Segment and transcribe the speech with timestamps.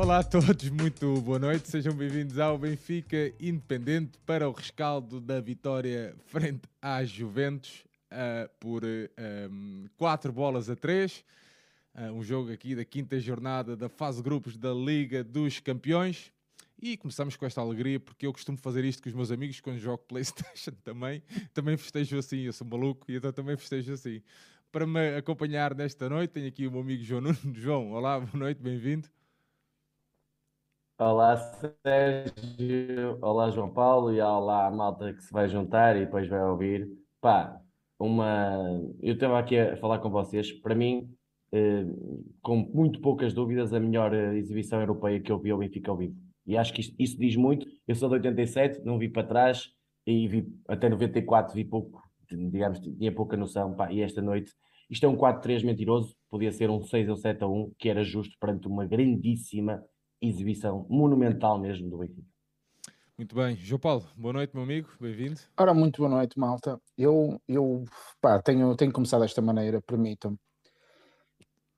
[0.00, 1.68] Olá a todos, muito boa noite.
[1.68, 8.80] Sejam bem-vindos ao Benfica Independente para o rescaldo da vitória frente à Juventus uh, por
[9.98, 11.18] 4 uh, um, bolas a 3.
[11.18, 11.22] Uh,
[11.92, 16.32] ah, um jogo aqui da quinta jornada da fase grupos da Liga dos Campeões.
[16.80, 19.78] E começamos com esta alegria, porque eu costumo fazer isto com os meus amigos quando
[19.78, 21.22] jogo Playstation também.
[21.52, 24.22] Também festejo assim, eu sou maluco e então também festejo assim.
[24.72, 27.36] Para me acompanhar nesta noite, tenho aqui o meu amigo João Nuno.
[27.52, 29.06] João, olá, boa noite, bem-vindo.
[31.00, 36.28] Olá Sérgio, olá João Paulo e olá a malta que se vai juntar e depois
[36.28, 36.90] vai ouvir.
[37.22, 37.58] Pá,
[37.98, 38.60] uma...
[39.00, 41.08] eu estava aqui a falar com vocês, para mim,
[41.52, 41.86] eh,
[42.42, 45.96] com muito poucas dúvidas, a melhor eh, exibição europeia que eu vi ao Benfica ao
[45.96, 46.14] vivo.
[46.46, 47.66] E acho que isso diz muito.
[47.88, 49.70] Eu sou de 87, não vi para trás
[50.06, 53.74] e vi até 94 vi pouco, digamos, tinha pouca noção.
[53.74, 54.52] Pá, e esta noite,
[54.90, 58.04] isto é um 4-3 mentiroso, podia ser um 6 ou 7 a 1, que era
[58.04, 59.82] justo perante uma grandíssima
[60.20, 62.28] exibição, monumental mesmo do Benfica.
[63.16, 63.56] Muito bem.
[63.56, 65.40] João Paulo, boa noite, meu amigo, bem-vindo.
[65.58, 66.80] Ora, muito boa noite, malta.
[66.96, 67.84] Eu, eu
[68.20, 70.38] pá, tenho, tenho começado desta maneira, permitam-me.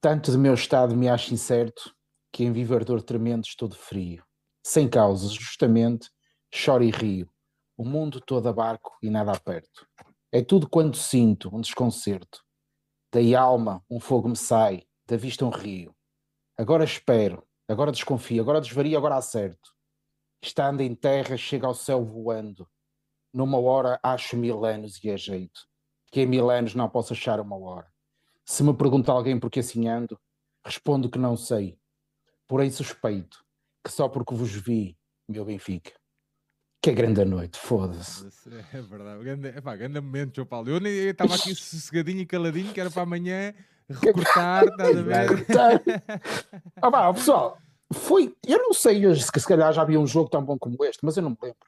[0.00, 1.94] Tanto de meu estado me acho incerto
[2.32, 4.22] que em vivardor tremendo estou de frio
[4.64, 6.08] sem causas, justamente,
[6.54, 7.28] choro e rio,
[7.76, 9.86] o mundo todo a barco e nada a perto.
[10.30, 12.40] É tudo quanto sinto, um desconcerto.
[13.12, 15.94] Da alma um fogo me sai, da vista um rio.
[16.56, 19.70] Agora espero, agora desconfio, agora desvario, agora acerto.
[20.42, 22.68] Estando em terra, chega ao céu voando.
[23.32, 25.60] Numa hora acho mil anos e é jeito.
[26.10, 27.90] Que em mil anos não posso achar uma hora.
[28.44, 30.20] Se me pergunta alguém por que assim ando,
[30.64, 31.78] respondo que não sei.
[32.46, 33.44] Porém suspeito
[33.84, 34.96] que só porque vos vi,
[35.28, 35.92] meu Benfica.
[36.80, 38.28] Que é grande a noite, foda-se.
[38.72, 40.68] É verdade, grande, epá, grande momento, João Paulo.
[40.68, 43.54] Eu estava aqui sossegadinho e caladinho, que era para amanhã
[43.92, 45.44] recortar, estás a ver?
[46.80, 47.58] ah, pá, pessoal,
[47.92, 48.34] foi.
[48.46, 51.04] Eu não sei hoje se, se calhar já havia um jogo tão bom como este,
[51.04, 51.58] mas eu não me lembro.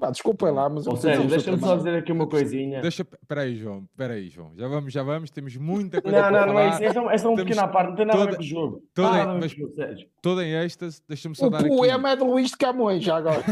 [0.00, 2.80] Pá, desculpem lá, mas eu sério, deixa-me só dizer aqui uma coisinha.
[2.80, 4.52] Deixa, peraí, João, peraí, João.
[4.56, 6.46] Já vamos, já vamos, temos muita coisa não, para não, falar.
[6.46, 8.30] Não, não, é isso, é só, é uma pequena parte, não tem nada toda, a
[8.30, 8.82] ver com o jogo.
[8.94, 9.74] Toda, mas, jogo,
[10.22, 11.68] toda em êxtase, deixa-me só o dar aqui.
[11.68, 13.42] O poema é de Luís de Camões, já agora.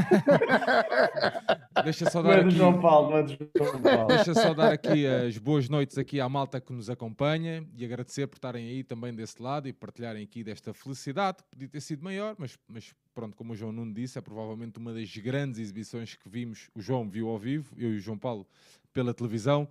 [1.85, 2.51] deixa só dar aqui.
[2.51, 4.07] João Paulo, é João Paulo.
[4.07, 8.27] Deixa só dar aqui as boas noites aqui à malta que nos acompanha e agradecer
[8.27, 11.39] por estarem aí também desse lado e partilharem aqui desta felicidade.
[11.51, 14.93] Podia ter sido maior, mas, mas pronto, como o João Nuno disse, é provavelmente uma
[14.93, 16.69] das grandes exibições que vimos.
[16.75, 18.47] O João viu ao vivo, eu e o João Paulo
[18.93, 19.69] pela televisão.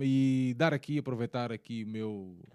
[0.00, 2.10] E dar aqui, aproveitar aqui o meu,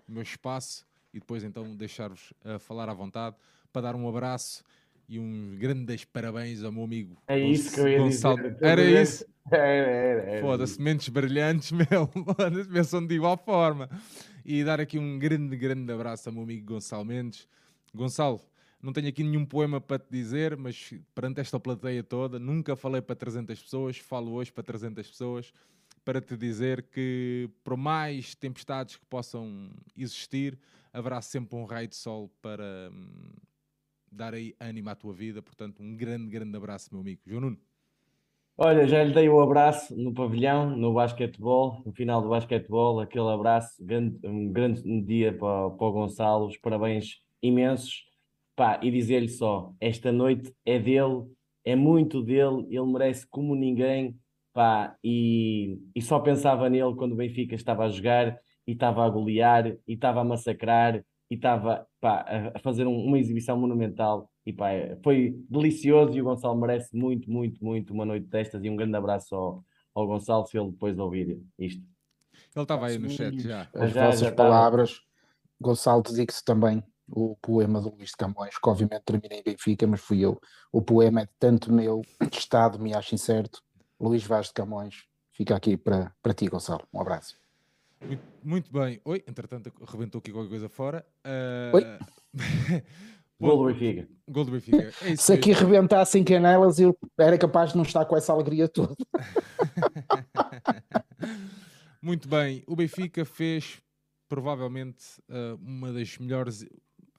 [0.07, 3.35] o meu espaço e depois então deixar-vos uh, falar à vontade
[3.71, 4.63] para dar um abraço
[5.07, 7.17] e um grandes parabéns ao meu amigo.
[7.27, 8.37] É isso que eu ia Gonçalo.
[8.37, 8.57] dizer.
[8.61, 9.25] Era isso?
[9.51, 10.41] Era, era, era.
[10.41, 12.07] Foda-se, mentes brilhantes, meu.
[12.71, 13.89] Pensam de igual forma.
[14.45, 17.47] E dar aqui um grande, grande abraço ao meu amigo Gonçalo Mendes.
[17.91, 18.39] Gonçalo,
[18.81, 23.01] não tenho aqui nenhum poema para te dizer, mas perante esta plateia toda, nunca falei
[23.01, 25.53] para 300 pessoas, falo hoje para 300 pessoas,
[26.05, 30.57] para te dizer que, por mais tempestades que possam existir,
[30.93, 33.33] haverá sempre um raio de sol para hum,
[34.09, 35.41] dar aí ânimo à tua vida.
[35.41, 37.21] Portanto, um grande, grande abraço, meu amigo.
[37.27, 37.57] João Nuno.
[38.57, 42.99] Olha, já lhe dei o um abraço no pavilhão, no basquetebol, no final do basquetebol,
[42.99, 48.08] aquele abraço, grande, um grande dia para, para o Gonçalo, parabéns imensos
[48.59, 51.23] pá, e dizer-lhe só: esta noite é dele,
[51.63, 54.19] é muito dele, ele merece como ninguém,
[54.53, 58.37] pá, e, e só pensava nele quando o Benfica estava a jogar
[58.67, 63.17] e estava a golear e estava a massacrar e estava pá, a fazer um, uma
[63.17, 64.29] exibição monumental.
[64.45, 64.71] E pá,
[65.05, 68.61] foi delicioso e o Gonçalo merece muito, muito, muito uma noite destas.
[68.61, 69.63] E um grande abraço ao,
[69.95, 71.81] ao Gonçalo se ele depois ouvir isto.
[72.53, 73.69] Ele estava aí no chat já.
[73.73, 74.99] As já, vossas já palavras,
[75.61, 80.01] Gonçalo, dedique-se também o poema do Luís de Camões, que obviamente termina em Benfica, mas
[80.01, 80.39] fui eu.
[80.71, 83.61] O poema é de tanto meu estado, me acho incerto.
[83.99, 86.87] Luís Vaz de Camões, fica aqui para, para ti, Gonçalo.
[86.93, 87.37] Um abraço.
[88.01, 89.01] Muito, muito bem.
[89.03, 91.05] Oi, entretanto, rebentou aqui qualquer coisa fora.
[91.25, 91.75] Uh...
[91.75, 91.83] Oi.
[93.41, 94.07] Gol do Benfica.
[94.27, 94.91] Gol do Benfica.
[95.01, 98.93] É Se aqui rebentassem canelas, eu era capaz de não estar com essa alegria toda.
[102.01, 102.63] Muito bem.
[102.67, 103.81] O Benfica fez
[104.27, 106.65] provavelmente uh, uma das melhores,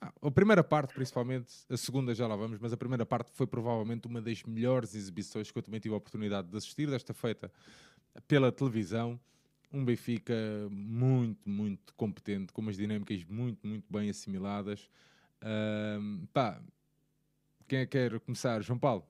[0.01, 4.07] a primeira parte, principalmente, a segunda já lá vamos, mas a primeira parte foi provavelmente
[4.07, 7.53] uma das melhores exibições que eu também tive a oportunidade de assistir, desta feita
[8.27, 9.21] pela televisão.
[9.73, 10.35] Um Benfica
[10.71, 14.89] muito, muito competente, com umas dinâmicas muito, muito bem assimiladas.
[16.33, 16.61] Pá,
[17.69, 18.63] quem é que quer começar?
[18.63, 19.05] João Paulo,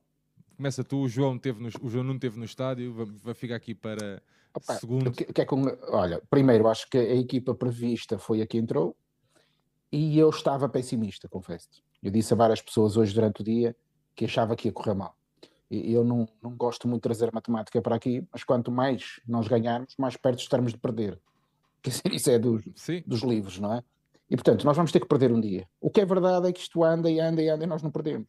[0.57, 0.99] começa tu.
[1.03, 4.23] O João, teve no, o João não teve no estádio, vai, vai ficar aqui para
[4.53, 5.11] Opa, segundo.
[5.13, 8.97] Que, que é com, olha, primeiro, acho que a equipa prevista foi a que entrou,
[9.93, 11.69] e eu estava pessimista, confesso.
[12.03, 13.77] Eu disse a várias pessoas hoje durante o dia
[14.15, 15.17] que achava que ia correr mal.
[15.71, 19.47] E eu não, não gosto muito de trazer matemática para aqui, mas quanto mais nós
[19.47, 21.19] ganharmos, mais perto estamos de perder.
[21.83, 22.63] Dizer, isso é dos,
[23.07, 23.83] dos livros, não é?
[24.29, 25.67] E portanto, nós vamos ter que perder um dia.
[25.81, 27.91] O que é verdade é que isto anda e anda e anda e nós não
[27.91, 28.29] perdemos.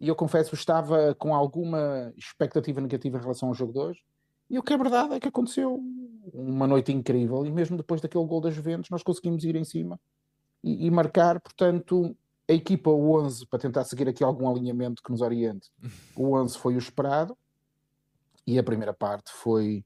[0.00, 4.00] E eu confesso, estava com alguma expectativa negativa em relação ao jogo de hoje.
[4.48, 5.80] E o que é verdade é que aconteceu
[6.32, 7.44] uma noite incrível.
[7.46, 9.98] E mesmo depois daquele gol das Juventus, nós conseguimos ir em cima
[10.62, 11.40] e, e marcar.
[11.40, 12.16] Portanto,
[12.48, 15.70] a equipa 11, para tentar seguir aqui algum alinhamento que nos oriente,
[16.16, 17.36] o 11 foi o esperado.
[18.46, 19.84] E a primeira parte foi,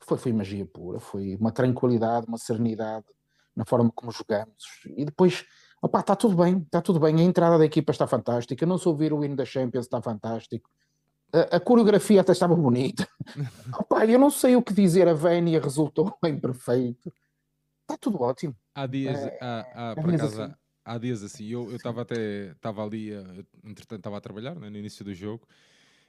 [0.00, 0.98] foi, foi magia pura.
[0.98, 3.06] Foi uma tranquilidade, uma serenidade
[3.54, 4.64] na forma como jogamos.
[4.96, 5.44] E depois
[5.82, 7.16] Opa, está tudo bem, está tudo bem.
[7.18, 8.66] A entrada da equipa está fantástica.
[8.66, 10.68] Não sou ouvir o hino da Champions, está fantástico.
[11.32, 13.08] A, a coreografia até estava bonita.
[13.78, 15.08] Opa, eu não sei o que dizer.
[15.08, 17.10] A Vénia resultou bem perfeito.
[17.90, 18.54] Está tudo ótimo.
[18.72, 20.54] Há dias, é, há, há, por acaso, assim.
[20.84, 21.44] há dias assim.
[21.48, 25.46] Eu estava até, estava ali, eh, entretanto, estava a trabalhar né, no início do jogo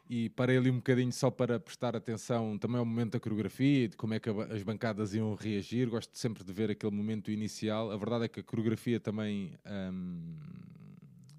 [0.07, 3.98] e parei ali um bocadinho só para prestar atenção também ao momento da coreografia de
[3.98, 5.89] como é que as bancadas iam reagir.
[5.89, 7.89] Gosto sempre de ver aquele momento inicial.
[7.89, 9.56] A verdade é que a coreografia também
[9.92, 10.36] hum,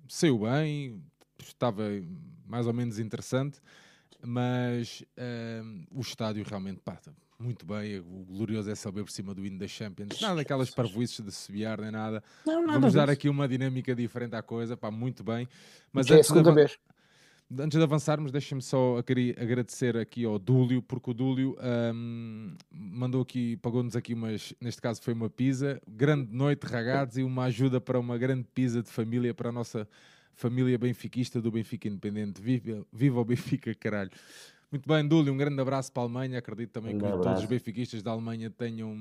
[0.09, 1.01] saiu bem,
[1.39, 1.85] estava
[2.45, 3.61] mais ou menos interessante,
[4.21, 5.05] mas
[5.63, 6.99] hum, o estádio realmente pá,
[7.43, 7.99] muito bem.
[7.99, 10.21] O glorioso é saber por cima do hino da Champions.
[10.21, 12.23] Nada daquelas parvoices de subiar nem nada.
[12.47, 15.49] Não, nada Vamos dar aqui uma dinâmica diferente à coisa, pá, muito bem.
[15.93, 16.55] Mas é a segunda de...
[16.55, 16.79] vez
[17.61, 21.57] antes de avançarmos, deixem-me só agradecer aqui ao Dúlio, porque o Dúlio
[21.95, 27.25] um, mandou aqui, pagou-nos aqui umas, neste caso foi uma pizza, grande noite, ragazzi, e
[27.25, 29.87] uma ajuda para uma grande pizza de família para a nossa
[30.35, 32.41] família benfiquista do Benfica Independente.
[32.41, 34.11] Viva, viva o Benfica, caralho.
[34.73, 36.39] Muito bem, Dúlio, um grande abraço para a Alemanha.
[36.39, 37.23] Acredito também um que abraço.
[37.23, 38.97] todos os benfiquistas da Alemanha tenham,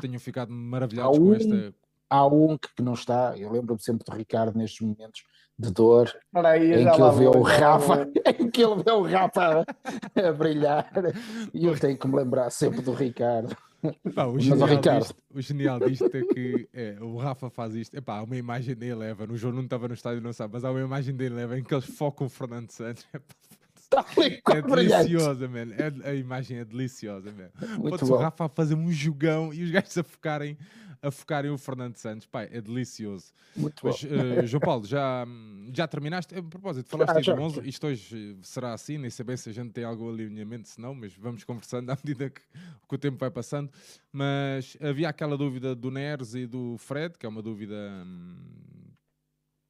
[0.00, 1.74] tenham ficado maravilhados com esta.
[2.08, 5.24] Há um que não está, eu lembro-me sempre do Ricardo nestes momentos
[5.58, 8.08] de dor aí, em, que ele vê o Rafa,
[8.38, 9.64] em que ele vê o Rafa
[10.14, 10.88] a, brilhar
[11.52, 13.56] e eu tenho que me lembrar sempre do Ricardo.
[14.14, 15.02] Pá, o, genial Ricardo...
[15.02, 17.94] disto, o genial disto é que é, o Rafa faz isto.
[17.94, 20.64] Epá, há uma imagem dele leva, no jogo não estava no estádio, não sabe, mas
[20.64, 23.06] há uma imagem dele leva em que eles focam o Fernando Santos.
[23.88, 24.04] Tá
[24.54, 25.72] é deliciosa, man.
[25.72, 27.50] É, a imagem é deliciosa, man.
[27.88, 30.56] Pode o Rafa a fazer um jogão e os gajos a focarem
[31.04, 32.26] a focarem o Fernando Santos.
[32.26, 33.32] Pai, é delicioso.
[33.54, 34.10] Muito Mas, bom.
[34.10, 35.26] Uh, João Paulo, já,
[35.72, 36.34] já terminaste?
[36.34, 37.40] A propósito, falaste já, já.
[37.40, 40.80] 11, isto hoje será assim, nem sei bem se a gente tem algum alinhamento, se
[40.80, 43.70] não, mas vamos conversando à medida que, que, o tempo vai passando.
[44.10, 47.74] Mas havia aquela dúvida do Neres e do Fred, que é uma dúvida...
[48.04, 48.36] Hum...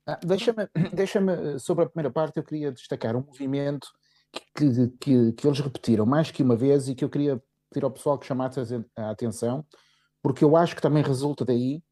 [0.06, 3.88] Ah, Deixa-me, deixa sobre a primeira parte, eu queria destacar um movimento
[4.54, 7.90] que, que, que, eles repetiram mais que uma vez e que eu queria pedir ao
[7.90, 8.60] pessoal que chamasse
[8.96, 9.64] a atenção,
[10.22, 11.82] porque eu acho que também resulta daí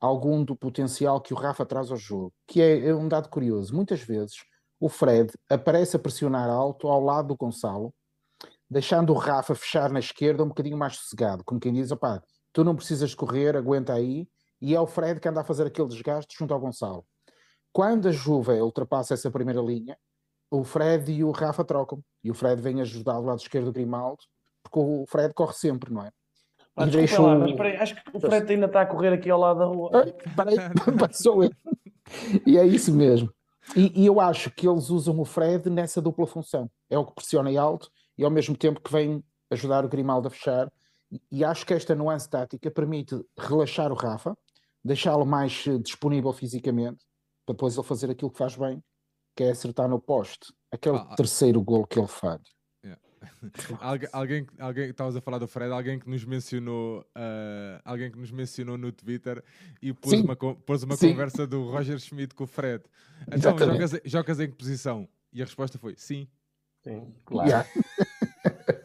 [0.00, 3.74] algum do potencial que o Rafa traz ao jogo, que é, é um dado curioso.
[3.74, 4.36] Muitas vezes
[4.80, 7.92] o Fred aparece a pressionar alto ao lado do Gonçalo,
[8.70, 12.22] deixando o Rafa fechar na esquerda um bocadinho mais sossegado, como quem diz, opá,
[12.52, 14.28] tu não precisas correr, aguenta aí,
[14.60, 17.04] e é o Fred que anda a fazer aquele desgaste junto ao Gonçalo.
[17.72, 19.96] Quando a Juve ultrapassa essa primeira linha,
[20.50, 23.72] o Fred e o Rafa trocam, e o Fred vem ajudar do lado esquerdo do
[23.72, 24.22] Grimaldo,
[24.62, 26.10] porque o Fred corre sempre, não é?
[26.76, 27.26] Ah, e deixou...
[27.26, 29.64] lá, mas peraí, acho que o Fred ainda está a correr aqui ao lado da
[29.64, 29.90] rua.
[30.36, 30.56] Peraí,
[30.98, 31.54] passou ele.
[32.46, 33.32] E é isso mesmo.
[33.76, 36.70] E, e, eu acho que eles usam o Fred nessa dupla função.
[36.88, 40.28] É o que pressiona em alto e ao mesmo tempo que vem ajudar o Grimaldo
[40.28, 40.70] a fechar.
[41.10, 44.36] E, e acho que esta nuance tática permite relaxar o Rafa,
[44.84, 47.04] deixá-lo mais eh, disponível fisicamente,
[47.44, 48.82] para depois ele fazer aquilo que faz bem,
[49.38, 50.52] que é acertar no poste.
[50.72, 51.14] Aquele ah, ah.
[51.14, 52.40] terceiro gol que ele faz.
[53.80, 58.18] alguém, alguém, alguém, estavas a falar do Fred, alguém que nos mencionou, uh, alguém que
[58.18, 59.42] nos mencionou no Twitter
[59.80, 60.24] e pôs Sim.
[60.24, 62.82] uma, pôs uma conversa do Roger Schmidt com o Fred.
[63.28, 65.08] Então, jogas, jogas, em que posição?
[65.32, 66.26] E a resposta foi sim.
[66.82, 67.48] Sim, claro.
[67.48, 67.68] Yeah.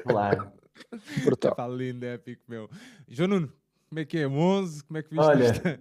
[0.04, 0.52] claro.
[1.26, 1.52] Brutal.
[1.52, 2.70] Está lindo, épico, meu.
[3.08, 3.54] João Nuno,
[3.90, 4.28] como é que é?
[4.28, 4.84] 11?
[4.84, 5.62] Como é que viste Olha, isto?
[5.62, 5.78] Quando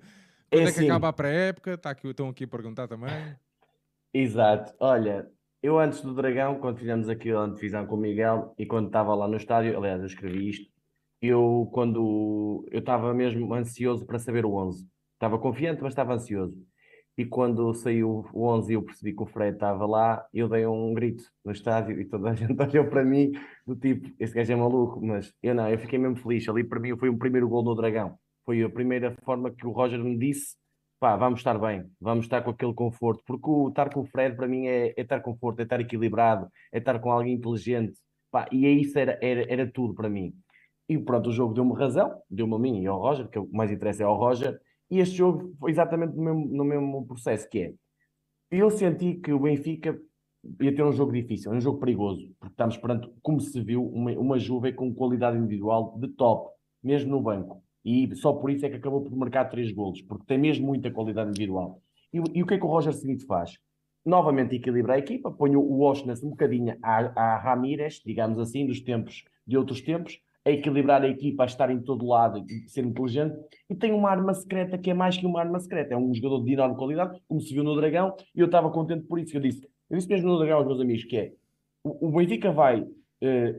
[0.50, 1.75] é, é que assim, acaba a pré-época?
[1.75, 3.11] Está aqui, estão aqui a perguntar também.
[4.14, 4.75] Exato.
[4.78, 5.26] Olha,
[5.62, 9.14] eu antes do Dragão, quando fizemos aqui a antevisão com o Miguel e quando estava
[9.14, 10.71] lá no estádio, aliás, eu escrevi isto,
[11.21, 14.87] eu quando eu estava mesmo ansioso para saber o 11.
[15.14, 16.54] Estava confiante, mas estava ansioso.
[17.16, 20.66] E quando saiu o 11 e eu percebi que o Fred estava lá, eu dei
[20.66, 23.33] um grito no estádio e toda a gente olhou para mim
[23.66, 26.49] do tipo, este gajo é maluco, mas eu não, eu fiquei mesmo feliz.
[26.49, 28.19] Ali para mim foi o primeiro gol do Dragão.
[28.45, 30.57] Foi a primeira forma que o Roger me disse
[31.02, 34.37] pá, vamos estar bem, vamos estar com aquele conforto, porque o estar com o Fred
[34.37, 37.99] para mim é, é estar conforto, é estar equilibrado, é estar com alguém inteligente,
[38.30, 40.32] pá, e é isso era, era, era tudo para mim.
[40.88, 43.47] E pronto, o jogo deu-me razão, deu-me a mim e ao Roger, que é o
[43.49, 47.04] que mais interessa é ao Roger, e este jogo foi exatamente no mesmo, no mesmo
[47.04, 47.75] processo, que é,
[48.52, 49.99] eu senti que o Benfica
[50.61, 54.12] ia ter um jogo difícil, um jogo perigoso, porque estamos perante, como se viu, uma,
[54.12, 56.49] uma Juve com qualidade individual de top,
[56.80, 57.61] mesmo no banco.
[57.85, 60.91] E só por isso é que acabou por marcar três golos, porque tem mesmo muita
[60.91, 61.81] qualidade individual.
[62.12, 63.59] E, e o que é que o Roger Smith faz?
[64.05, 68.81] Novamente equilibra a equipa, põe o Washington um bocadinho a, a Ramírez, digamos assim, dos
[68.81, 72.85] tempos de outros tempos, a equilibrar a equipa, a estar em todo lado e ser
[72.85, 73.37] inteligente,
[73.71, 76.45] e tem uma arma secreta que é mais que uma arma secreta, é um jogador
[76.45, 79.41] de enorme qualidade, como se viu no Dragão, e eu estava contente por isso, eu
[79.41, 81.33] disse, eu disse mesmo no Dragão aos meus amigos, que é,
[81.85, 82.85] o, o Benfica vai
[83.21, 83.55] eh,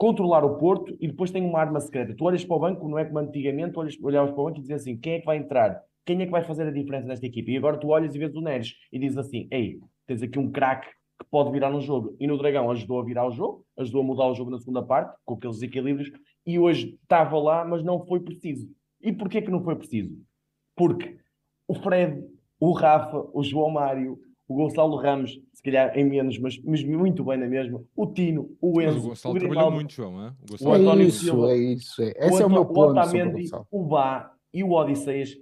[0.00, 2.98] controlar o Porto e depois tem uma arma secreta, tu olhas para o banco, não
[2.98, 5.36] é como antigamente, olhas, olhavas para o banco e dizes assim, quem é que vai
[5.36, 5.78] entrar?
[6.06, 7.50] Quem é que vai fazer a diferença nesta equipa?
[7.50, 10.50] E agora tu olhas e vês o Neres e dizes assim, ei, tens aqui um
[10.50, 12.16] craque que pode virar no jogo.
[12.18, 14.82] E no Dragão ajudou a virar o jogo, ajudou a mudar o jogo na segunda
[14.82, 16.10] parte, com aqueles equilíbrios,
[16.46, 18.70] e hoje estava lá, mas não foi preciso.
[19.02, 20.16] E porquê que não foi preciso?
[20.74, 21.18] Porque
[21.68, 22.26] o Fred,
[22.58, 24.18] o Rafa, o João Mário,
[24.50, 28.50] o Gonçalo Ramos, se calhar em menos, mas, mas muito bem na mesma, o Tino,
[28.60, 30.28] o Enzo, mas o Gonçalo o trabalhou muito, João, é?
[30.42, 30.70] O, Gonçalo...
[30.70, 32.02] o António é isso, Silva, é isso.
[32.02, 32.12] É.
[32.16, 35.36] Esse o, é o meu ponto o Otamendi, o Bá e o Odisseias,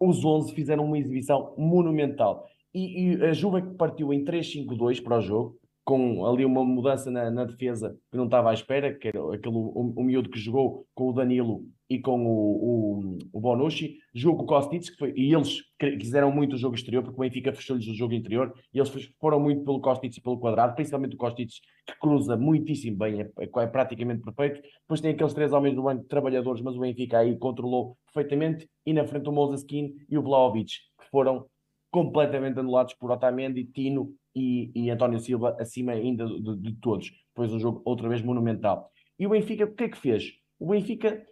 [0.00, 2.46] os 11 fizeram uma exibição monumental.
[2.74, 7.30] E, e a Juve partiu em 3-5-2 para o jogo, com ali uma mudança na,
[7.30, 10.86] na, defesa que não estava à espera, que era aquele, o, o miúdo que jogou
[10.94, 15.12] com o Danilo e com o, o, o Bonucci, jogou com o Kostic, que foi,
[15.14, 18.78] e eles quiseram muito o jogo exterior, porque o Benfica fechou-lhes o jogo interior, e
[18.78, 21.50] eles foram muito pelo Kostic e pelo quadrado, principalmente o Kostic,
[21.86, 24.62] que cruza muitíssimo bem, é, é, praticamente perfeito.
[24.80, 28.94] Depois tem aqueles três homens do banco trabalhadores, mas o Benfica aí controlou perfeitamente, e
[28.94, 31.44] na frente o Moses Skin e o Vlaovic, que foram
[31.90, 37.12] completamente anulados por Otamendi, Tino e, e António Silva acima ainda de, de, todos.
[37.28, 38.90] Depois um jogo outra vez monumental.
[39.18, 40.32] E o Benfica, o que é que fez?
[40.58, 41.22] O Benfica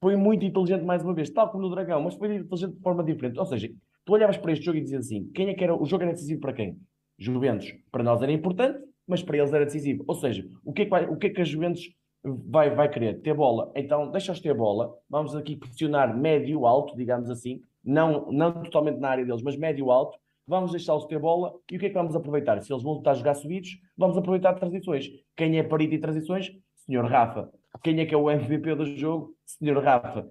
[0.00, 3.04] foi muito inteligente mais uma vez, tal como no Dragão, mas foi inteligente de forma
[3.04, 3.38] diferente.
[3.38, 3.70] Ou seja,
[4.04, 6.12] tu olhavas para este jogo e dizias assim: quem é que era o jogo era
[6.12, 6.78] decisivo para quem?
[7.18, 7.74] Juventus.
[7.92, 10.04] Para nós era importante, mas para eles era decisivo.
[10.06, 11.82] Ou seja, o que é que, vai, o que, é que a Juventus
[12.24, 13.20] vai, vai querer?
[13.20, 13.70] Ter bola.
[13.76, 14.94] Então, deixa-os ter bola.
[15.08, 17.62] Vamos aqui pressionar médio-alto, digamos assim.
[17.84, 21.86] Não, não totalmente na área deles, mas médio-alto vamos deixá-los ter bola e o que
[21.86, 22.60] é que vamos aproveitar?
[22.60, 25.08] Se eles vão estar a jogar subidos, vamos aproveitar transições.
[25.36, 26.50] Quem é parito em transições?
[26.74, 27.52] Senhor Rafa.
[27.82, 29.34] Quem é que é o MVP do jogo?
[29.44, 30.28] Senhor Rafa.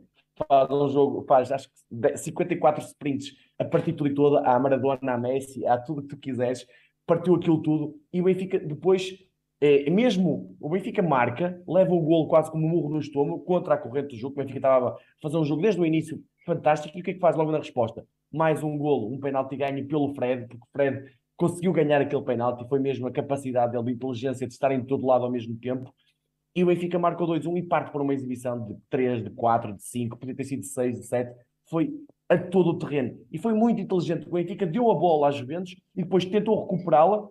[0.47, 5.13] Faz um jogo, faz acho que 54 sprints a partir tudo e toda, à Maradona,
[5.13, 6.65] à Messi, a tudo que tu quiseres,
[7.05, 9.17] partiu aquilo tudo e o Benfica depois
[9.59, 13.73] é, mesmo o Benfica marca, leva o golo quase como um murro no estômago contra
[13.73, 14.35] a corrente do jogo.
[14.35, 16.97] O Benfica estava a fazer um jogo desde o início fantástico.
[16.97, 18.05] E o que é que faz logo na resposta?
[18.31, 22.67] mais um golo, um penalti ganho pelo Fred, porque o Fred conseguiu ganhar aquele penalti,
[22.67, 25.91] foi mesmo a capacidade dele, de inteligência de estar em todo lado ao mesmo tempo.
[26.55, 29.83] E o Benfica marcou 2-1 e parte para uma exibição de 3, de 4, de
[29.83, 31.35] 5, podia ter sido de 6, de 7.
[31.69, 31.93] Foi
[32.27, 33.19] a todo o terreno.
[33.31, 34.27] E foi muito inteligente.
[34.27, 37.27] O Benfica deu a bola às Juventus e depois tentou recuperá-la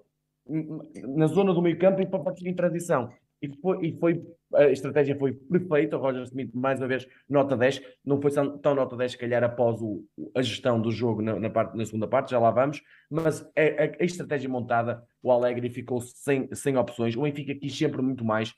[0.46, 3.10] hum, hum, na zona do meio campo e para partir em transição.
[3.40, 4.20] E foi, e foi,
[4.52, 5.96] a estratégia foi perfeita.
[5.96, 7.80] O Roger Smith, mais uma vez, nota 10.
[8.04, 11.50] Não foi tão nota 10, se calhar, após o, a gestão do jogo na, na,
[11.50, 12.82] parte, na segunda parte, já lá vamos.
[13.08, 17.16] Mas a, a, a estratégia montada, o Alegre ficou sem, sem opções.
[17.16, 18.52] O Benfica quis sempre muito mais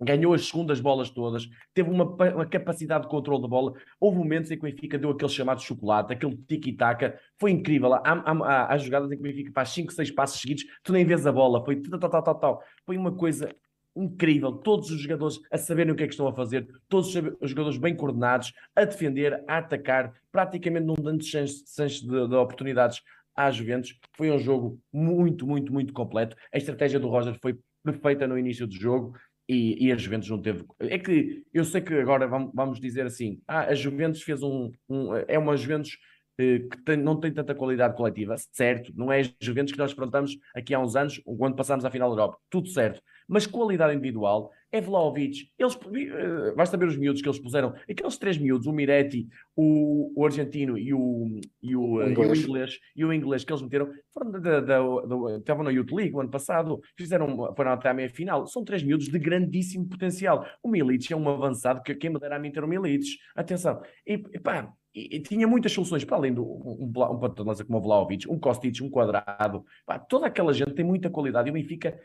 [0.00, 3.72] ganhou as segundas bolas todas, teve uma, uma, capacidade de controle da bola.
[4.00, 7.94] Houve momentos em que o Benfica deu aquele chamado chocolate, aquele tiki-taka, foi incrível.
[7.94, 11.04] Há, há, há, jogadas em que o Benfica faz 5, 6 passos seguidos, tu nem
[11.04, 12.62] vês a bola, foi tal, tal, tal, tal.
[12.86, 13.48] Foi uma coisa
[13.96, 17.50] incrível, todos os jogadores a saberem o que é que estão a fazer, todos os
[17.50, 23.02] jogadores bem coordenados, a defender, a atacar, praticamente não dando chances de, de, oportunidades
[23.34, 23.98] às Juventus.
[24.12, 26.36] Foi um jogo muito, muito, muito completo.
[26.54, 29.14] A estratégia do Roger foi perfeita no início do jogo
[29.48, 30.64] e, e a Juventus não teve.
[30.80, 34.70] É que eu sei que agora vamos, dizer assim: ah, a Juventus fez um.
[34.88, 35.96] um é uma Juventus
[36.38, 39.90] eh, que tem, não tem tanta qualidade coletiva, certo, não é a Juventus que nós
[39.90, 43.94] afrontamos aqui há uns anos, quando passámos à final da Europa, tudo certo, mas qualidade
[43.94, 48.66] individual, é Vlaovic, eles, uh, basta ver os miúdos que eles puseram, aqueles três miúdos,
[48.66, 52.28] o Miretti, o, o argentino e o, e o, inglês.
[52.28, 55.70] E o inglês, e o inglês que eles meteram, foram da, da, da, estavam na
[55.70, 59.18] Youth League o ano passado, fizeram, foram até à meia final, são três miúdos de
[59.18, 60.46] grandíssimo potencial.
[60.62, 63.80] O Milic é um avançado que quem me dera a mim ter o Milic, atenção,
[64.06, 67.82] e, pá, e, tinha muitas soluções para além do um, um, um lança como o
[67.82, 71.98] Vlaovic, um Kostic, um quadrado, pá, toda aquela gente tem muita qualidade e o Benfica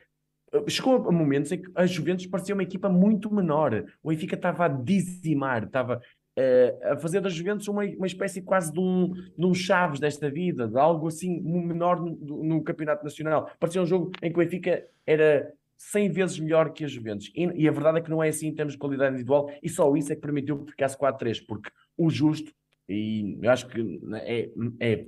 [0.67, 3.85] chegou a momentos em que a Juventus parecia uma equipa muito menor.
[4.01, 6.01] O Benfica estava a dizimar, estava
[6.37, 10.29] uh, a fazer da Juventus uma, uma espécie quase de um, de um Chaves desta
[10.29, 13.49] vida, de algo assim menor no, no, Campeonato Nacional.
[13.59, 17.31] Parecia um jogo em que o Benfica era 100 vezes melhor que a Juventus.
[17.35, 19.69] E, e, a verdade é que não é assim em termos de qualidade individual, e
[19.69, 22.51] só isso é que permitiu que ficasse 4-3, porque o justo,
[22.87, 25.05] e eu acho que é, é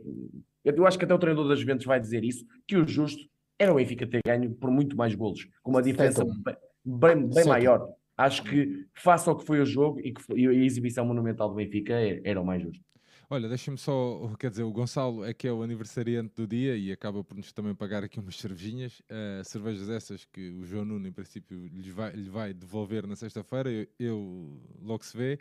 [0.64, 3.24] eu acho que até o treinador das Juventus vai dizer isso, que o justo
[3.58, 7.46] era o Benfica ter ganho por muito mais golos, com uma diferença bem, bem, bem
[7.46, 7.88] maior.
[8.18, 11.50] Acho que, face ao que foi o jogo e, que foi, e a exibição monumental
[11.50, 12.84] do Benfica, é, era o mais justo.
[13.30, 16.92] Olha, deixa-me só, quer dizer, o Gonçalo é que é o aniversariante do dia e
[16.92, 21.08] acaba por nos também pagar aqui umas cervejinhas, uh, cervejas essas que o João Nuno,
[21.08, 25.40] em princípio, lhe vai, lhe vai devolver na sexta-feira, eu, eu, logo se vê,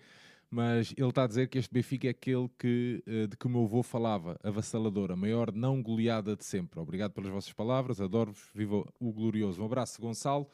[0.55, 3.51] mas ele está a dizer que este Benfica é aquele que, uh, de que o
[3.51, 6.79] meu avô falava, avassalador, a maior não goleada de sempre.
[6.79, 9.61] Obrigado pelas vossas palavras, adoro-vos, viva o glorioso.
[9.61, 10.47] Um abraço, Gonçalo.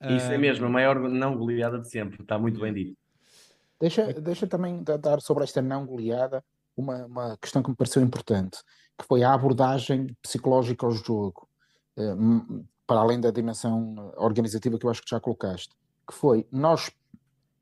[0.00, 2.96] Isso é mesmo, a maior não goleada de sempre, está muito bem dito.
[3.80, 6.44] Deixa, deixa também dar sobre esta não goleada
[6.76, 8.58] uma, uma questão que me pareceu importante,
[8.96, 11.48] que foi a abordagem psicológica ao jogo,
[11.96, 12.14] eh,
[12.86, 15.74] para além da dimensão organizativa que eu acho que já colocaste,
[16.06, 16.92] que foi, nós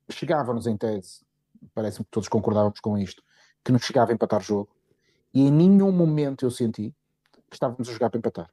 [0.09, 1.21] chegávamos em tese,
[1.73, 3.23] parece-me que todos concordávamos com isto,
[3.63, 4.69] que nos chegava a empatar jogo,
[5.33, 6.95] e em nenhum momento eu senti
[7.49, 8.49] que estávamos a jogar para empatar.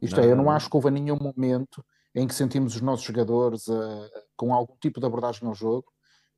[0.00, 2.80] Isto não, é, eu não, não acho que houve nenhum momento em que sentimos os
[2.80, 5.90] nossos jogadores uh, com algum tipo de abordagem ao jogo,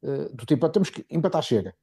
[0.03, 1.75] uh, do tipo, ah, temos que empatar chega.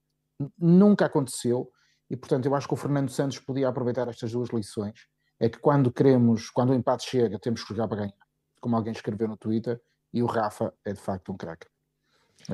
[0.58, 1.72] Nunca aconteceu,
[2.10, 5.08] e portanto eu acho que o Fernando Santos podia aproveitar estas duas lições.
[5.40, 8.14] É que quando queremos, quando o empate chega, temos que jogar para ganhar,
[8.60, 9.82] como alguém escreveu no Twitter,
[10.14, 11.68] e o Rafa é de facto um craque.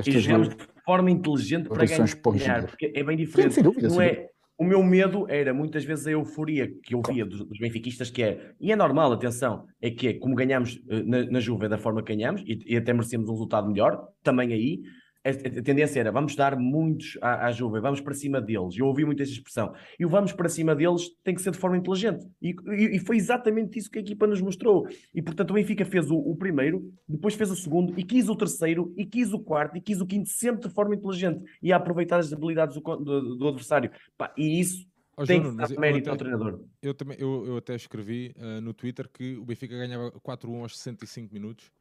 [0.06, 0.56] E jogamos
[0.88, 3.56] forma inteligente para ganhar, porque é bem diferente.
[3.56, 7.26] Sim, dúvida, não é, o meu medo era muitas vezes a euforia que eu via
[7.26, 11.04] dos, dos benfiquistas, que é, e é normal, atenção, é que é, como ganhamos eh,
[11.04, 14.54] na, na Juve da forma que ganhamos, e, e até merecemos um resultado melhor, também
[14.54, 14.82] aí,
[15.24, 18.78] a, tendência era vamos dar muitos à, à Juve, vamos para cima deles.
[18.78, 19.74] Eu ouvi muito essa expressão.
[20.00, 22.26] E o vamos para cima deles tem que ser de forma inteligente.
[22.42, 24.88] E, e, e foi exatamente isso que a equipa nos mostrou.
[25.14, 28.36] E portanto o Benfica fez o, o, primeiro, depois fez o segundo, e quis o
[28.36, 31.44] terceiro, e quis o quarto, e quis o quinto, sempre de forma inteligente.
[31.62, 33.92] E a aproveitar as habilidades do, do, do adversário.
[34.18, 34.86] Pá, e isso
[35.20, 36.64] Oh, tem João, que dar mérito até, ao treinador.
[36.80, 40.78] Eu, também, eu, eu até escrevi uh, no Twitter que o Benfica ganhava 4-1 aos
[40.78, 41.72] 65 minutos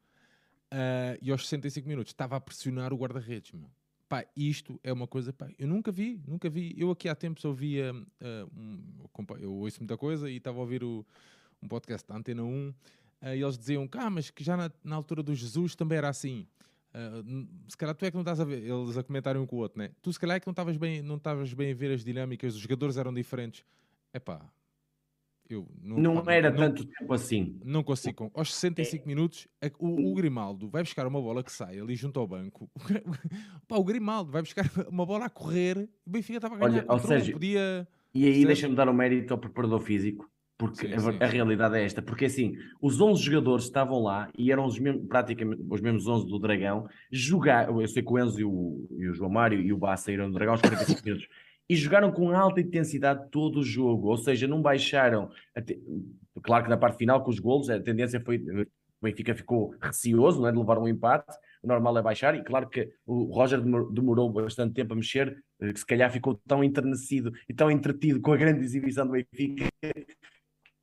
[0.73, 3.69] Uh, e aos 65 minutos estava a pressionar o guarda-redes, meu.
[4.09, 6.73] Pá, isto é uma coisa, pá, eu nunca vi, nunca vi.
[6.77, 8.79] Eu aqui há tempos ouvia, uh, um,
[9.39, 11.05] eu ouço muita coisa e estava a ouvir o,
[11.61, 12.75] um podcast da Antena 1 uh,
[13.21, 16.07] ah, e eles diziam ah, mas que já na, na, altura do Jesus também era
[16.07, 16.47] assim.
[16.93, 19.57] Uh, se calhar tu é que não estás a ver, eles a comentarem um com
[19.57, 19.91] o outro, né?
[20.01, 21.19] Tu se calhar é que não estavas bem, não
[21.55, 23.65] bem a ver as dinâmicas, os jogadores eram diferentes.
[24.13, 24.41] É pá,
[25.49, 27.59] eu não, não era não, tanto tempo assim.
[27.63, 28.31] Não consigo.
[28.33, 29.07] Aos 65 é.
[29.07, 29.47] minutos,
[29.79, 32.69] o, o, Grimaldo vai buscar uma bola que sai ali junto ao banco.
[33.67, 35.89] Pá, o Grimaldo vai buscar uma bola a correr.
[36.05, 36.85] O Benfica estava a ganhar.
[36.87, 37.87] Olha, ou seja, podia...
[38.13, 40.29] E aí deixa-me dar o um mérito ao preparador físico.
[40.57, 41.17] Porque sim, a, sim.
[41.21, 45.07] a, realidade é esta, porque assim, os 11 jogadores estavam lá e eram os mesmos,
[45.07, 49.07] praticamente os mesmos 11 do Dragão, jogar, eu sei que o Enzo e o, e
[49.07, 51.27] o João Mário e o Bá saíram do Dragão aos 45 minutos,
[51.69, 55.29] e jogaram com alta intensidade todo o jogo, ou seja, não baixaram.
[56.41, 58.37] Claro que na parte final, com os golos, a tendência foi.
[58.99, 62.43] O Benfica ficou receoso não é, de levar um empate, o normal é baixar, e
[62.43, 66.63] claro que o Roger demorou bastante tempo a mexer, eh, que se calhar ficou tão
[66.63, 69.69] enternecido e tão entretido com a grande exibição do Benfica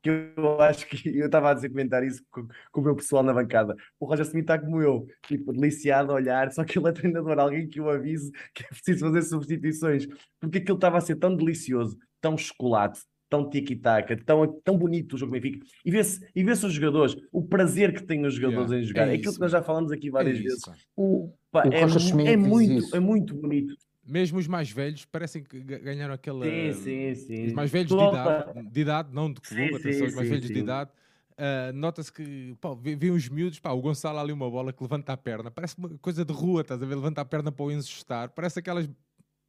[0.05, 3.23] que eu acho que eu estava a dizer comentar isso com, com, o meu pessoal
[3.23, 3.75] na bancada.
[3.99, 7.39] O Roger Smith está como eu, tipo, deliciado a olhar, só que ele é treinador,
[7.39, 10.07] alguém que o avise que é preciso fazer substituições,
[10.39, 15.19] porque aquilo estava a ser tão delicioso, tão chocolate, tão tiki-taka, tão, tão bonito o
[15.19, 15.65] jogo Benfica.
[15.83, 19.09] E vê-se e vê os jogadores, o prazer que têm os jogadores yeah, em jogar.
[19.09, 20.63] É, é aquilo isso, que nós já falamos aqui várias é vezes.
[20.95, 23.75] O, pá, o é, é, muito, é muito bonito
[24.07, 26.45] mesmo os mais velhos parecem que ganharam aquela.
[26.45, 27.47] Sim, sim, sim.
[27.47, 30.59] Os mais velhos de idade, de idade, não de clube, atenção, os mais velhos de
[30.59, 30.91] idade.
[31.33, 35.13] Uh, Nota-se que pá, vê, uns miúdos, pá, o Gonçalo ali uma bola que levanta
[35.13, 36.95] a perna, parece uma coisa de rua, estás a ver?
[36.95, 38.89] Levanta a perna para o Enzo estar, parece aquelas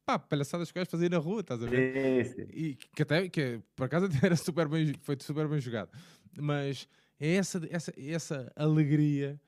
[0.04, 2.24] pá, palhaçadas que vais fazer na rua, estás a ver?
[2.24, 2.48] Sim, sim.
[2.52, 5.90] E que até, que por acaso até era super bem, foi super bem jogado,
[6.36, 6.88] mas
[7.20, 9.40] é essa, essa, essa alegria,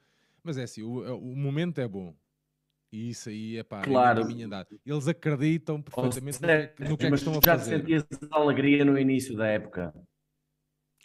[0.44, 2.14] mas é assim, o, o momento é bom,
[2.90, 4.22] e isso aí é pá, claro.
[4.22, 4.80] é minha idade.
[4.84, 7.70] Eles acreditam perfeitamente seja, no, que, é que estão a já fazer.
[7.70, 9.94] Já sentias alegria no início da época.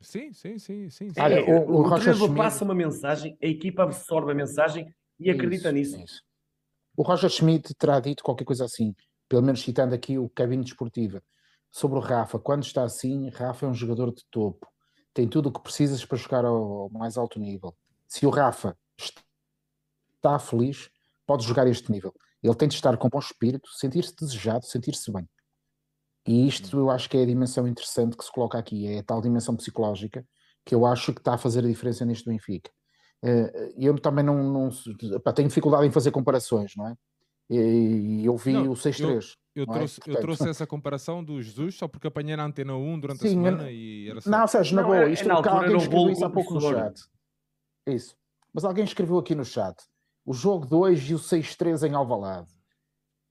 [0.02, 0.90] Sim, sim, sim.
[0.90, 1.22] sim, sim.
[1.22, 2.36] Olha, o, o, o Roger Schmidt...
[2.36, 6.04] passa uma mensagem, a equipa absorve a mensagem e acredita isso, nisso.
[6.04, 6.24] Isso.
[6.96, 8.94] O Roger Schmidt terá dito qualquer coisa assim,
[9.28, 11.24] pelo menos citando aqui o cabine desportiva,
[11.72, 12.38] sobre o Rafa.
[12.38, 14.68] Quando está assim, Rafa é um jogador de topo.
[15.14, 17.76] Tem tudo o que precisas para jogar ao, ao mais alto nível.
[18.08, 18.78] Se o Rafa
[20.16, 20.90] está feliz,
[21.26, 22.14] pode jogar este nível.
[22.42, 25.28] Ele tem de estar com bom espírito, sentir-se desejado, sentir-se bem.
[26.28, 29.04] E isto eu acho que é a dimensão interessante que se coloca aqui, é a
[29.04, 30.26] tal dimensão psicológica
[30.66, 32.72] que eu acho que está a fazer a diferença neste Benfica.
[33.24, 34.70] Eh, eu também não, não
[35.22, 36.96] pá, tenho dificuldade em fazer comparações, não é?
[37.50, 39.36] E eu vi não, o 6-3.
[39.54, 39.78] eu, não é?
[39.78, 43.28] trouxe, eu trouxe essa comparação do Jesus só porque apanhei na antena 1 durante Sim,
[43.28, 44.30] a eu semana e era só.
[44.30, 47.02] Não, Sérgio, na boa, é- isto é alguém escreveu isso há pouco no chat.
[47.88, 48.16] Isso.
[48.54, 49.76] Mas alguém escreveu aqui no chat.
[50.26, 52.52] O jogo 2 e o 6-3 em Alvalade.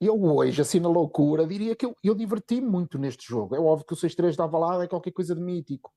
[0.01, 3.55] Eu hoje, assim na loucura, diria que eu, eu diverti-me muito neste jogo.
[3.55, 5.93] É óbvio que o 6-3 de Alvalade é qualquer coisa de mítico.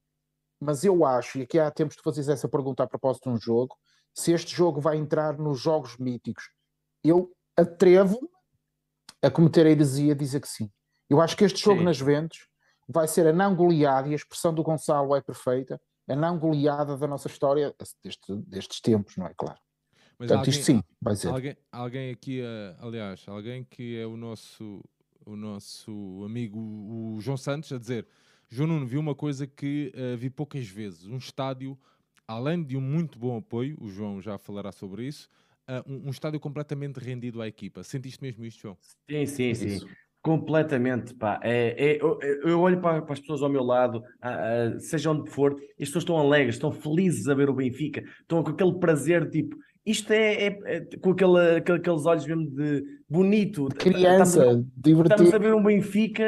[0.59, 3.37] Mas eu acho, e aqui há tempos de fazeres essa pergunta a propósito de um
[3.39, 3.75] jogo,
[4.13, 6.49] se este jogo vai entrar nos jogos míticos.
[7.03, 8.29] Eu atrevo-me
[9.21, 10.71] a cometer a heresia a dizer que sim.
[11.09, 11.85] Eu acho que este jogo Sim.
[11.85, 12.47] nas Juventus
[12.87, 16.95] vai ser a não goleada, e a expressão do Gonçalo é perfeita, a não goleada
[16.95, 19.33] da nossa história deste- destes tempos, não é?
[19.35, 19.59] Claro.
[20.17, 21.27] Mas Portanto, isto sim, vai ser.
[21.29, 24.81] Alguém, alguém aqui, eh, aliás, alguém que é o nosso,
[25.25, 28.07] o nosso amigo o João Santos a dizer:
[28.49, 31.05] João Nuno viu uma coisa que eh, vi poucas vezes.
[31.05, 31.77] Um estádio,
[32.27, 35.29] além de um muito bom apoio, o João já falará sobre isso,
[35.67, 37.83] eh, um, um estádio completamente rendido à equipa.
[37.83, 38.77] Sentiste mesmo isto, João?
[39.09, 39.79] Sim, sim, sim.
[40.21, 41.39] Completamente, pá.
[41.43, 45.11] É, é- eu, eu olho para, para as pessoas ao meu lado, ah, ah, seja
[45.11, 48.49] onde for, e as pessoas estão alegres, estão felizes a ver o Benfica, estão com
[48.49, 53.67] aquele prazer, tipo, isto é, é- é com aquele, aquele- aqueles olhos mesmo de bonito.
[53.67, 55.39] Estamos a- Criança, Estamos a divertido.
[55.39, 56.23] ver um Benfica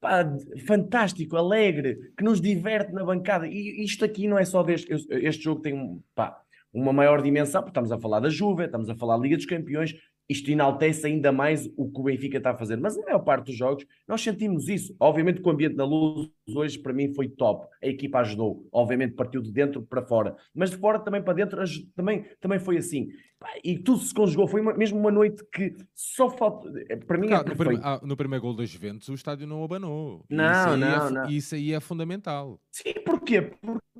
[0.00, 0.24] pá,
[0.66, 3.46] fantástico, alegre, que nos diverte na bancada.
[3.46, 4.90] E isto aqui não é só deste.
[5.10, 6.36] Este jogo tem pá,
[6.72, 9.46] uma maior dimensão, porque estamos a falar da Juve, estamos a falar da Liga dos
[9.46, 9.94] Campeões.
[10.30, 12.76] Isto enaltece ainda mais o que o Benfica está a fazer.
[12.76, 14.94] Mas na maior parte dos jogos nós sentimos isso.
[15.00, 17.66] Obviamente que o ambiente na luz hoje para mim foi top.
[17.82, 18.64] A equipa ajudou.
[18.70, 20.36] Obviamente partiu de dentro para fora.
[20.54, 21.60] Mas de fora também para dentro
[21.96, 23.08] também, também foi assim.
[23.64, 24.46] E tudo se conjugou.
[24.46, 26.70] Foi uma- mesmo uma noite que só falta.
[27.06, 27.86] Para mim é Cara, no, prime- perfeito.
[27.86, 30.24] ah, no primeiro gol das Juventus, o estádio não abanou.
[30.30, 31.28] Não, é não, fu- não.
[31.28, 32.60] Isso aí é fundamental.
[32.70, 33.50] Sim, porquê?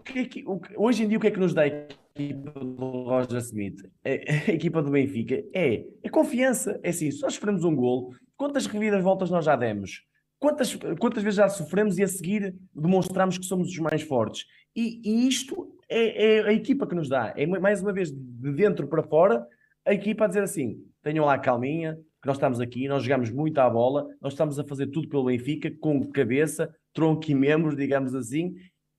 [0.04, 0.44] Porque
[0.76, 1.68] hoje em dia o que é que nos dá a
[2.14, 3.80] equipa do Roger Smith?
[4.04, 4.08] A,
[4.50, 6.78] a equipa do Benfica é, é confiança.
[6.82, 10.02] É assim, se nós sofremos um gol, quantas revidas voltas nós já demos?
[10.38, 14.46] Quantas, quantas vezes já sofremos e a seguir demonstramos que somos os mais fortes?
[14.74, 17.34] E, e isto é, é a equipa que nos dá.
[17.36, 19.46] É mais uma vez de dentro para fora,
[19.84, 23.58] a equipa a dizer assim: tenham lá calminha, que nós estamos aqui, nós jogamos muito
[23.58, 28.14] à bola, nós estamos a fazer tudo pelo Benfica, com cabeça, tronco e membros, digamos
[28.14, 28.54] assim,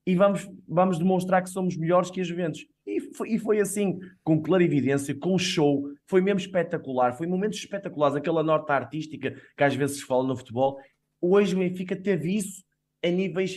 [0.06, 2.66] e vamos, vamos demonstrar que somos melhores que as Juventus.
[2.86, 8.16] E foi, e foi assim, com clarividência, com show, foi mesmo espetacular, foi momentos espetaculares,
[8.16, 10.78] aquela nota artística que às vezes se fala no futebol.
[11.20, 12.62] Hoje o Benfica teve isso
[13.04, 13.56] a níveis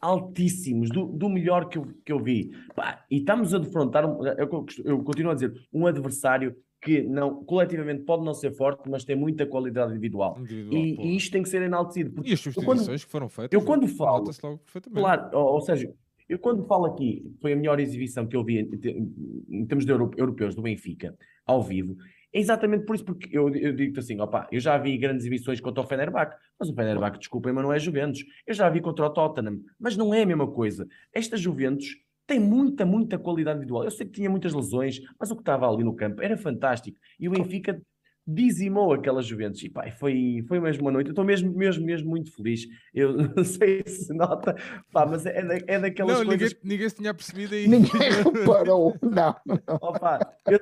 [0.00, 2.50] altíssimos, do, do melhor que eu, que eu vi.
[2.74, 7.44] Pá, e estamos a defrontar, um- eu, eu continuo a dizer, um adversário que não,
[7.44, 10.36] coletivamente pode não ser forte, mas tem muita qualidade individual.
[10.40, 12.10] Individual, E, e isto tem que ser enaltecido.
[12.10, 13.52] E Porque as eu quando- substituições que foram feitas.
[13.60, 15.00] eu quando falo- logo perfeitamente.
[15.00, 15.94] Claro, ou, ou seja,
[16.32, 18.96] eu quando falo aqui, foi a melhor exibição que eu vi em, te-
[19.48, 21.16] em termos de euro- europeus do Benfica,
[21.46, 21.96] ao vivo,
[22.32, 25.60] é exatamente por isso, porque eu, eu digo-te assim, opa, eu já vi grandes exibições
[25.60, 28.24] contra o Fenerbahçe, mas o Fenerbahçe, desculpem, mas não é Juventus.
[28.46, 30.86] Eu já vi contra o Tottenham, mas não é a mesma coisa.
[31.12, 31.94] Esta Juventus
[32.26, 33.84] tem muita, muita qualidade individual.
[33.84, 36.96] Eu sei que tinha muitas lesões, mas o que estava ali no campo era fantástico.
[37.20, 37.82] E o Benfica
[38.26, 39.62] dizimou aquela Juventus.
[39.62, 41.08] E pá, foi, foi mesmo uma noite.
[41.08, 42.66] Eu estou mesmo, mesmo, mesmo muito feliz.
[42.94, 44.56] Eu não sei se nota,
[44.92, 46.52] pá, mas é, da, é daquelas Não, coisas.
[46.52, 47.68] ninguém, ninguém se tinha percebido aí.
[47.68, 47.90] Ninguém
[48.34, 48.96] reparou.
[49.02, 49.58] Não, não.
[49.80, 50.56] Opa, eu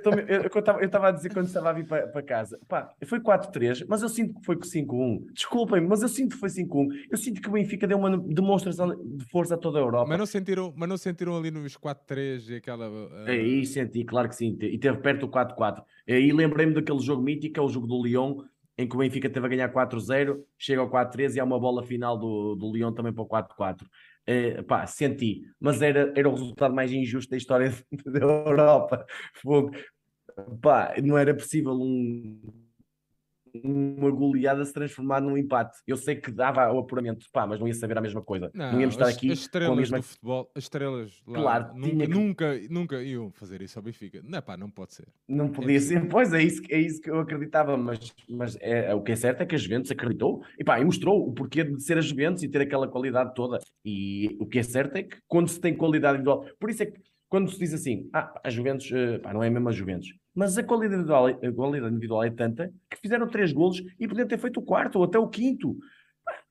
[0.87, 4.09] estava a dizer quando estava a vir para, para casa, pá, foi 4-3, mas eu
[4.09, 5.33] sinto que foi 5-1.
[5.33, 6.89] Desculpem, mas eu sinto que foi 5-1.
[7.11, 10.09] Eu sinto que o Benfica deu uma demonstração de força a toda a Europa.
[10.09, 12.87] Mas não sentiram, mas não sentiram ali nos 4-3 e aquela.
[12.87, 15.83] ah, Aí senti, claro que sim, e teve perto do 4-4.
[16.11, 18.43] Aí lembrei-me daquele jogo mítico, é o jogo do Lyon,
[18.77, 21.83] em que o Benfica teve a ganhar 4-0, chega ao 4-3 e há uma bola
[21.85, 23.87] final do, do Lyon também para o 4-4.
[24.27, 27.73] Eh, pá, senti, mas era, era o resultado mais injusto da história
[28.07, 29.07] da Europa.
[30.61, 32.41] Pá, não era possível um,
[33.65, 35.79] uma goleada se transformar num empate.
[35.87, 38.51] Eu sei que dava o apuramento, pá, mas não ia saber a mesma coisa.
[38.55, 41.41] Não, íamos estar as, aqui as com a estrelas mesma do futebol, as estrelas lá,
[41.41, 44.21] Claro, nunca, que- nunca, nunca iam fazer isso ao Benfica.
[44.25, 45.09] Não, pá, não pode ser.
[45.29, 48.95] Não podia ser, pois é isso, que- é isso que eu acreditava, mas, mas é,
[48.95, 51.65] o que é certo é que a Juventus acreditou e, pá, e mostrou o porquê
[51.65, 53.59] de ser a Juventus e ter aquela qualidade toda.
[53.85, 56.87] E o que é certo é que quando se tem qualidade individual, por isso é
[56.87, 60.09] que quando se diz assim, ah, a Juventus, eh, pá, não é mesmo a Juventus,
[60.35, 64.29] mas a qualidade individual, a qualidade individual é tanta que fizeram três golos e podiam
[64.29, 65.77] ter feito o quarto ou até o quinto.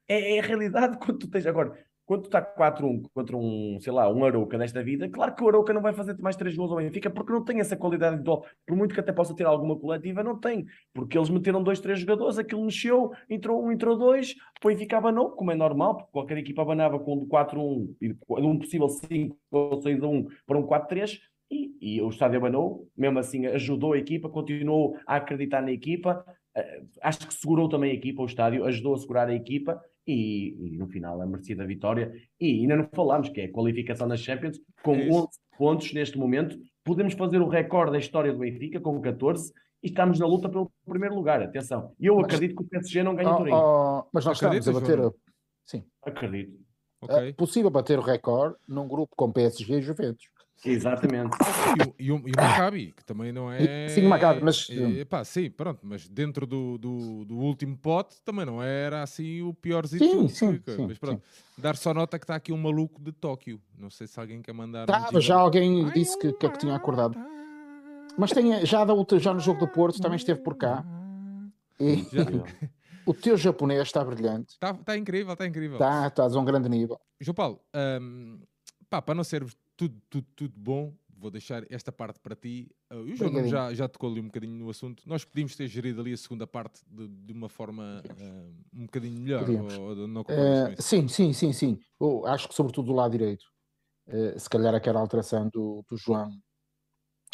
[0.07, 1.77] É, é a realidade quando tu tens agora.
[2.05, 5.71] Quando está 4-1 contra um, sei lá, um Arouca desta vida, claro que o Arouca
[5.71, 8.43] não vai fazer mais três gols ao Benfica porque não tem essa qualidade individual.
[8.65, 10.65] Por muito que até possa ter alguma coletiva, não tem.
[10.91, 15.29] Porque eles meteram dois, três jogadores, aquilo mexeu, entrou um, entrou dois, o Benfica abanou,
[15.29, 19.79] como é normal, porque qualquer equipa abanava com um 4-1 e um possível 5 ou
[19.79, 24.97] 6-1 para um 4-3 e, e o estádio abanou, mesmo assim ajudou a equipa, continuou
[25.05, 26.23] a acreditar na equipa.
[27.01, 30.77] acho que segurou também a equipa, o estádio, ajudou a segurar a equipa e, e
[30.77, 32.11] no final a merecida vitória.
[32.39, 36.17] E ainda não falámos que é a qualificação das Champions, com é 11 pontos neste
[36.17, 36.57] momento.
[36.83, 39.51] Podemos fazer o recorde da história do Benfica com 14
[39.83, 41.41] e estamos na luta pelo primeiro lugar.
[41.41, 43.51] Atenção, eu mas, acredito que o PSG não ganha oh, Turim.
[43.53, 44.99] Oh, mas nós estamos a bater.
[45.65, 46.59] Sim, acredito.
[47.01, 47.29] Okay.
[47.29, 50.25] É possível bater o recorde num grupo com PSG e Juventus.
[50.65, 51.37] Exatamente.
[51.99, 53.87] E, e, o, e o Maccabi, que também não é.
[53.89, 54.67] Sim, o Maccabi, mas.
[54.69, 59.41] É, pá, sim, pronto, mas dentro do, do, do, último pote também não era assim
[59.41, 60.27] o piorzinho.
[60.27, 61.61] Sim, sim, sim, Mas pronto, sim.
[61.61, 63.61] dar só nota que está aqui um maluco de Tóquio.
[63.77, 64.81] Não sei se alguém quer mandar.
[64.81, 67.17] Estava, já alguém disse que, que, é que tinha acordado.
[68.17, 70.83] Mas tem, já, da, já no jogo do Porto também esteve por cá.
[71.79, 72.05] E...
[73.05, 74.53] O teu japonês está brilhante.
[74.53, 75.77] Está, está incrível, está incrível.
[75.77, 76.99] Está, estás a um grande nível.
[77.19, 77.59] João Paulo,
[77.99, 78.39] um,
[78.87, 79.43] pá, para não ser
[79.79, 82.69] tudo, tudo, tudo bom, vou deixar esta parte para ti.
[82.91, 85.03] Uh, o João já, já tocou ali um bocadinho no assunto.
[85.05, 89.21] Nós podíamos ter gerido ali a segunda parte de, de uma forma uh, um bocadinho
[89.21, 89.49] melhor.
[89.49, 91.79] Ou, ou não uh, sim, sim, sim, sim.
[91.97, 93.45] Eu acho que sobretudo do lado direito.
[94.05, 96.29] Uh, se calhar aquela alteração do, do João,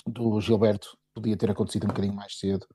[0.05, 2.67] do Gilberto, podia ter acontecido um bocadinho mais cedo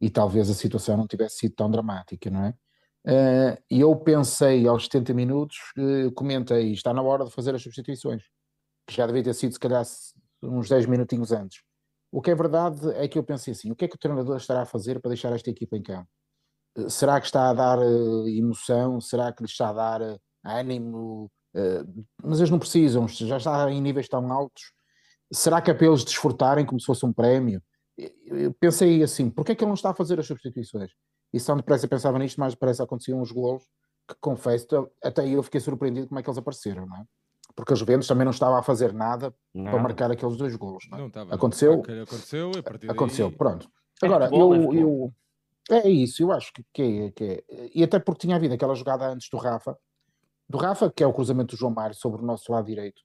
[0.00, 2.54] e talvez a situação não tivesse sido tão dramática, não é?
[3.70, 7.62] E uh, eu pensei aos 70 minutos, uh, comentei, está na hora de fazer as
[7.62, 8.22] substituições,
[8.90, 9.84] que já devia ter sido se calhar
[10.42, 11.62] uns 10 minutinhos antes.
[12.12, 14.36] O que é verdade é que eu pensei assim, o que é que o treinador
[14.36, 16.08] estará a fazer para deixar esta equipa em campo?
[16.76, 17.78] Uh, será que está a dar
[18.26, 19.00] emoção?
[19.00, 21.30] Será que lhe está a dar ânimo?
[22.22, 24.72] mas eles não precisam, já está em níveis tão altos.
[25.32, 27.60] Será que é para eles desfrutarem como se fosse um prémio?
[28.26, 30.92] eu pensei assim, porquê é que ele não está a fazer as substituições?
[31.32, 33.64] E só depressa pensava nisto, mas depressa aconteciam uns golos
[34.08, 37.04] que, confesso, até eu fiquei surpreendido como é que eles apareceram, não é?
[37.60, 39.70] Porque a Juventus também não estava a fazer nada não.
[39.70, 40.86] para marcar aqueles dois golos.
[40.90, 41.00] Não, é?
[41.02, 41.74] não estava, aconteceu?
[41.74, 43.36] Aconteceu, e aconteceu, daí...
[43.36, 43.68] pronto.
[44.02, 45.12] É Agora, é eu, eu,
[45.70, 47.70] é isso, eu acho que, que, é, que é.
[47.74, 49.76] E até porque tinha havido aquela jogada antes do Rafa,
[50.48, 53.02] do Rafa, que é o cruzamento do João Mário sobre o nosso lado direito.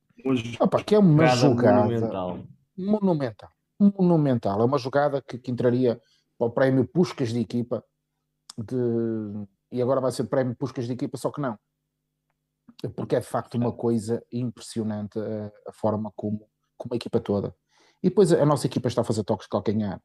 [0.60, 2.40] Opa, que é uma jogada monumental.
[2.78, 4.62] monumental monumental.
[4.62, 6.00] É uma jogada que, que entraria
[6.38, 7.84] para o prémio Puscas de equipa
[8.58, 8.76] de...
[9.72, 11.58] e agora vai ser prémio Puscas de equipa, só que não.
[12.90, 17.56] Porque é de facto uma coisa impressionante a, a forma como, como a equipa toda.
[18.04, 20.02] E depois a, nossa equipa está a fazer toques de calcanhar.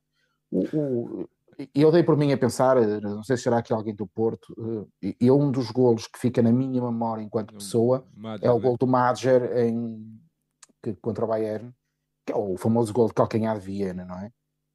[0.51, 1.29] O, o,
[1.75, 5.15] eu dei por mim a pensar, não sei se será aqui alguém do Porto, eh,
[5.21, 8.07] e um dos golos que fica na minha memória enquanto pessoa
[8.41, 10.19] é o gol do Madger em,
[10.83, 11.71] que, contra o Bayern,
[12.25, 14.33] que é o famoso gol de calcanhar de Viena, não é?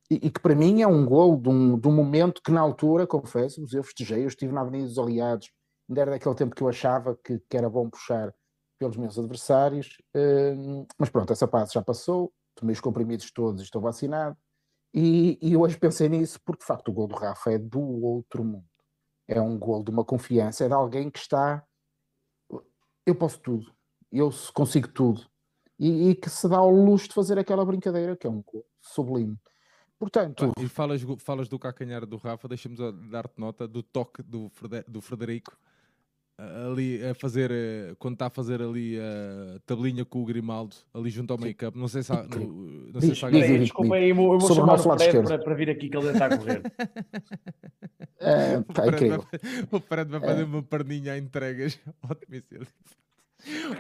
[0.09, 2.61] E, e, que para mim é um gol de um, de um momento que na
[2.61, 5.49] altura, confesso-vos, eu festejei, eu estive na Avenida dos Aliados,
[5.89, 8.33] ainda era daquele tempo que eu achava que, que era bom puxar
[8.77, 13.81] pelos meus adversários, uh, mas pronto, essa fase já passou, tomei os comprimidos todos estou
[13.81, 14.37] vacinado,
[14.93, 18.43] e, e hoje pensei nisso porque de facto o gol do Rafa é do outro
[18.43, 18.65] mundo,
[19.27, 21.63] é um gol de uma confiança, é de alguém que está,
[23.05, 23.73] eu posso tudo,
[24.11, 25.25] eu consigo tudo,
[25.77, 28.41] e, e, que se dá ao luxo de fazer aquela brincadeira que é um
[28.81, 29.37] sublime.
[29.99, 32.77] Portanto, e falas, falas do cacanhar do Rafa, deixa-me
[33.09, 34.49] dar-te nota do toque do,
[34.87, 35.57] do Frederico
[36.37, 37.51] ali a fazer
[37.97, 41.77] quando está a fazer ali a tabelinha com o Grimaldo ali junto ao make-up.
[41.77, 44.73] Não sei se há, no, não sei se há Desculpa aí, eu vou, vou chamar
[44.73, 46.61] o Fred para, para, vir aqui que ele está a correr.
[48.19, 49.19] é, tá o, Fred vai,
[49.71, 50.45] o Fred vai fazer é.
[50.45, 52.67] uma perninha a entregas ao domicílio.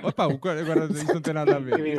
[0.03, 1.97] Opa, agora isso não tem nada a ver.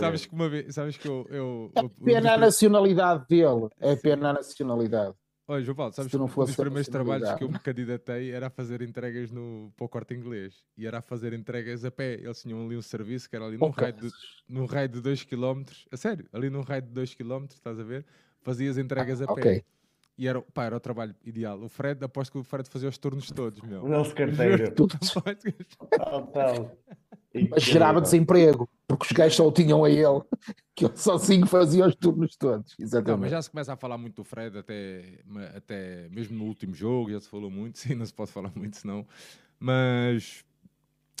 [0.00, 1.26] Sabes que uma vez, sabes que eu.
[1.30, 3.68] eu, eu é pena a nacionalidade dele.
[3.80, 5.14] É pena a nacionalidade.
[5.50, 8.50] Olha, João Paulo, sabes que um dos primeiros trabalhos que eu me candidatei era a
[8.50, 12.14] fazer entregas no, para o corte inglês e era a fazer entregas a pé.
[12.20, 14.10] Eles tinham ali um serviço que era ali num, raio de,
[14.46, 15.62] num raio de 2 km.
[15.90, 18.04] A sério, ali num raio de 2 km, estás a ver?
[18.42, 19.64] Fazias entregas ah, a pé.
[20.18, 21.58] E era, pá, era o trabalho ideal.
[21.62, 23.84] O Fred, aposto que o Fred fazia os turnos todos, meu.
[23.84, 24.74] O nosso carteiro.
[27.50, 30.22] Mas gerava desemprego, porque os gajos só o tinham a ele,
[30.74, 32.74] que ele sozinho fazia os turnos todos.
[32.78, 33.10] Exatamente.
[33.10, 35.20] Não, mas já se começa a falar muito do Fred, até,
[35.54, 38.76] até mesmo no último jogo, já se falou muito, sim, não se pode falar muito,
[38.76, 39.06] senão.
[39.60, 40.44] Mas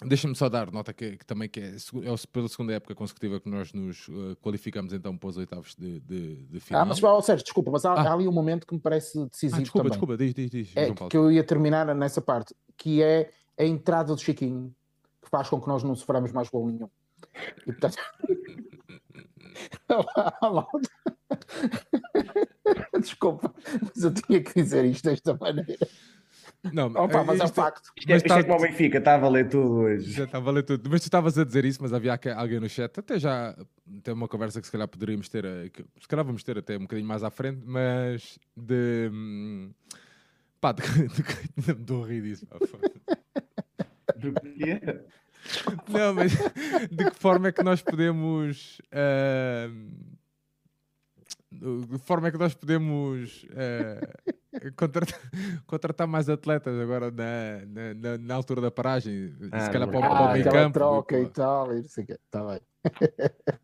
[0.04, 3.48] Deixa-me só dar nota que, que, também que é, é pela segunda época consecutiva que
[3.48, 6.82] nós nos uh, qualificamos então para os oitavos de, de, de final.
[6.82, 8.02] Ah, mas Sérgio, desculpa, mas há, ah.
[8.02, 9.98] há, ali um momento que me parece decisivo ah, desculpa, também.
[9.98, 10.76] Desculpa, diz, diz, diz.
[10.76, 14.72] É que eu ia terminar nessa parte, que é a entrada do Chiquinho,
[15.30, 16.88] faz com que nós não soframos mais gol nenhum.
[17.66, 17.96] E portanto...
[23.00, 25.86] desculpa, mas eu tinha que dizer isto desta maneira.
[26.72, 27.92] Não, Opa, mas é um isto- facto.
[27.96, 30.10] Isto é, Mas isto é tá- como o Benfica, está a valer tudo hoje.
[30.10, 30.90] Já está a valer tudo.
[30.90, 33.56] Mas tu estavas a dizer isso, mas havia aqui alguém no chat, até já
[34.02, 36.76] tem uma conversa que se calhar poderíamos ter, eh, que se calhar vamos ter até
[36.76, 39.08] um bocadinho mais à frente, mas de.
[39.12, 39.70] hum,
[40.60, 41.22] Pá, de, de.
[44.16, 44.80] Do quê?
[45.88, 46.32] Não, mas
[46.90, 48.80] de que forma é que nós podemos.
[48.92, 49.90] ahm,
[51.50, 54.12] de que forma é que nós podemos ah,
[54.76, 55.20] contratar,
[55.66, 59.34] contratar mais atletas agora na, na, na- altura da paragem?
[59.52, 60.74] Ah, se calhar para, o- Ah, meio campo.
[60.74, 62.12] troca e tal, e não sei o quê.
[62.24, 62.60] Está bem.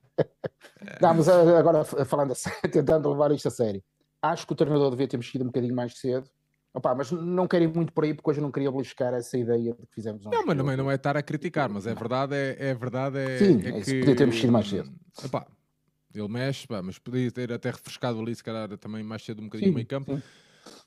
[1.01, 3.83] Não, mas ah, agora falando a sério, tentando levar isto a sério,
[4.23, 6.29] acho que o treinador devia ter mexido um bocadinho mais cedo.
[6.75, 9.39] Opa, mas não quero ir muito por aí porque hoje eu não queria beliscar essa
[9.39, 12.35] ideia de que fizemos Não, mas também não é estar a criticar, mas é verdade,
[12.35, 14.91] é, é verdade, é, Sim, é é isso, que podia ter mexido mais cedo.
[15.23, 15.47] epá,
[16.15, 19.47] ele mexe, pá, mas podia ter até refrescado ali, se calhar também mais cedo um
[19.47, 20.09] bocadinho o meio campo.
[20.09, 20.23] sim.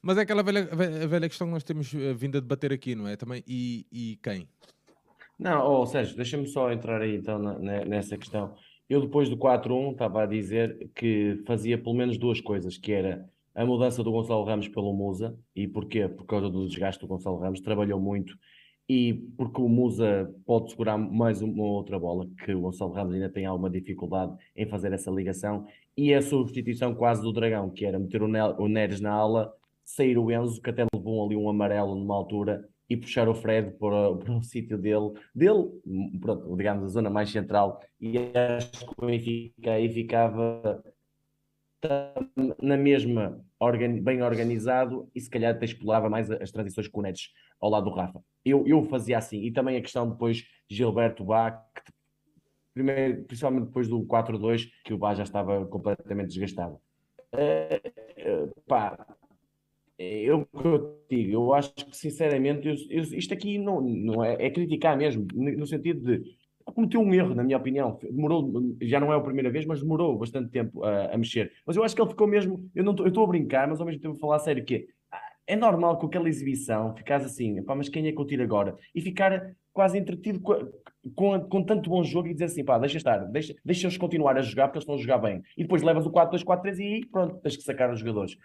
[0.01, 0.65] Mas é aquela velha,
[1.07, 3.15] velha questão que nós temos eh, vindo a debater aqui, não é?
[3.17, 4.47] Também, e, e quem?
[5.37, 8.55] Não, oh, Sérgio, deixa-me só entrar aí então na- na- nessa questão.
[8.89, 13.29] Eu depois do 4-1 estava a dizer que fazia pelo menos duas coisas, que era
[13.57, 16.07] a mudança do Gonçalo Ramos pelo Musa, e porquê?
[16.07, 18.37] Por causa do desgaste do Gonçalo Ramos, trabalhou muito,
[18.87, 23.31] e porque o Musa pode segurar mais uma outra bola, que o Gonçalo Ramos ainda
[23.31, 25.65] tem alguma dificuldade em fazer essa ligação,
[25.97, 29.51] e a substituição quase do Dragão, que era meter o, Neres na ala,
[29.83, 33.71] sair o Enzo, que até levou ali um amarelo numa altura, e puxar o Fred
[33.79, 35.67] para, para o sítio dele, dele,
[36.21, 40.83] pronto, digamos, a zona mais central, e acho que o Benfica aí ficava
[41.87, 43.43] tam- na mesma,
[44.01, 47.03] bem organizado, e se calhar até explorava mais as transições com o
[47.59, 48.21] ao lado do Rafa.
[48.45, 50.37] Eu, eu fazia assim, e também a questão depois
[50.69, 51.23] de Gilberto
[51.75, 51.81] que
[52.73, 56.79] primeiro, principalmente depois do 4-2, que o Bá já estava completamente desgastado.
[57.33, 57.81] Eh,
[58.67, 59.05] pá,
[59.97, 64.23] eu o que eu digo, eu acho que sinceramente eu- eu- isto aqui não, não
[64.23, 66.37] é, é criticar mesmo, no no sentido de
[66.71, 67.99] cometeu um erro, na minha opinião.
[68.01, 68.51] Demorou,
[68.81, 71.51] já não é a primeira vez, mas demorou bastante tempo a, a mexer.
[71.65, 72.69] Mas eu acho que ele ficou mesmo.
[72.75, 75.19] Eu não estou a brincar, mas ao mesmo tempo a falar a sério que ah,
[75.45, 78.75] é normal com aquela exibição ficares assim, pá, mas quem é que eu tiro agora?
[78.93, 80.71] E ficar quase entretido com,
[81.15, 84.37] com, com tanto bom jogo e dizer assim, pá, deixa estar, deixa, deixa eles continuar
[84.37, 85.41] a jogar porque eles estão a jogar bem.
[85.55, 88.37] E depois levas o 4-2, 4-3 e pronto, tens que sacar os jogadores.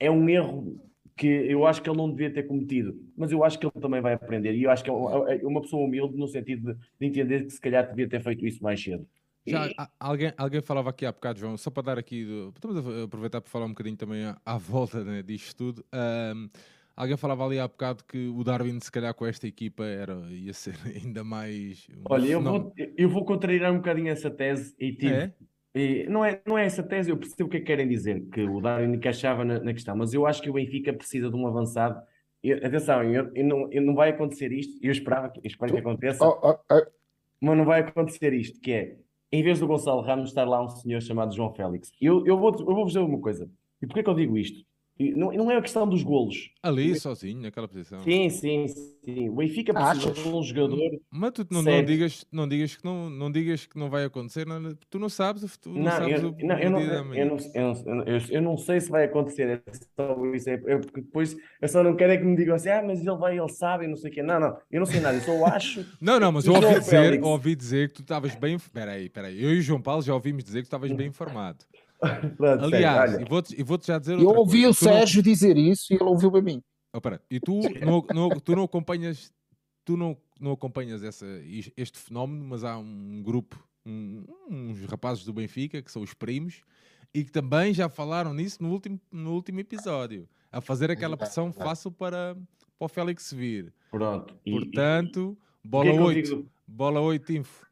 [0.00, 0.80] É um erro
[1.18, 4.00] que eu acho que ele não devia ter cometido, mas eu acho que ele também
[4.00, 4.54] vai aprender.
[4.54, 7.44] E eu acho que é uma, é uma pessoa humilde no sentido de, de entender
[7.44, 9.06] que se calhar devia ter feito isso mais cedo.
[9.46, 12.26] Já, E- alguém, alguém falava aqui há bocado, João, só para dar aqui.
[12.54, 15.84] Estamos a aproveitar para falar um bocadinho também à, à volta né, disto tudo.
[15.92, 16.48] Ahm,
[16.94, 20.52] alguém falava ali há bocado que o Darwin, se calhar, com esta equipa era, ia
[20.52, 21.88] ser ainda mais.
[21.90, 25.14] um Olha, eu vou, eu vou contrariar um bocadinho essa tese e tive.
[25.14, 25.32] É?
[25.78, 28.20] E não, é, não é essa tese, eu percebo o que é que querem dizer,
[28.32, 31.36] que o Darwin encaixava na, na questão, mas eu acho que o Benfica precisa de
[31.36, 32.00] um avançado.
[32.42, 35.72] Eu- atenção, eu, eu não, eu não vai acontecer isto, eu esperava que, eu espero
[35.72, 36.82] que aconteça, Oh, oh, oh,
[37.40, 38.96] mas não vai acontecer isto, que é,
[39.30, 41.92] em vez do Gonçalo Ramos estar lá um senhor chamado João Félix.
[42.00, 43.50] Eu, eu vou, eu vou vos dizer uma coisa,
[43.82, 44.66] e porquê que eu digo isto?
[44.98, 46.50] Não, não é a questão dos golos.
[46.60, 48.02] Ali, sozinho, naquela posição.
[48.02, 49.28] Sim, sim, sim.
[49.28, 50.22] O Benfica precisa Achas?
[50.22, 53.78] de um jogador Mas tu não, não, digas, não, digas que não, não digas que
[53.78, 56.58] não vai acontecer, não- tu não sabes, o futuro, não, Não, sabes eu, o, não,
[56.58, 59.62] eu, não, eu, eu, eu, sei se vai acontecer.
[59.64, 60.50] É só isso.
[60.50, 63.00] É, é porque depois eu só não quero é que me digam assim, ah, mas
[63.00, 64.22] ele vai, ele sabe, e não sei o quê.
[64.22, 65.84] Não, não, eu não sei nada, eu só acho.
[66.00, 68.54] Não, não, mas eu ouvi dizer, ouvi dizer que tu estavas bem.
[68.56, 69.42] Espera aí, espera aí.
[69.42, 71.64] Eu e o João Paulo já ouvimos dizer que tu estavas bem informado.
[72.36, 74.18] Pronto, Aliás, sério, e vou-te e vou já dizer.
[74.18, 74.70] eu ouvi coisa.
[74.70, 76.62] o Tu não- Sérgio dizer isso e ele ouviu a mim.
[76.94, 79.32] Oh, pera, E tu não, não- tu não acompanhas,
[79.84, 81.26] tu não, não acompanhas essa,
[81.76, 86.62] este fenómeno, mas há um grupo, um- uns rapazes do Benfica, que são os primos,
[87.12, 91.52] e que também já falaram nisso no último, no último episódio, a fazer aquela pressão
[91.52, 92.34] fácil para,
[92.78, 93.72] para o Félix vir.
[93.90, 94.34] pronto.
[94.46, 96.50] E- Portanto, e- bola é que eu 8, digo?
[96.66, 97.66] bola 8 info.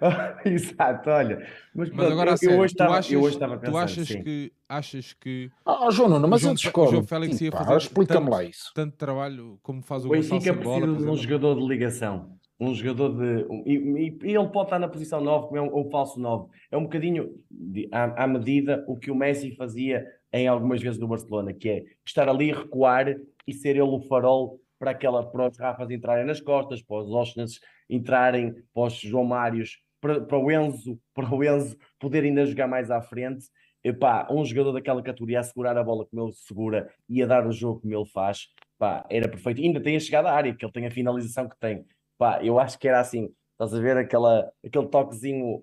[0.44, 1.38] Exato, olha.
[1.74, 3.76] Mas, Mas pronto, agora eu, sério, eu hoje tu estava, achas, eu hoje estava tu
[3.76, 4.22] achas sim.
[4.22, 6.90] que achas que Oh, João Nuno, mas João eu Fe- o discordo.
[6.92, 8.72] João Félix Sim, ia fazer Explica-me tanto- lá isso.
[8.74, 11.16] tanto trabalho como faz o O Gonçalo Benfica precisa de um exemplo?
[11.16, 12.36] jogador de ligação.
[12.58, 13.44] Um jogador de.
[13.50, 16.48] um- e, e- ele pode estar na posição 9, como é um, um falso 9.
[16.70, 20.98] É um bocadinho de- à, à medida o que o Messi fazia em algumas vezes
[20.98, 23.14] no Barcelona, que é estar ali, recuar
[23.46, 27.10] e ser ele o farol para, aquela, para os Rafas entrarem nas costas, para os
[27.10, 32.44] Osnas entrarem, para os João Mários, para, para o Enzo, para o Enzo poder ainda
[32.46, 33.46] jogar mais à frente.
[33.84, 37.46] Epá, um jogador daquela categoria a segurar a bola como ele segura e a dar
[37.46, 39.60] o jogo como ele faz, pá, era perfeito.
[39.60, 41.84] Ainda tem a chegada à área, que ele tem a finalização que tem.
[42.18, 45.62] Pá, eu acho que era assim, estás a ver aquela, aquele toquezinho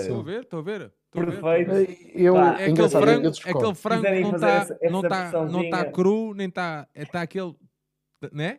[0.00, 0.92] Estou a ver, estou a ver.
[1.06, 1.40] estou a ver.
[1.40, 1.92] perfeito.
[2.18, 3.58] Eu, Pá, É aquele frango, discordo.
[3.58, 6.88] aquele frango Quiserem não está não tá, não tá cru, nem está.
[6.92, 7.54] Está aquele.
[8.32, 8.58] Né?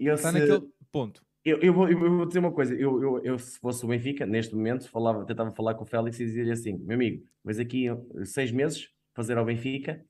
[0.00, 1.23] Está se- naquele ponto.
[1.44, 2.74] Eu, eu vou, eu vou dizer uma coisa.
[2.74, 6.18] Eu, eu, eu, se fosse o Benfica, neste momento, falava, tentava falar com o Félix
[6.20, 10.04] e dizia-lhe assim: meu amigo, vais aqui eh, seis meses fazer ao Benfica,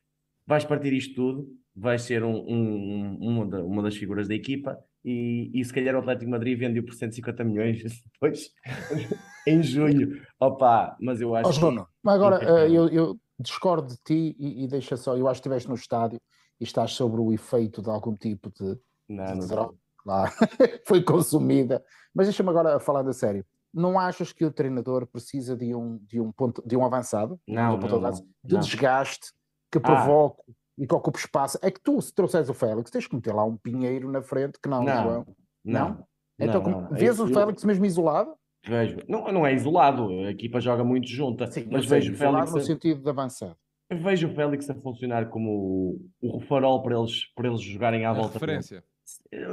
[0.47, 4.35] vais partir isto tudo, vais ser um, um- um- uma, da- uma das figuras da
[4.35, 7.83] equipa e, e se calhar o Atlético Madrid vende-o por 150 milhões
[8.15, 8.51] depois,
[9.47, 10.21] em junho.
[10.41, 12.65] Opa, mas eu acho que- João, mas agora Impecável.
[12.65, 15.17] eh, eu, eu discordo de ti e, e deixa só.
[15.17, 16.21] Eu acho que estiveste no estádio
[16.61, 18.79] e estás sobre o efeito de algum tipo de,
[19.09, 19.75] Não, de não, droga.
[20.05, 20.31] Claro,
[20.87, 21.83] foi consumida.
[22.15, 23.45] Mas deixa-me agora falar a sério.
[23.73, 27.41] Não achas que o treinador precisa de um, de um, ponto, de um avançado?
[27.49, 28.61] Não, de um não, de avanço, não, de não.
[28.61, 29.33] desgaste,
[29.73, 29.81] que Ah.
[29.81, 30.43] provoque
[30.79, 31.59] e que ocupe espaço.
[31.63, 34.61] É que tu, se trouxeres o Félix, tens que meter lá um pinheiro na frente
[34.63, 35.27] que não, Não, João.
[35.65, 36.07] não.
[36.39, 36.91] Então, não, como- não.
[36.99, 38.35] vês o Eu- Félix mesmo isolado?
[38.67, 38.99] Vejo.
[39.09, 42.53] Não, não é isolado, a equipa joga muito junta, Sim, mas sei, vejo o Félix,
[42.55, 43.57] no sentido de avançado.
[43.93, 48.11] vejo o Félix a funcionar como o, o farol para eles, para eles jogarem à
[48.11, 48.83] A volta referência.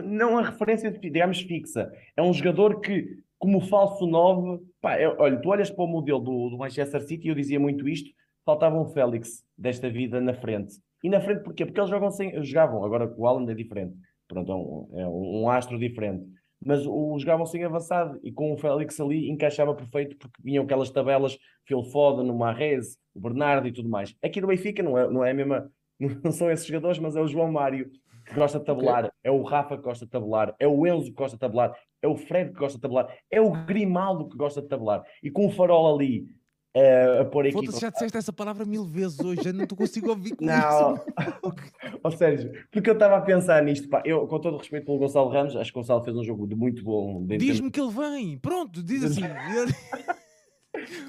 [0.03, 1.91] Não a referência, digamos, fixa.
[2.15, 6.19] É um jogador que, como falso 9, pá, é- olha, tu olhas para o modelo
[6.19, 8.09] do, do Manchester City, eu dizia muito isto,
[8.45, 10.75] faltava um Félix desta vida na frente.
[11.03, 11.65] E na frente porquê?
[11.65, 13.95] Porque eles jogam sem, jogavam, agora com o Haaland é diferente.
[14.27, 16.25] Pronto, é um, é um, astro diferente.
[16.63, 20.91] Mas o, jogavam sem avançado e com o Félix ali encaixava perfeito porque vinham aquelas
[20.91, 24.15] tabelas, Phil Foden, o Marrez, o Bernardo e tudo mais.
[24.23, 25.71] Aqui no Benfica não é, não é a mesma,
[26.23, 27.89] não são esses jogadores, mas é o João Mário
[28.25, 31.17] que gosta de tabular, é o Rafa que gosta de tabular, é o Enzo que
[31.17, 34.61] gosta de tabular, é o Fred que gosta de tabular, é o Grimaldo que gosta
[34.61, 35.03] de tabular.
[35.21, 36.27] E com o farol ali
[36.73, 37.65] eh, a pôr a equipa.
[37.65, 41.05] Foda-se, já disseste essa palavra mil vezes hoje, já não consigo ouvir com Não, isso.
[42.01, 44.97] ou Sérgio, porque eu estava a pensar nisto, pá, eu com todo o respeito pelo
[44.97, 47.25] Gonçalo Ramos, acho que o Gonçalo fez um jogo de muito bom.
[47.25, 49.21] Diz-me que ele vem, pronto, diz assim.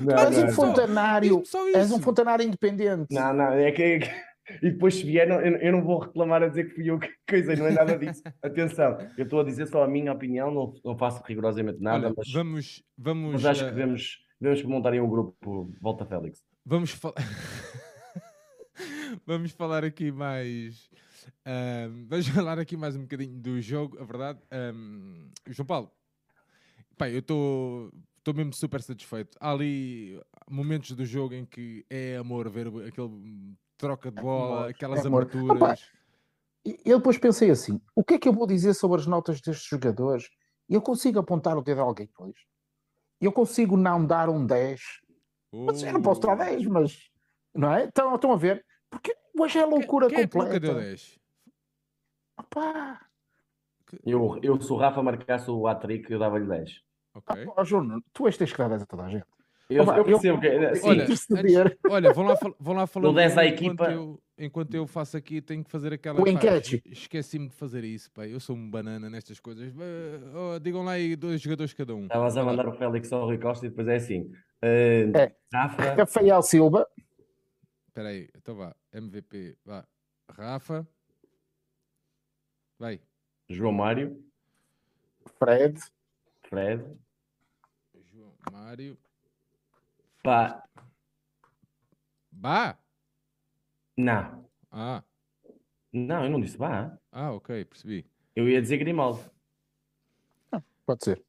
[0.00, 0.52] Não, és não, um não.
[0.52, 1.78] fontanário, Diz-me só isso.
[1.78, 3.06] és um fontanário independente.
[3.10, 4.00] Não, não, é que.
[4.60, 7.08] E depois, se vier, eu, eu não vou reclamar a dizer que fui eu que
[7.28, 8.22] coisa, não é nada disso.
[8.42, 12.14] Atenção, eu estou a dizer só a minha opinião, não, não faço rigorosamente nada, Olha,
[12.16, 16.42] mas, vamos, vamos, mas acho eh, que devemos, devemos montar aí um grupo Volta Félix.
[16.64, 17.14] vamos falar.
[19.24, 20.90] vamos falar aqui mais.
[21.46, 24.40] ahm, vamos falar aqui mais um bocadinho do jogo, a verdade.
[24.50, 25.90] ahm, João Paulo,
[26.98, 29.36] pá, eu estou estou mesmo super satisfeito.
[29.40, 34.70] Há ali momentos do jogo em que é amor ver aquele troca de bola, amor,
[34.70, 35.22] aquelas é amor.
[35.22, 35.56] aberturas.
[35.60, 35.74] Opa,
[36.64, 39.40] E eu depois pensei assim: o que é que eu vou dizer sobre as notas
[39.40, 40.28] destes jogadores?
[40.68, 42.46] Eu consigo apontar o dedo a alguém hoje?
[43.20, 44.80] Eu consigo não dar um 10?
[45.52, 46.36] Mas eu não posso dar Oh.
[46.36, 47.10] 10, mas.
[47.54, 47.84] Não é?
[47.86, 48.64] Estão, estão a ver?
[48.88, 50.74] Porque hoje é loucura Quem é que nunca completa.
[50.74, 51.18] deu 10?
[52.38, 53.00] Opá,
[54.06, 56.80] Eu, eu, se o Rafa marcasse o hat-trick, eu dava-lhe 10.
[57.14, 57.46] Ok.
[57.46, 59.26] opá, Júnior, tu és tens que dar 10 a toda a gente.
[59.72, 60.74] Eu, Opa, eu percebo que.
[60.76, 61.78] Sim, Olha, interceder.
[61.88, 63.72] Olha, vão lá, vão lá falando aí equipa.
[63.72, 66.20] enquanto eu, enquanto eu faço aqui, tenho que fazer aquela.
[66.20, 66.82] O enquete.
[66.86, 68.26] es- Esqueci-me de fazer isso, pá.
[68.26, 69.72] Eu sou um banana nestas coisas.
[70.34, 72.04] Oh, digam lá aí dois jogadores cada um.
[72.04, 74.30] estavas a mandar o Félix ao Rui Costa e depois é assim.
[74.62, 75.36] eh, É.
[75.52, 76.86] Rafa, Rafael Silva,
[77.88, 78.74] Espera aí, então vá.
[78.92, 79.84] MVP, vá.
[80.30, 80.86] Rafa.
[82.78, 83.00] Vai.
[83.48, 84.18] João Mário,
[85.38, 85.78] Fred,
[86.48, 86.82] Fred.
[88.12, 88.96] João Mário.
[90.22, 90.62] Pá,
[92.30, 92.76] Bah!
[93.96, 94.44] não.
[94.70, 95.02] Ah,
[95.92, 96.96] Não, eu não disse vá.
[97.10, 98.06] ah, ok, percebi.
[98.34, 99.20] Eu ia dizer Grimaldo.
[100.86, 101.22] pode ser.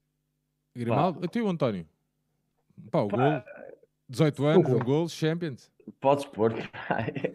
[0.75, 1.87] Grimaldo, eu tenho o António.
[2.89, 3.17] Pá, o Pá.
[3.17, 3.53] gol.
[4.09, 5.71] 18 anos, um gol, Champions.
[5.99, 6.53] Podes pôr.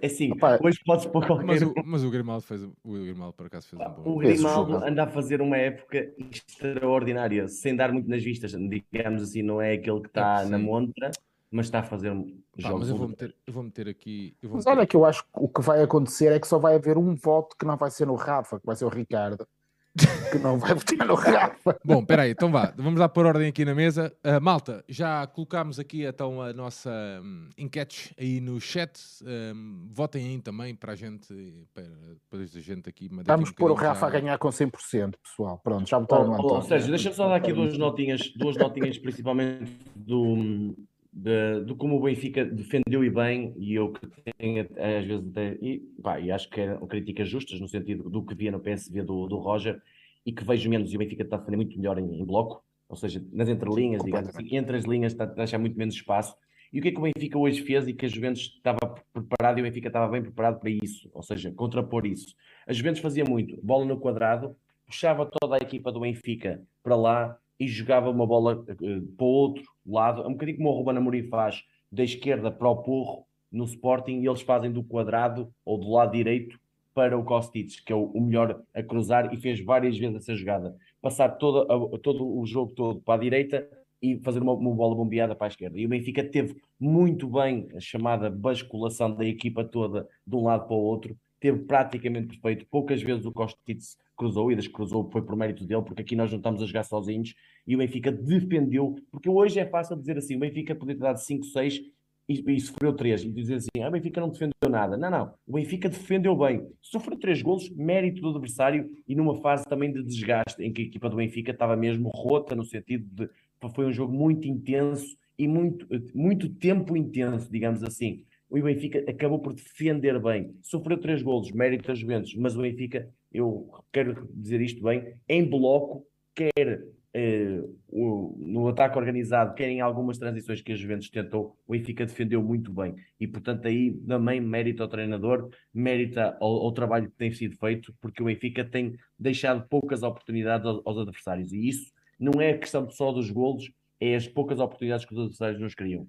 [0.01, 2.63] É assim, Opa, hoje podes pôr qualquer Mas o, mas o Grimaldo fez.
[2.63, 4.13] O Grimaldo por acaso fez um bom.
[4.13, 9.43] O Grimaldo anda a fazer uma época extraordinária, sem dar muito nas vistas, digamos assim,
[9.43, 10.51] não é aquele que está sim.
[10.51, 11.11] na montra,
[11.51, 12.25] mas está a fazer Pá,
[12.59, 12.81] jogos.
[12.81, 14.37] mas eu vou meter, eu vou meter aqui.
[14.43, 16.47] Eu vou Mas meter olha que eu acho que o que vai acontecer é que
[16.47, 18.89] só vai haver um voto que não vai ser no Rafa, que vai ser o
[18.89, 19.47] Ricardo,
[20.31, 21.77] que não vai votar no Rafa.
[21.85, 24.15] Bom, espera aí, então vá, vamos lá pôr ordem aqui na mesa.
[24.23, 26.91] Ah, malta, já colocámos aqui então a nossa
[27.23, 29.01] hum, enquete aí no chat.
[29.25, 31.27] Hum, votem aí também para a gente,
[31.73, 33.09] para depois a gente aqui.
[33.11, 35.59] Vamos um pôr o Rafa a já- ganhar com 100%, pessoal.
[35.65, 36.63] Pronto, já Oh, votaram no oh, António.
[36.69, 40.77] Sérgio, deixa-me só dar aqui duas notinhas, duas notinhas principalmente do,
[41.19, 44.07] de, de como o Benfica defendeu e bem, e eu que
[44.39, 48.25] tenho às vezes até, e, pá, e acho que eram críticas justas no sentido do
[48.25, 49.83] que via no PSV do, do Roger,
[50.25, 52.63] e que vejo menos, e o Benfica está a defender muito melhor em, em bloco,
[52.89, 56.37] ou seja, nas entrelinhas, digamos assim, entre as linhas está a deixar muito menos espaço.
[56.73, 58.79] E o que é que o Benfica hoje fez e que a Juventus estava
[59.13, 62.35] preparado e o Benfica estava bem preparado para isso, ou seja, contrapor isso.
[62.67, 64.55] A Juventus fazia muito, bola no quadrado,
[64.87, 68.75] puxava toda a equipa do Benfica para lá e jogava uma bola eh,
[69.17, 72.83] para o outro lado, um bocadinho como o Ruben Amorim faz, da esquerda para o
[72.83, 76.59] porro no Sporting, e eles fazem do quadrado ou do lado direito
[76.95, 80.77] para o Kostic, que é o, melhor a cruzar e fez várias vezes essa jogada.
[81.01, 81.65] Passar toda,
[81.99, 83.69] todo o jogo todo para a direita
[84.03, 85.79] e fazer uma, uma, bola bombeada para a esquerda.
[85.79, 90.67] E o Benfica teve muito bem a chamada basculação da equipa toda de um lado
[90.67, 92.67] para o outro, teve praticamente perfeito.
[92.71, 93.81] Poucas vezes o Kostic
[94.17, 96.85] cruzou, e das cruzou foi por mérito dele, porque aqui nós não estamos a jogar
[96.85, 97.35] sozinhos,
[97.67, 101.19] e o Benfica defendeu, porque hoje é fácil dizer assim, o Benfica podia ter dado
[101.19, 101.81] 5, 6
[102.29, 104.97] e, e sofreu 3, e dizer assim, ah, o Benfica não defendeu nada.
[104.97, 106.69] Não, não, o Benfica defendeu bem.
[106.83, 110.85] Sofreu 3 golos, mérito do adversário, e numa fase também de desgaste, em que a
[110.85, 113.31] equipa do Benfica estava mesmo rota, no sentido de,
[113.75, 119.39] foi um jogo muito intenso, e muito, muito tempo intenso, digamos assim o Benfica acabou
[119.39, 120.55] por defender bem.
[120.63, 125.45] Sofreu três golos, mérito das Juventus, mas o Benfica, eu quero dizer isto bem, em
[125.45, 126.83] bloco, quer
[127.13, 132.07] eh, o, no ataque organizado, quer em algumas transições que a Juventus tentou, o Benfica
[132.07, 132.95] defendeu muito bem.
[133.19, 137.95] E, portanto, aí também mérito ao treinador, mérito ao, ao, trabalho que tem sido feito,
[138.01, 141.53] porque o Benfica tem deixado poucas oportunidades aos, aos adversários.
[141.53, 143.71] E isso não é questão só dos golos,
[144.01, 146.07] é as poucas oportunidades que os adversários nos criam.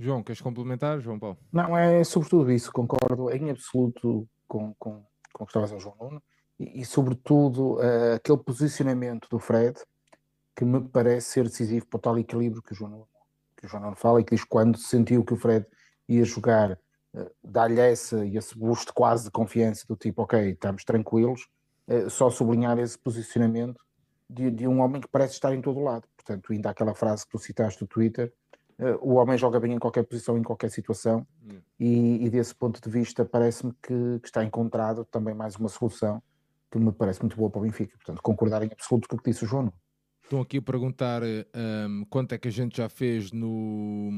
[0.00, 1.36] João, queres complementar, João Paulo?
[1.52, 5.76] Não, é sobretudo isso, concordo em absoluto com, com, com o que estava a dizer
[5.76, 6.22] o João Nuno
[6.58, 9.78] e, e sobretudo, uh, aquele posicionamento do Fred
[10.56, 13.08] que me parece ser decisivo para o tal equilíbrio que o João Nuno,
[13.54, 15.66] que o João Nuno fala e que diz quando sentiu que o Fred
[16.08, 16.78] ia jogar,
[17.12, 21.46] uh, dá-lhe essa e esse boost quase de confiança do tipo, ok, estamos tranquilos,
[21.86, 23.84] uh, só sublinhar esse posicionamento
[24.30, 26.08] de, de um homem que parece estar em todo lado.
[26.16, 28.32] Portanto, ainda aquela frase que tu citaste do Twitter,
[29.00, 31.58] o homem joga bem em qualquer posição, em qualquer situação, hum.
[31.78, 36.22] e, e, desse ponto de vista parece-me que, que, está encontrado também mais uma solução
[36.70, 37.96] que me parece muito boa para o Benfica.
[37.96, 39.72] Portanto, concordar em absoluto com o que disse o João.
[40.22, 44.10] Estão aqui a perguntar um, quanto é que a gente já fez no.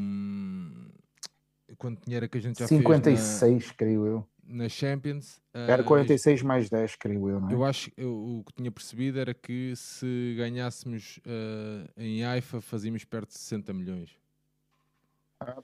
[1.78, 3.28] Quanto dinheiro é que a gente já 56, fez?
[3.28, 4.28] 56, creio eu.
[4.44, 5.40] Na Champions.
[5.54, 7.54] Era 46 uh, mais 10, creio eu, não é?
[7.54, 13.04] Eu acho eu, o que tinha percebido era que se ganhássemos uh, em AIFA fazíamos
[13.04, 14.21] perto de 60 milhões.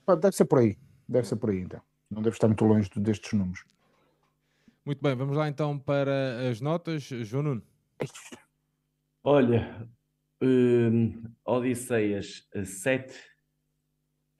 [0.07, 0.77] Ah, deve ser por aí.
[1.07, 1.81] Deve ser por aí, então.
[2.09, 3.63] Não deve estar muito longe destes números.
[4.85, 7.03] Muito bem, vamos lá então para as notas.
[7.03, 7.63] João Nuno.
[9.23, 9.87] Olha,
[10.41, 13.13] um, Odisseias 7,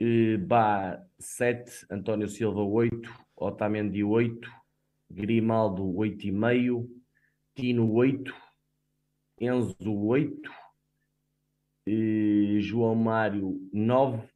[0.02, 4.50] uh, Bá 7, António Silva 8, Otamendi 8,
[5.12, 6.90] Grimaldo 8,5,
[7.54, 8.34] Tino 8,
[9.42, 10.50] Enzo 8,
[11.90, 14.29] uh, João Mário 9,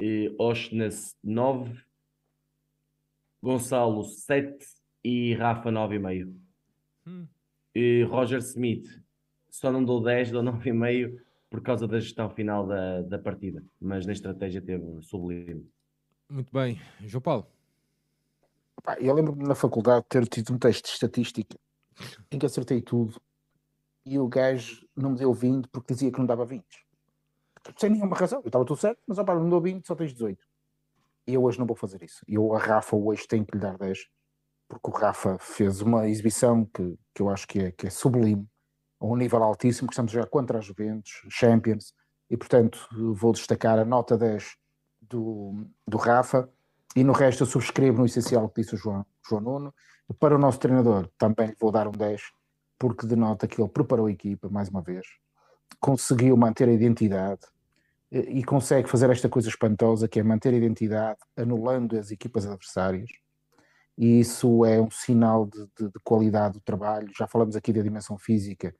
[0.00, 1.78] eh, Oshness 9,
[3.42, 4.66] Gonçalo 7
[5.04, 6.34] e Rafa 9,5.
[7.06, 7.26] Hum.
[7.74, 8.86] E Roger Smith
[9.50, 14.06] só não dou 10, dou 9,5 por causa da gestão final da, da partida, mas
[14.06, 15.68] na estratégia teve sublime.
[16.28, 17.46] Muito bem, João Paulo.
[18.98, 21.58] Eu lembro-me na faculdade ter tido um teste de estatística
[22.30, 23.20] em que acertei tudo
[24.06, 26.64] e o gajo não me deu 20 porque dizia que não dava 20
[27.76, 28.40] sem nenhuma razão.
[28.40, 30.44] Eu estava tudo certo, mas opa, não dou 20, só tens 18.
[31.26, 32.24] E eu hoje não vou fazer isso.
[32.26, 34.08] Eu, a Rafa, hoje tenho que lhe dar 10,
[34.68, 38.48] porque o Rafa fez uma exibição que, que eu acho que é, que é sublime,
[39.00, 41.94] a um nível altíssimo, que estamos jogar contra as Juventus, Champions,
[42.28, 44.56] e portanto vou destacar a nota 10
[45.00, 46.48] do, do Rafa,
[46.94, 49.74] e no resto eu subscrevo no essencial que disse o João, João Nuno.
[50.18, 52.20] Para o nosso treinador também lhe vou dar um 10,
[52.78, 55.06] porque denota que ele preparou a equipa, mais uma vez,
[55.78, 57.42] conseguiu manter a identidade
[58.10, 63.10] e consegue fazer esta coisa espantosa que é manter a identidade anulando as equipas adversárias
[64.00, 67.12] e isso é um sinal de, de, de, qualidade do trabalho.
[67.14, 68.74] Já falamos aqui da dimensão física,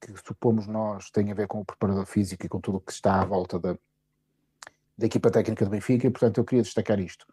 [0.00, 2.90] que supomos nós tem a ver com o preparador físico e com tudo o que
[2.90, 3.76] está à volta da,
[4.96, 7.26] da equipa técnica do Benfica, e portanto eu queria destacar isto.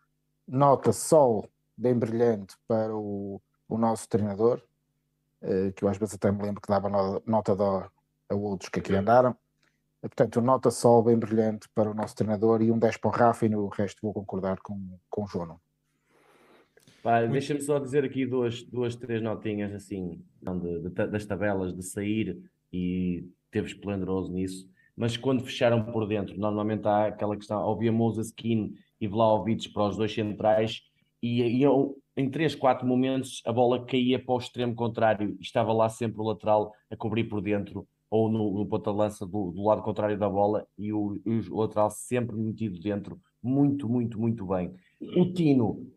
[0.45, 4.61] Nota sol bem brilhante para o, o nosso treinador,
[5.41, 6.89] eh, que eu às vezes até me lembro que dava
[7.25, 7.89] nota de
[8.29, 9.35] a outros que aqui andaram.
[10.01, 13.45] Portanto, nota sol bem brilhante para o nosso treinador e um 10 para o Rafa
[13.45, 15.59] e no resto vou concordar com, com o João.
[17.31, 22.41] Deixa-me só dizer aqui duas, duas três notinhas assim, de, de, das tabelas de sair
[22.71, 28.27] e teve esplendoroso nisso, mas quando fecharam por dentro, normalmente há aquela questão, havia Moses
[28.27, 30.81] Skin e Vlaovic para os dois centrais
[31.21, 35.41] e, e eu, em 3, 4 momentos a bola caía para o extremo contrário e
[35.41, 39.63] estava lá sempre o lateral a cobrir por dentro ou no, no ponta-lança do, do,
[39.63, 44.73] lado contrário da bola e o, o lateral sempre metido dentro, muito, muito, muito bem.
[45.15, 45.87] O Tino,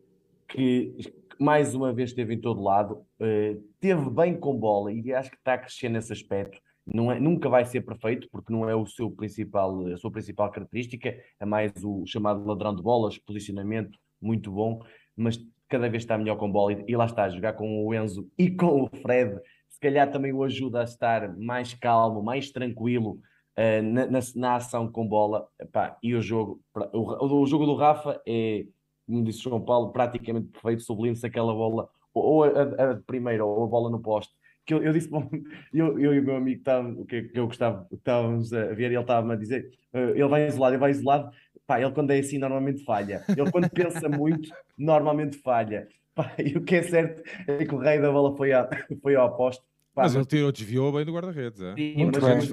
[0.47, 0.95] que
[1.39, 5.37] mais uma vez esteve em todo lado, uh, teve bem com bola e acho que
[5.37, 6.59] está a crescer nesse aspecto.
[6.85, 11.15] É, nunca vai ser perfeito, porque não é o seu principal, a sua principal característica,
[11.39, 14.81] é mais o chamado ladrão de bolas, posicionamento muito bom,
[15.15, 15.39] mas
[15.69, 18.29] cada vez está melhor com bola e, e lá está a jogar com o Enzo
[18.37, 19.39] e com o Fred.
[19.83, 23.19] Calhar também o ajuda a estar mais calmo, mais tranquilo
[23.57, 25.47] uh, na, na, na, ação com bola.
[25.59, 26.61] Epá, e o jogo,
[26.93, 28.65] o, o, jogo do Rafa é,
[29.05, 33.63] como disse João Paulo, praticamente perfeito, sublime-se aquela bola, ou a, a, a primeira, ou
[33.63, 34.33] a bola no poste
[34.65, 35.29] que eu, eu disse, bom,
[35.73, 36.61] eu, eu e o meu amigo
[36.97, 40.47] o que, que eu gostava, estávamos a ver, ele estava-me a dizer, uh, ele vai
[40.47, 41.31] isolado, ele vai isolado,
[41.67, 46.57] pá, ele quando é assim normalmente falha, ele quando pensa muito, normalmente falha, pá, e
[46.57, 48.69] o que é certo é que o rei da bola foi, a,
[49.01, 51.61] foi ao posto, Pá, mas, mas ele tirou, desviou bem do guarda-redes.
[51.61, 51.75] É?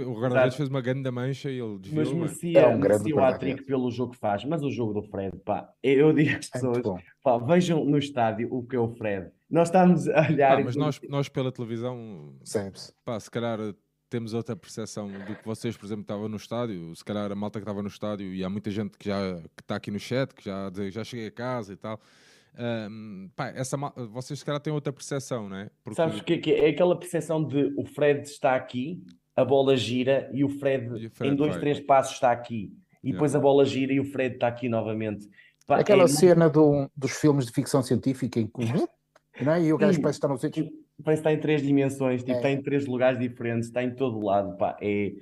[0.05, 2.05] o guarda-redes fez uma grande mancha e ele desviou.
[2.05, 4.45] Mas merecia, é um merecia o hat pelo jogo que faz.
[4.45, 8.49] Mas o jogo do Fred, pá, eu digo às pessoas, é pá, vejam no estádio
[8.53, 9.31] o que é o Fred.
[9.49, 10.59] Nós estamos a olhar.
[10.59, 12.81] Pá, mas nós, nós pela televisão, Sempre.
[13.03, 13.59] pá, se calhar
[14.11, 16.95] temos outra percepção do que vocês, por exemplo, estavam no estádio.
[16.95, 19.63] Se calhar a malta que estava no estádio e há muita gente que já que
[19.63, 21.99] está aqui no chat que já já cheguei a casa e tal.
[22.59, 23.77] Um, pá, essa,
[24.11, 25.71] vocês se calhar têm outra percepção, não é?
[25.83, 25.97] Porque...
[25.97, 26.67] Sabes o que é, que é?
[26.67, 29.03] é aquela percepção de o Fred está aqui,
[29.37, 31.61] a bola gira e o Fred, e o Fred em dois, vai.
[31.61, 32.73] três passos está aqui.
[33.03, 33.13] E yeah.
[33.13, 35.29] depois a bola gira e o Fred está aqui novamente.
[35.67, 38.53] Pá, aquela é cena do, dos filmes de ficção científica em que
[39.43, 39.63] não é?
[39.63, 40.69] e o gajo parece estar no sítio.
[41.03, 42.37] Parece estar em três dimensões, tipo, é.
[42.37, 44.57] está em três lugares diferentes, está em todo lado.
[44.59, 45.13] Pá, é,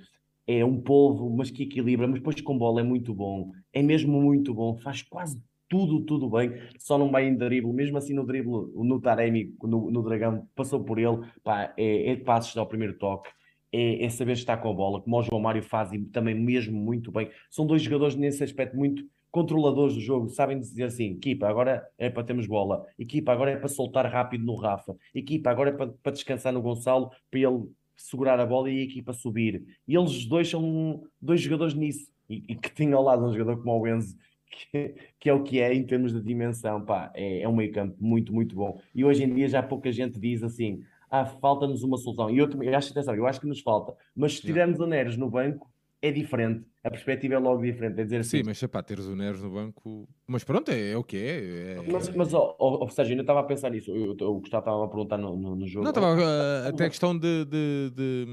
[0.46, 3.52] é um polvo, mas que equilibra, mas depois com bola é muito bom.
[3.72, 7.98] É mesmo muito bom, faz quase tudo, tudo bem, só não vai em drible, mesmo
[7.98, 12.22] assim no drible, no Taremi, no, no Dragão, passou por ele, pá, é, é de
[12.22, 13.28] passos ao primeiro toque,
[13.72, 16.78] é, é, saber estar com a bola, como o João Mário faz e também mesmo
[16.78, 17.30] muito bem.
[17.50, 22.08] São dois jogadores nesse aspecto muito controladores do jogo, sabem dizer assim, equipa, agora é
[22.08, 25.88] para termos bola, equipa, agora é para soltar rápido no Rafa, equipa, agora é para,
[26.02, 29.64] para descansar no Gonçalo, para ele segurar a bola e a equipa subir.
[29.86, 32.10] E eles dois são dois jogadores nisso.
[32.28, 34.16] E, e que tem ao lado um jogador como o Enzo,
[34.50, 37.72] que, que, é o que é em termos de dimensão, pá, é, é um meio
[37.72, 38.80] campo muito, muito bom.
[38.94, 42.30] E hoje em dia já pouca gente diz assim, ah, falta-nos uma solução.
[42.30, 45.16] E eu, eu acho, atenção, eu acho que nos falta, mas se tivermos o Neres
[45.16, 45.70] no banco,
[46.00, 46.64] é diferente.
[46.84, 48.00] A perspectiva é logo diferente.
[48.00, 50.08] É dizer assim, Sim, mas pá, teres o Neres no banco.
[50.26, 51.72] Mas pronto, é, é o que é.
[51.72, 51.82] é...
[51.90, 53.90] Mas, mas ou, ou, seja, ainda estava a pensar nisso.
[53.90, 55.84] Eu, eu, o Gustavo estava a perguntar no, no, no jogo.
[55.84, 58.26] Não, estava uh, até a questão de, de, de,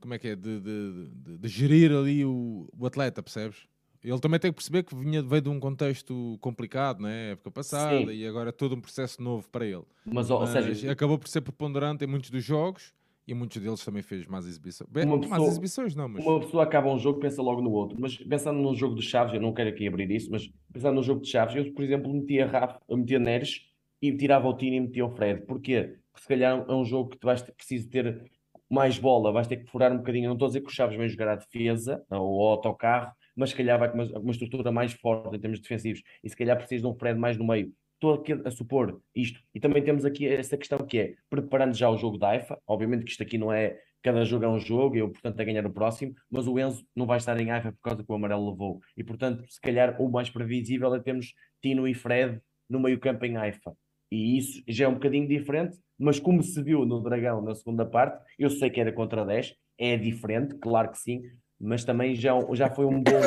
[0.00, 0.36] Como é que é?
[0.36, 3.66] De, de, de gerir ali o, o atleta, percebes?
[4.10, 7.32] Ele também tem que perceber que vinha, veio de um contexto complicado, né?
[7.32, 8.12] época passada, Sim.
[8.12, 9.82] e agora é todo um processo novo para ele.
[10.04, 12.94] Mas, ou, Mas seja, acabou por ser preponderante em muitos dos jogos
[13.26, 14.88] e muitos deles também fez mais exibições.
[14.88, 16.24] Bem, pessoa, mais exibições não, mas...
[16.24, 17.96] Uma pessoa acaba um jogo pensa logo no outro.
[18.00, 21.02] Mas pensando no jogo de Chaves, eu não quero aqui abrir isso, mas pensando no
[21.02, 23.62] jogo de Chaves, eu, por exemplo, metia Rafa, metia Neres
[24.00, 25.42] e tirava o Tino e metia o Fred.
[25.46, 25.96] Porquê?
[26.12, 28.30] Porque se calhar é um jogo que tu vais ter, preciso ter
[28.70, 30.26] mais bola, vais ter que furar um bocadinho.
[30.26, 33.10] Eu não estou a dizer que o Chaves vem jogar a defesa ou o autocarro,
[33.36, 36.36] mas se calhar vai com uma, uma estrutura mais forte em termos defensivos e se
[36.36, 39.40] calhar precisa de um Fred mais no meio estou a supor isto.
[39.54, 43.04] E também temos aqui essa questão que é, preparando já o jogo da AIFA, obviamente
[43.04, 45.72] que isto aqui não é, cada jogo é um jogo, eu, portanto, a ganhar o
[45.72, 48.80] próximo, mas o Enzo não vai estar em AIFA por causa que o amarelo levou.
[48.96, 53.24] E, portanto, se calhar o mais previsível é termos Tino e Fred no meio campo
[53.24, 53.76] em AIFA.
[54.10, 57.84] E isso já é um bocadinho diferente, mas como se viu no Dragão na segunda
[57.84, 61.22] parte, eu sei que era contra 10, é diferente, claro que sim,
[61.60, 63.20] mas também já, já foi um bom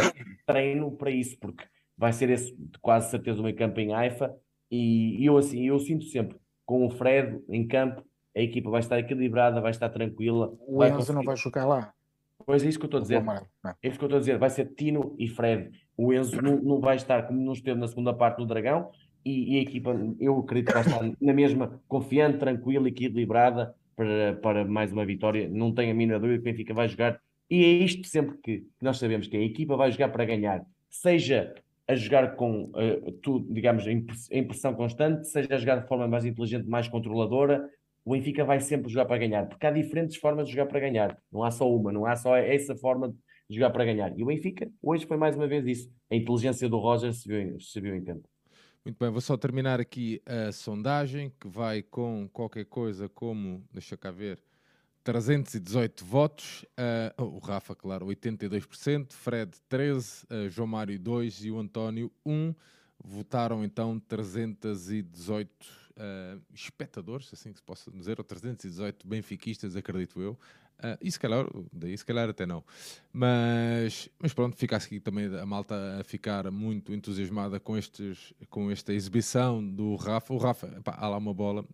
[0.46, 1.64] treino para isso, porque
[1.98, 4.34] vai ser esse, quase certeza, o meio campo em AIFA,
[4.72, 8.04] e eu assim, eu sinto sempre, com o Fred em campo,
[8.36, 10.54] a equipa vai estar equilibrada, vai estar tranquila.
[10.68, 11.16] O Enzo conseguir...
[11.16, 11.94] não vai jogar lá.
[12.46, 13.24] Pois é isso que eu estou a dizer.
[13.82, 14.38] É isso que eu estou a dizer.
[14.38, 15.72] Vai ser Tino e Fred.
[15.98, 18.92] O Enzo não, não vai estar como não esteve na segunda parte do Dragão
[19.26, 24.36] e, e, a equipa, eu acredito que vai estar na mesma, confiante, tranquila, equilibrada para,
[24.42, 25.50] para mais uma vitória.
[25.50, 27.20] Não tenho a mínima dúvida que o Benfica vai jogar.
[27.50, 30.64] E é isto sempre que nós sabemos que a equipa vai jogar para ganhar.
[30.90, 31.54] Seja
[31.88, 36.24] a jogar com uh, tudo, digamos, em pressão constante, seja a jogar de forma mais
[36.24, 37.68] inteligente, mais controladora,
[38.06, 41.18] o Benfica vai sempre jogar para ganhar, porque há diferentes formas de jogar para ganhar,
[41.32, 43.10] não há só uma, não há só essa forma
[43.50, 44.18] de jogar para ganhar.
[44.18, 45.92] E o Benfica, hoje foi mais uma vez isso.
[46.10, 48.28] A inteligência do Roger se viu, se viu em campo.
[48.86, 53.98] Muito bem, vou só terminar aqui a sondagem, que vai com qualquer coisa como, deixa
[53.98, 54.40] cá ver,
[55.04, 56.66] 318 votos,
[57.18, 62.54] uh, o Rafa, claro, 82%, Fred 13, uh, João Mário 2 e o António 1.
[63.02, 65.50] Votaram então 318
[66.00, 70.38] uh, espectadores, assim que se possa dizer, ou 318 benfiquistas, acredito eu.
[70.80, 72.64] Uh, e se calhar, daí se calhar até não.
[73.12, 78.72] Mas, mas pronto, fica aqui também a malta a ficar muito entusiasmada com, estes, com
[78.72, 80.34] esta exibição do Rafa.
[80.34, 81.66] O Rafa, pá, há lá uma bola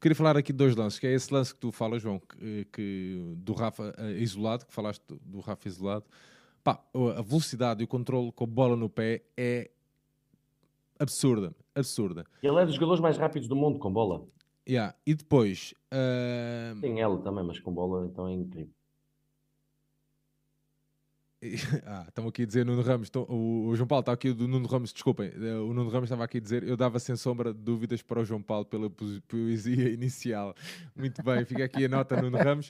[0.00, 2.66] Queria falar aqui de dois lances, que é esse lance que tu falas, João, que,
[2.72, 6.06] que do Rafa uh, isolado, que falaste do, do Rafa isolado.
[6.64, 6.82] Pá,
[7.16, 9.70] a velocidade e o controle com a bola no pé é
[10.98, 11.54] absurda.
[11.74, 12.24] absurda.
[12.42, 14.26] Ele é dos jogadores mais rápidos do mundo com bola.
[14.66, 14.94] Yeah.
[15.06, 15.74] E depois.
[15.92, 16.80] Uh...
[16.80, 18.72] Tem ela também, mas com bola então é incrível.
[21.86, 24.46] Ah, estão aqui a dizer Nuno Ramos, estão, o, o, João Paulo está aqui do
[24.46, 27.52] Nuno Ramos, desculpem, eh, o Nuno Ramos estava aqui a dizer, eu dava sem sombra
[27.52, 28.90] de dúvidas para o João Paulo pela
[29.26, 30.54] poesia inicial.
[30.94, 32.68] Muito bem, fica aqui a nota Nuno Ramos.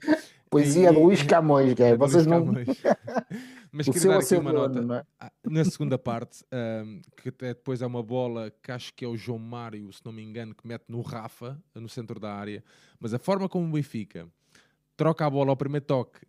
[0.49, 2.47] Poesia de Luís Camões, é, vocês não...
[3.73, 5.07] Mas queria dar aqui uma nota é?
[5.21, 9.09] Ah, na segunda parte, um, que até depois é uma bola que acho que é
[9.09, 12.65] o João Mário, se não me engano, que mete no Rafa, no centro da área,
[12.99, 14.29] mas a forma como o Benfica
[14.97, 16.21] troca a bola ao primeiro toque,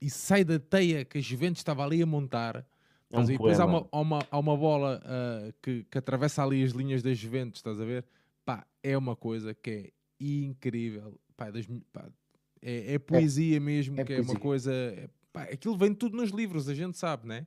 [0.00, 2.66] e sai da teia que a Juventus estava ali a montar.
[3.10, 6.42] É um e depois há uma, há uma, há uma bola uh, que, que atravessa
[6.42, 8.04] ali as linhas da Juventus, estás a ver?
[8.44, 11.18] Pá, é uma coisa que é incrível.
[11.36, 12.08] Pá, das, pá,
[12.60, 14.30] é, é, poesia é, mesmo, é que poesia.
[14.30, 14.72] é uma coisa.
[14.72, 17.46] É, pá, aquilo vem tudo nos livros, a gente sabe, né?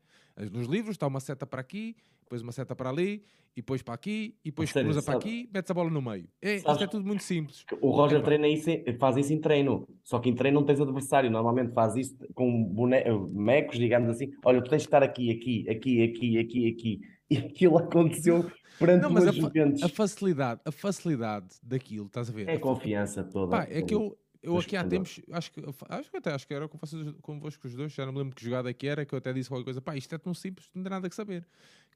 [0.51, 3.23] Nos livros está uma seta para aqui, depois uma seta para ali,
[3.55, 6.27] e depois para aqui, e depois Sério, cruza para aqui, metes a bola no meio.
[6.41, 7.65] É, isto é tudo muito simples.
[7.81, 10.79] O Roger é, treina isso, faz isso em treino, só que em treino não tens
[10.79, 14.31] adversário, normalmente faz isso com bonecos, digamos assim.
[14.45, 17.01] Olha, tu tens de estar aqui, aqui, aqui, aqui, aqui, aqui.
[17.31, 19.49] E aquilo aconteceu perante não, mas a, fa
[19.85, 22.49] a, facilidade, a facilidade daquilo, estás a ver?
[22.49, 23.51] É a confiança toda.
[23.51, 26.53] Pá, é que eu, eu aqui há tempos, acho que, acho que até acho que
[26.53, 29.13] era vocês, convosco os dois, já não me lembro que jogada é que era, que
[29.13, 31.47] eu até disse qualquer coisa, pá, isto é tão simples, não tem nada que saber.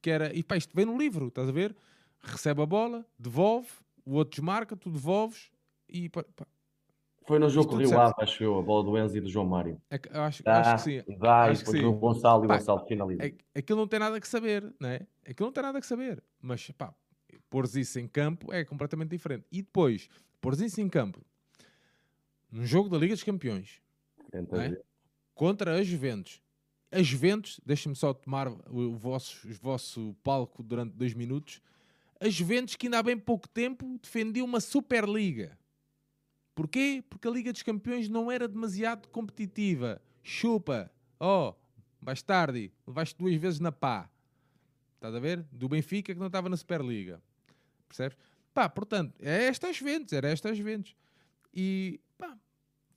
[0.02, 1.76] Que era, e pá, isto vem no livro, estás a ver?
[2.20, 3.70] Recebe a bola, devolve,
[4.06, 5.50] o outro desmarca, tu devolves
[5.90, 6.46] e pá, pá.
[7.28, 9.48] Foi no jogo que Rio Ave, acho eu, a bola do Enzo e do João
[9.48, 9.82] Mário.
[9.90, 11.18] É que, acho, dá, acho que sim.
[11.18, 13.26] Dá, acho e depois o Gonçalo e o Gonçalo finaliza.
[13.26, 15.08] É, aquilo não tem nada que saber, não é?
[15.28, 16.24] Aquilo não tem nada que saber.
[16.40, 16.94] Mas, pá,
[17.50, 19.48] pôr isso em campo é completamente diferente.
[19.52, 20.08] E depois,
[20.40, 21.26] pôr isso em campo
[22.56, 23.82] num jogo da Liga dos Campeões
[24.32, 24.82] é?
[25.34, 26.42] contra a Juventus.
[26.90, 31.62] A Juventus, deixem-me só tomar o vosso, o vosso palco durante dois minutos.
[32.18, 35.58] A Juventus, que ainda há bem pouco tempo defendia uma Superliga.
[36.54, 37.04] Porquê?
[37.10, 40.02] Porque a Liga dos Campeões não era demasiado competitiva.
[40.24, 40.90] Chupa,
[41.20, 41.54] oh,
[42.00, 44.10] mais tarde, levaste duas vezes na pá.
[44.94, 45.46] Estás a ver?
[45.52, 47.22] Do Benfica que não estava na Superliga.
[47.90, 48.18] Percebes?
[48.54, 50.96] Pá, portanto, é esta as Juventus, era esta as Juventus.
[51.54, 52.00] E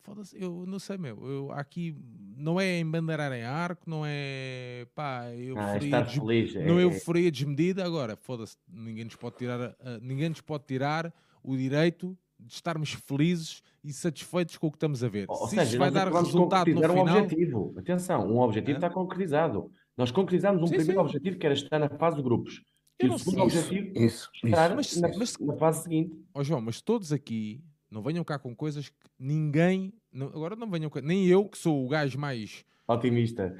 [0.08, 1.18] foda-se, eu não sei, meu.
[1.26, 1.94] Eu, aqui
[2.36, 6.12] não é embandeirar em arco, não é pá, eu ah, des...
[6.12, 7.84] feliz, não é, euforia desmedida.
[7.84, 12.92] Agora, foda-se, ninguém nos pode tirar, uh, ninguém nos pode tirar o direito de estarmos
[12.92, 15.26] felizes e satisfeitos com o que estamos a ver.
[15.28, 16.96] Ou Se seja, vai dar resultado no final...
[16.96, 17.74] um objetivo.
[17.76, 18.78] Atenção, um objetivo é?
[18.78, 19.70] está concretizado.
[19.96, 21.06] Nós concretizamos um sim, primeiro sim.
[21.06, 22.62] objetivo que era estar na fase de grupos.
[22.98, 25.00] Eu e o segundo objetivo isso, estar isso.
[25.00, 26.16] Na, mas, na, fase seguinte.
[26.34, 29.92] Ó oh, João, mas todos aqui não venham cá com coisas que ninguém.
[30.12, 31.00] Não, agora não venham cá.
[31.00, 32.64] Nem eu, que sou o gajo mais.
[32.86, 33.56] Otimista.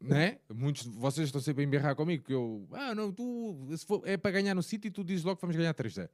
[0.00, 0.38] Né?
[0.52, 2.66] Muitos de vocês estão sempre a emberrar comigo que eu.
[2.72, 3.56] Ah, não, tu.
[3.86, 6.08] For, é para ganhar no sítio e tu dizes logo que vamos ganhar 3-0.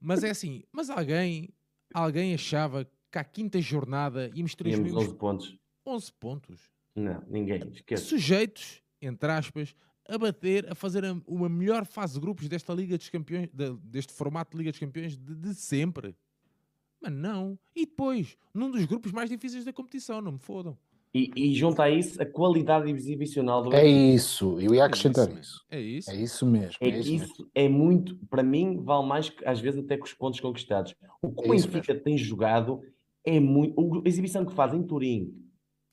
[0.00, 0.62] Mas é assim.
[0.72, 1.50] Mas alguém.
[1.92, 5.58] Alguém achava que à quinta jornada íamos ter 11 pontos.
[5.86, 6.70] 11 pontos.
[6.94, 7.62] Não, ninguém.
[7.72, 8.04] Esquece.
[8.04, 9.74] Sujeitos, entre aspas,
[10.08, 13.72] a bater, a fazer a, uma melhor fase de grupos desta Liga dos Campeões, de,
[13.82, 16.14] deste formato de Liga dos Campeões de, de, sempre.
[17.00, 17.58] Mas não.
[17.74, 20.76] E depois, num dos grupos mais difíceis da competição, não me fodam.
[21.14, 25.32] E, e junta a isso a qualidade exibicional do É isso, eu ia acrescentar é
[25.38, 25.64] isso.
[25.70, 26.10] É isso.
[26.10, 26.76] É isso mesmo.
[26.80, 27.50] É, é isso, isso mesmo.
[27.54, 30.92] é muito, para mim, vale mais que às vezes até com os pontos conquistados.
[31.22, 32.82] O que o é Benfica tem jogado
[33.24, 34.02] é muito.
[34.04, 35.32] A exibição que faz em Turim,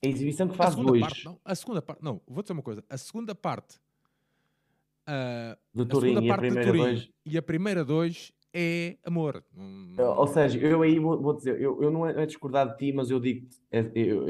[0.04, 1.00] a exibição que faz hoje.
[1.00, 2.84] Parte, não, a segunda parte, não, vou dizer uma coisa.
[2.90, 3.78] A segunda parte
[5.12, 7.10] Uh, do Turim e a primeira Turim, dois.
[7.26, 9.44] E a primeira dois é amor.
[9.98, 12.92] Ou seja, eu aí vou, vou dizer, eu, eu não é, é discordar de ti,
[12.94, 13.80] mas eu digo é,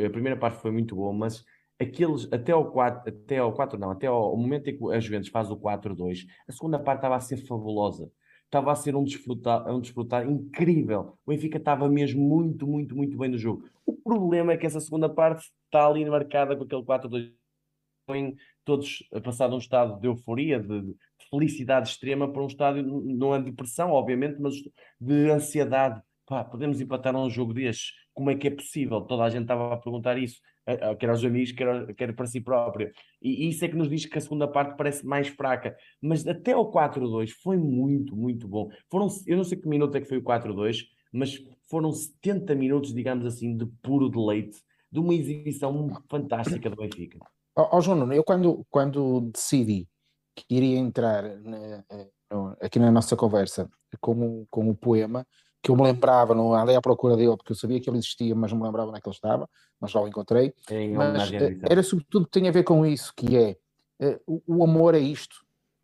[0.07, 1.45] a primeira parte foi muito boa, mas
[1.80, 5.28] aqueles até ao 4, até ao 4 não, até ao momento em que a Juventus
[5.28, 8.11] faz o 4-2, a segunda parte estava a ser fabulosa.
[8.45, 11.16] Estava a ser um desfrutar, um desfrutar incrível.
[11.24, 13.64] O Benfica estava mesmo muito, muito, muito bem no jogo.
[13.87, 17.33] O problema é que essa segunda parte está ali marcada com aquele 4-2
[18.64, 20.96] todos a passar de um estado de euforia, de, de
[21.30, 24.54] felicidade extrema, para um estado, não é de depressão, obviamente, mas
[25.00, 26.00] de ansiedade.
[26.26, 27.92] Pá, podemos empatar um jogo destes?
[28.14, 29.00] Como é que é possível?
[29.00, 30.40] Toda a gente estava a perguntar isso,
[30.98, 32.92] quer aos amigos, quer, quer para si próprio.
[33.20, 35.76] E isso é que nos diz que a segunda parte parece mais fraca.
[36.00, 38.68] Mas até o 4-2 foi muito, muito bom.
[38.90, 42.94] Foram, eu não sei que minuto é que foi o 4-2, mas foram 70 minutos,
[42.94, 44.58] digamos assim, de puro deleite,
[44.90, 47.18] de uma exibição fantástica do Benfica.
[47.57, 49.88] Ó, oh, João Nuno, eu quando, quando decidi
[50.34, 51.84] que iria entrar na,
[52.30, 53.68] no, aqui na nossa conversa
[54.00, 55.26] com, com o poema,
[55.62, 58.34] que eu me lembrava, não andei à procura dele porque eu sabia que ele existia,
[58.34, 59.48] mas não me lembrava onde é que ele estava,
[59.78, 60.53] mas lá o encontrei.
[61.12, 63.57] mas, eh, era sobretudo que tem a ver com isso, que é
[64.00, 65.36] uh, o, o, amor é isto.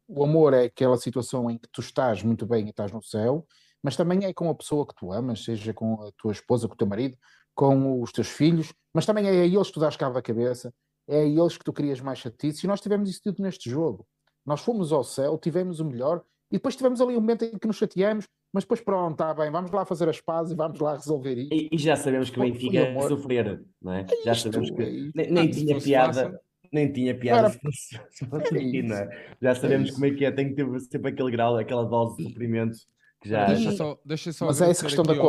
[0.09, 3.47] o amor é aquela situação em que tu estás muito bem e estás no céu,
[3.81, 6.75] mas também é com a pessoa que tu amas, seja com a tua esposa, com
[6.75, 7.17] o teu marido,
[7.55, 10.73] com os teus filhos, mas também é a eles que tu dás cabo da cabeça,
[11.09, 14.07] é a eles que tu crias mais chatices, e nós tivemos isso tudo neste jogo.
[14.45, 17.67] Nós fomos ao céu, tivemos o melhor, e depois tivemos ali um momento em que
[17.67, 20.95] nos chateamos, mas depois pronto, está bem, vamos lá fazer as pazes e vamos lá
[20.95, 21.53] resolver isso.
[21.53, 24.07] E, e já sabemos que o Benfica ia sofrer, não é?
[24.09, 26.41] é já sabemos que é nem, nem ah, tinha piada.
[26.71, 27.97] Nem tinha piada fosse
[28.31, 29.35] aqui, é?
[29.41, 32.25] Já sabemos como é que é, tem que ter sempre aquele grau, aquela dose de
[32.25, 32.79] sofrimento
[33.21, 33.47] que já.
[33.47, 35.29] Deixa só, deixa só Mas é essa questão da ao...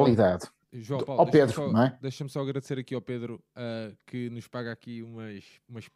[0.72, 1.97] João Paulo, ao Pedro, só, não é?
[2.01, 5.89] Deixa-me só agradecer aqui ao Pedro uh, que nos paga aqui umas, umas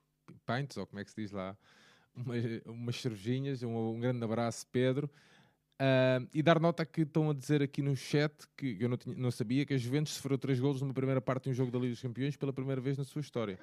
[0.45, 1.55] pints, ou como é que se diz lá,
[2.15, 3.61] umas, umas cervejinhas.
[3.61, 5.09] Um, um grande abraço, Pedro.
[5.81, 9.15] Uh, e dar nota que estão a dizer aqui no chat que eu não, tinha,
[9.15, 11.79] não sabia que a Juventus sofreu três golos numa primeira parte de um jogo da
[11.79, 13.59] Liga dos Campeões pela primeira vez na sua história.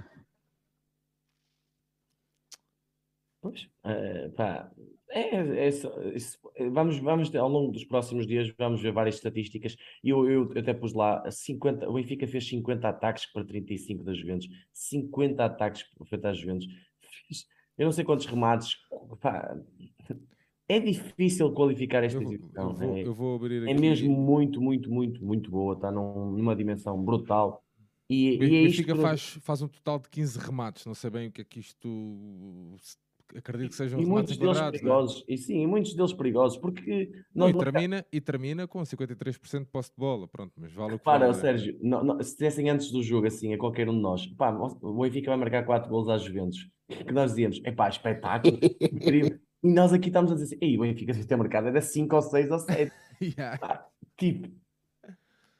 [3.41, 4.71] Pois, uh, pá,
[5.11, 10.11] é, é, é, vamos, vamos ao longo dos próximos dias vamos ver várias estatísticas e
[10.11, 14.49] eu, eu, até pus lá 50, o Benfica fez 50 ataques para 35 das Juventus
[14.73, 16.67] 50 ataques para as Juventus
[17.77, 18.77] eu não sei quantos remates
[19.21, 19.57] pá,
[20.71, 22.77] é difícil qualificar esta exibição.
[22.81, 25.75] Eu é, eu é mesmo muito, muito, muito, muito boa.
[25.75, 27.65] Está num, numa dimensão brutal.
[28.09, 30.87] E, o e é Benfica faz, faz um total de 15 remates.
[30.87, 31.89] Não sei bem o que é que isto.
[33.37, 35.25] Acredito que sejam e muitos deles perigosos.
[35.29, 35.35] É?
[35.35, 36.59] E sim, muitos deles perigosos.
[36.59, 37.11] Porque.
[37.35, 40.27] Não, e, termina, e termina com 53% de posse de bola.
[40.29, 43.55] Pronto, mas vale o que Para, Sérgio, não, não, se dissessem antes do jogo assim
[43.55, 44.51] a qualquer um de nós, pá,
[44.81, 46.69] o Benfica vai marcar 4 gols às Juventus.
[46.89, 49.39] Que nós dizíamos, é pá, espetáculo, incrível.
[49.63, 52.17] E nós aqui estamos a dizer assim, ei, o Benfica se ter marcado era 5
[52.17, 52.93] ou 6 ou 7.
[53.23, 53.59] yeah.
[53.63, 54.49] ah, tipo,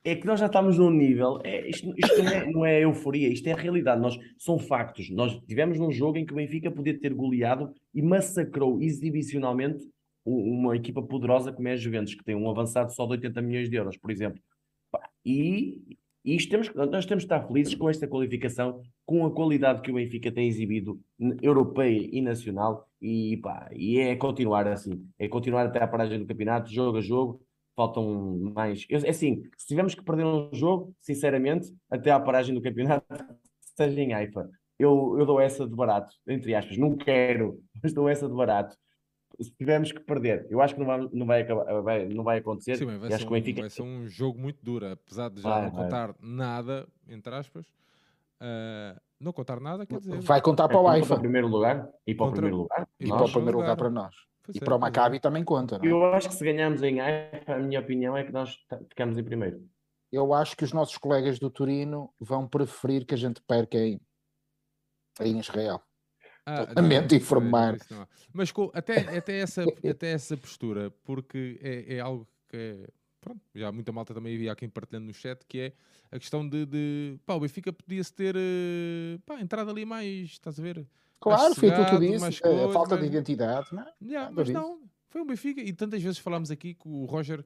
[0.03, 3.29] é que nós já estamos num nível, é, isto, isto não, é, não, é, euforia,
[3.29, 5.11] isto é a realidade, nós, são factos.
[5.11, 9.85] Nós tivemos num jogo em que o Benfica podia ter goleado e massacrou exibicionalmente
[10.25, 13.69] uma equipa poderosa como é a Juventus, que tem um avançado só de 80 milhões
[13.69, 14.41] de euros, por exemplo.
[15.25, 19.83] E, e isto temos, nós temos de estar felizes com esta qualificação, com a qualidade
[19.83, 21.01] que o Benfica tem exibido,
[21.43, 26.27] europeia e nacional, e, pá, e é continuar assim, é continuar até a paragem do
[26.27, 27.41] campeonato, jogo a jogo,
[27.81, 28.85] faltam mais.
[28.91, 33.07] Eu, é assim, se tivermos que perder um jogo, sinceramente, até à paragem do campeonato,
[33.77, 38.09] seja em Haifa, eu, eu dou essa de barato, entre aspas, não quero, mas dou
[38.09, 38.77] essa de barato
[39.41, 42.39] se tivermos que perder, eu acho que não vai, não vai, acabar, vai não vai
[42.39, 42.77] acontecer.
[42.77, 43.61] Sim, vai, ser um, Benfica...
[43.63, 47.67] vai ser um jogo muito duro, apesar de já vai, não contar nada, entre aspas.
[48.41, 50.21] Uh, não contar nada, quer dizer.
[50.21, 51.09] Vai contar para o AIFA.
[51.09, 52.29] Para o primeiro lugar e para Contra...
[52.29, 52.89] o primeiro lugar.
[52.99, 54.15] E nós, para o primeiro lugar, para nós.
[54.51, 55.21] Pois e é, para o Maccabi é.
[55.21, 55.79] também conta.
[55.79, 55.89] Não é?
[55.89, 59.25] Eu acho que se ganharmos em AIFA, a minha opinião é que nós ficamos em
[59.25, 59.65] primeiro.
[60.13, 64.01] Eu acho que os nossos colegas do Turino vão preferir que a gente perca em,
[65.21, 65.81] em Israel.
[66.45, 67.77] Ah, Totalmente informar.
[68.33, 72.89] Mas com, até, até, essa, até essa postura, porque é, é algo que é,
[73.21, 75.73] pronto, já muita malta também havia aqui partilhando no chat, que é
[76.11, 80.59] a questão de, de pá, o Benfica podia-se ter eh, pá, entrado ali mais, estás
[80.59, 80.87] a ver?
[81.21, 83.01] Claro, foi aquilo que eu disse, a falta mas...
[83.01, 83.93] de identidade, não é?
[84.03, 87.45] Yeah, mas não, foi um Benfica, e tantas vezes falámos aqui que o Roger,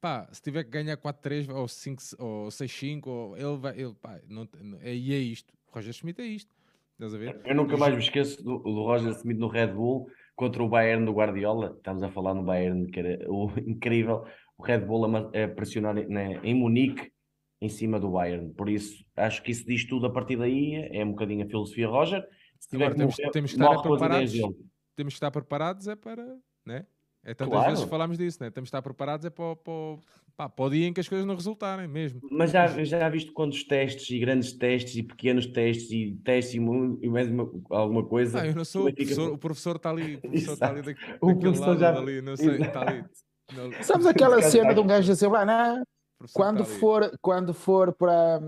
[0.00, 4.48] pá, se tiver que ganhar 4-3 ou 5 ou 6-5, ele vai, ele, pá, não,
[4.80, 6.54] é, e é isto, o Roger Schmidt é isto.
[7.00, 7.40] Estás a ver?
[7.46, 11.06] Eu nunca mais me esqueço do, do Roger Smith no Red Bull contra o Bayern
[11.06, 11.74] do Guardiola.
[11.74, 14.26] Estamos a falar no Bayern, que era o, incrível.
[14.60, 17.10] O Red Bull a, a pressionar né, em Munique
[17.62, 18.52] em cima do Bayern.
[18.52, 20.74] Por isso, acho que isso diz tudo a partir daí.
[20.92, 22.22] É um bocadinho a filosofia Roger.
[22.58, 24.32] Se tiver Agora, temos, morrer, temos, que estar preparados.
[24.94, 26.38] Temos que estar preparados é para.
[26.64, 26.84] Né?
[27.24, 27.70] É tantas claro.
[27.70, 28.50] vezes falámos disso, né?
[28.50, 29.98] temos que estar preparados é para, para,
[30.34, 32.20] pá, para o dia em que as coisas não resultarem mesmo.
[32.30, 36.60] Mas já, já visto quantos testes e grandes testes e pequenos testes e testes e,
[36.60, 38.40] mais uma, alguma coisa?
[38.40, 41.00] Ah, eu não sou o professor, o professor está ali, o professor está ali daqui,
[41.20, 41.94] o professor já...
[41.94, 43.04] ali, não sei, está ali.
[43.52, 43.82] Não...
[43.82, 45.82] Sabes aquela cena de um gajo dizer, ah, não,
[46.32, 48.40] quando for, quando for para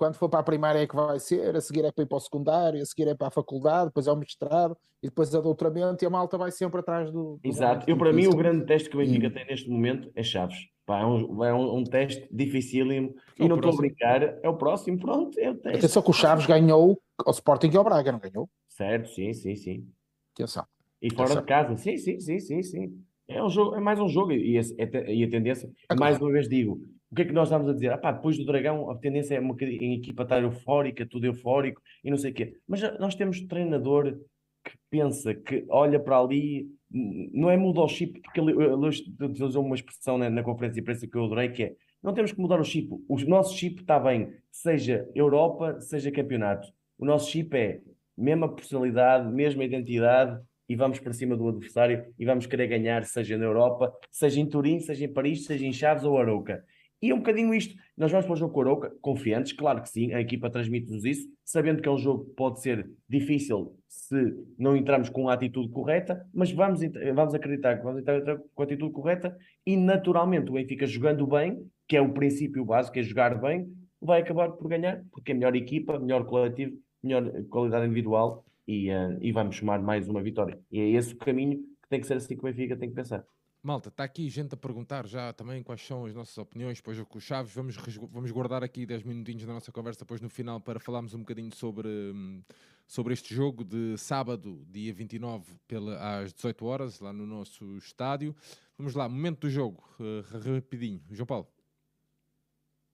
[0.00, 2.16] quando for para a primária é que vai ser, a seguir é para ir para
[2.16, 5.38] o secundário, a seguir é para a faculdade, depois é o mestrado e depois é
[5.38, 7.36] o doutoramento e a malta vai sempre atrás do.
[7.36, 10.22] do Exato, eu para mim o grande teste que o Benfica tem neste momento é
[10.22, 10.56] Chaves.
[10.86, 14.48] Pá, é, um, é um, um teste dificílimo é e não estou a brincar, é
[14.48, 15.78] o próximo, pronto, é o teste.
[15.78, 18.48] Atenção que o Chaves ganhou o Sporting e o Braga, não ganhou?
[18.68, 19.86] Certo, sim, sim, sim.
[20.34, 20.64] Atenção.
[21.02, 21.42] E fora Atenção.
[21.42, 23.04] de casa, sim, sim, sim, sim, sim.
[23.30, 24.62] É, um jogo, é mais um jogo e, a,
[25.08, 27.72] e a tendência, é mais uma vez digo, o que é que nós estamos a
[27.72, 27.92] dizer?
[27.92, 31.80] Ah, pá, depois do Dragão a tendência é uma, em equipa estar eufórica, tudo eufórico
[32.02, 32.56] e não sei o quê.
[32.66, 34.18] Mas nós temos treinador
[34.64, 39.64] que pensa, que olha para ali, não é mudar o chip, porque ele, ele usou
[39.64, 42.40] uma expressão na, na conferência de imprensa que eu adorei, que é não temos que
[42.40, 42.88] mudar o chip.
[43.08, 46.66] O nosso chip está bem, seja Europa, seja campeonato.
[46.98, 47.80] O nosso chip é
[48.16, 53.36] mesma personalidade, mesma identidade e vamos para cima do adversário e vamos querer ganhar, seja
[53.36, 56.64] na Europa, seja em Turim, seja em Paris, seja em Chaves ou Arouca.
[57.02, 57.74] E é um bocadinho isto.
[57.96, 61.04] Nós vamos para o jogo com a Arouca, confiantes, claro que sim, a equipa transmite-nos
[61.04, 65.34] isso, sabendo que é um jogo que pode ser difícil se não entrarmos com a
[65.34, 66.82] atitude correta, mas vamos,
[67.16, 71.68] vamos acreditar que vamos entrar com a atitude correta e naturalmente o Benfica jogando bem,
[71.88, 73.66] que é o princípio básico, é jogar bem,
[74.00, 79.18] vai acabar por ganhar, porque é melhor equipa, melhor coletivo, melhor qualidade individual e, uh,
[79.20, 80.60] e vamos somar mais uma vitória.
[80.70, 82.94] E é esse o caminho que tem que ser assim que o Benfica tem que
[82.94, 83.24] pensar.
[83.60, 87.18] Malta, está aqui gente a perguntar já também quais são as nossas opiniões depois com
[87.18, 87.52] os Chaves.
[87.52, 87.76] Vamos,
[88.10, 91.52] vamos guardar aqui 10 minutinhos da nossa conversa depois no final para falarmos um bocadinho
[91.54, 92.42] sobre, hum,
[92.86, 98.34] sobre este jogo de sábado, dia 29, pela, às 18 horas, lá no nosso estádio.
[98.78, 101.02] Vamos lá, momento do jogo, uh, rapidinho.
[101.10, 101.48] João Paulo.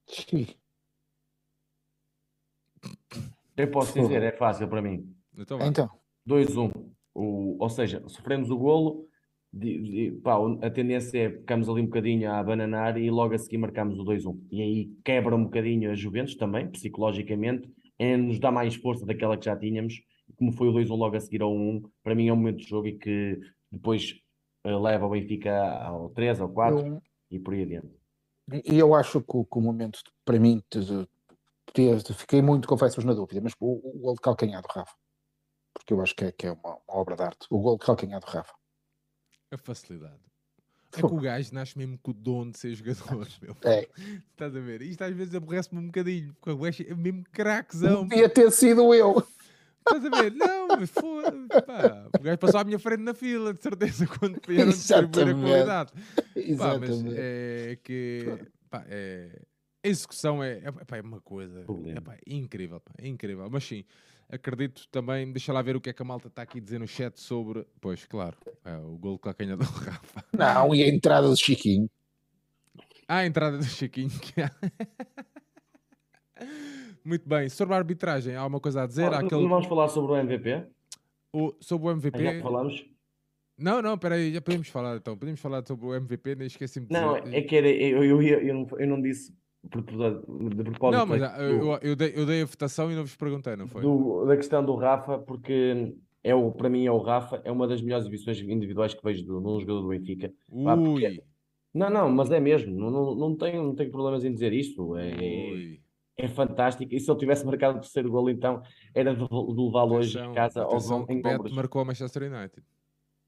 [0.09, 0.47] Sim.
[3.57, 5.16] Eu posso dizer, é fácil para mim.
[5.37, 5.91] Então, então.
[6.29, 6.73] 2-1.
[7.15, 9.07] Ou seja, sofremos o golo,
[9.53, 13.39] de, de, pá, a tendência é ficamos ali um bocadinho a bananar e logo a
[13.39, 14.39] seguir marcamos o 2-1.
[14.51, 19.37] E aí quebra um bocadinho a Juventus também, psicologicamente, é, nos dá mais força daquela
[19.37, 19.95] que já tínhamos.
[20.37, 22.69] Como foi o 2-1 logo a seguir ao 1, para mim é um momento de
[22.69, 24.21] jogo e que depois
[24.67, 27.03] uh, leva o Benfica ao 3 ou 4 eu...
[27.31, 27.89] e por aí adiante.
[28.65, 30.63] E eu acho que, que o momento, para mim,
[32.15, 34.95] fiquei muito, confesso na dúvida, mas o, o gol de calcanhar do Rafa,
[35.79, 37.47] porque eu acho que é, que é uma, uma, obra de arte.
[37.51, 38.55] O gol de calcanhar do Rafa.
[39.51, 40.21] A facilidade.
[40.93, 43.57] É que o gajo nasce mesmo com o dom de ser jogador, meu.
[43.65, 43.89] É.
[44.33, 44.83] Estás a ver?
[44.83, 48.09] Isto às vezes aborrece-me um bocadinho, porque o gajo é mesmo craquezão.
[48.09, 49.23] Podia ter sido eu.
[49.79, 50.33] Estás a ver?
[50.33, 51.33] Não, mas foda
[52.19, 55.93] O gajo passou à minha frente na fila, de certeza, quando vieram distribuir a qualidade.
[56.57, 58.39] Pá, mas é que.
[58.71, 59.43] Pá, é
[59.87, 63.49] a execução é, é, é uma coisa é, incrível, pá, é incrível.
[63.49, 63.85] Mas sim,
[64.29, 66.79] acredito também, deixa lá ver o que é que a malta está aqui a dizer
[66.79, 70.25] no chat sobre, pois, claro, é, o gol com a canha do Rafa.
[70.33, 71.89] Não, e a entrada do Chiquinho.
[73.09, 74.11] Ah, a entrada do Chiquinho.
[77.05, 79.13] Muito bem, sobre a arbitragem, há alguma coisa a dizer?
[79.13, 79.43] Ah, aquele...
[79.43, 80.65] Não vamos falar sobre o MVP?
[81.33, 82.23] O, sobre o MVP.
[82.23, 82.85] Já falamos?
[83.59, 85.17] Não, não, peraí, já podemos falar então.
[85.17, 87.07] Podemos falar sobre o MVP, nem esqueci-me de dizer.
[87.07, 89.35] Não, é que era, eu, eu, eu, eu, não, eu não disse
[89.71, 90.99] de propósito.
[90.99, 93.67] Não, mas ah, eu, eu, dei, eu dei a votação e não vos perguntei, não
[93.67, 93.83] foi?
[93.83, 97.69] Do, da questão do Rafa, porque é o, para mim é o Rafa, é uma
[97.69, 100.33] das melhores exibições individuais que vejo do, num jogador do Benfica.
[100.65, 101.23] Pá, porque,
[101.75, 104.97] não, não, mas é mesmo, não, não, não, tenho, não tenho problemas em dizer isto.
[104.97, 105.79] É,
[106.17, 106.95] é fantástico.
[106.95, 108.63] E se ele tivesse marcado o terceiro gol, então
[108.95, 112.63] era de, de levá-lo hoje em casa atenção, ao Beto marcou a Manchester United.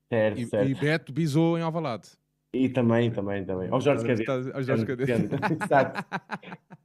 [0.09, 0.71] Certo, e, certo.
[0.71, 2.09] e Beto bisou em Alvalade.
[2.53, 3.69] E também, também, também.
[3.71, 4.31] Ao Jorge Cadete.
[4.31, 5.13] Ao Jorge Cadete.
[5.27, 6.05] Depende, exato.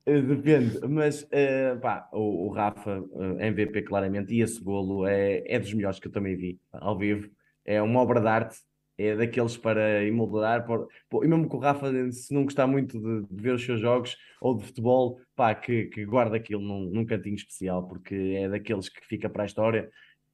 [0.05, 0.79] Eh, depende.
[0.87, 5.73] Mas, uh, pá, o, o Rafa, uh, MVP claramente, e esse golo é, é dos
[5.73, 7.29] melhores que eu também vi ao vivo.
[7.63, 8.57] É uma obra de arte.
[8.97, 10.65] É daqueles para emoldurar.
[10.65, 13.65] Por, por, e mesmo que o Rafa, se não gostar muito de, de, ver os
[13.65, 18.13] seus jogos ou de futebol, pá, que, que guarda aquilo num, num cantinho especial, porque
[18.37, 19.89] é daqueles que fica para a história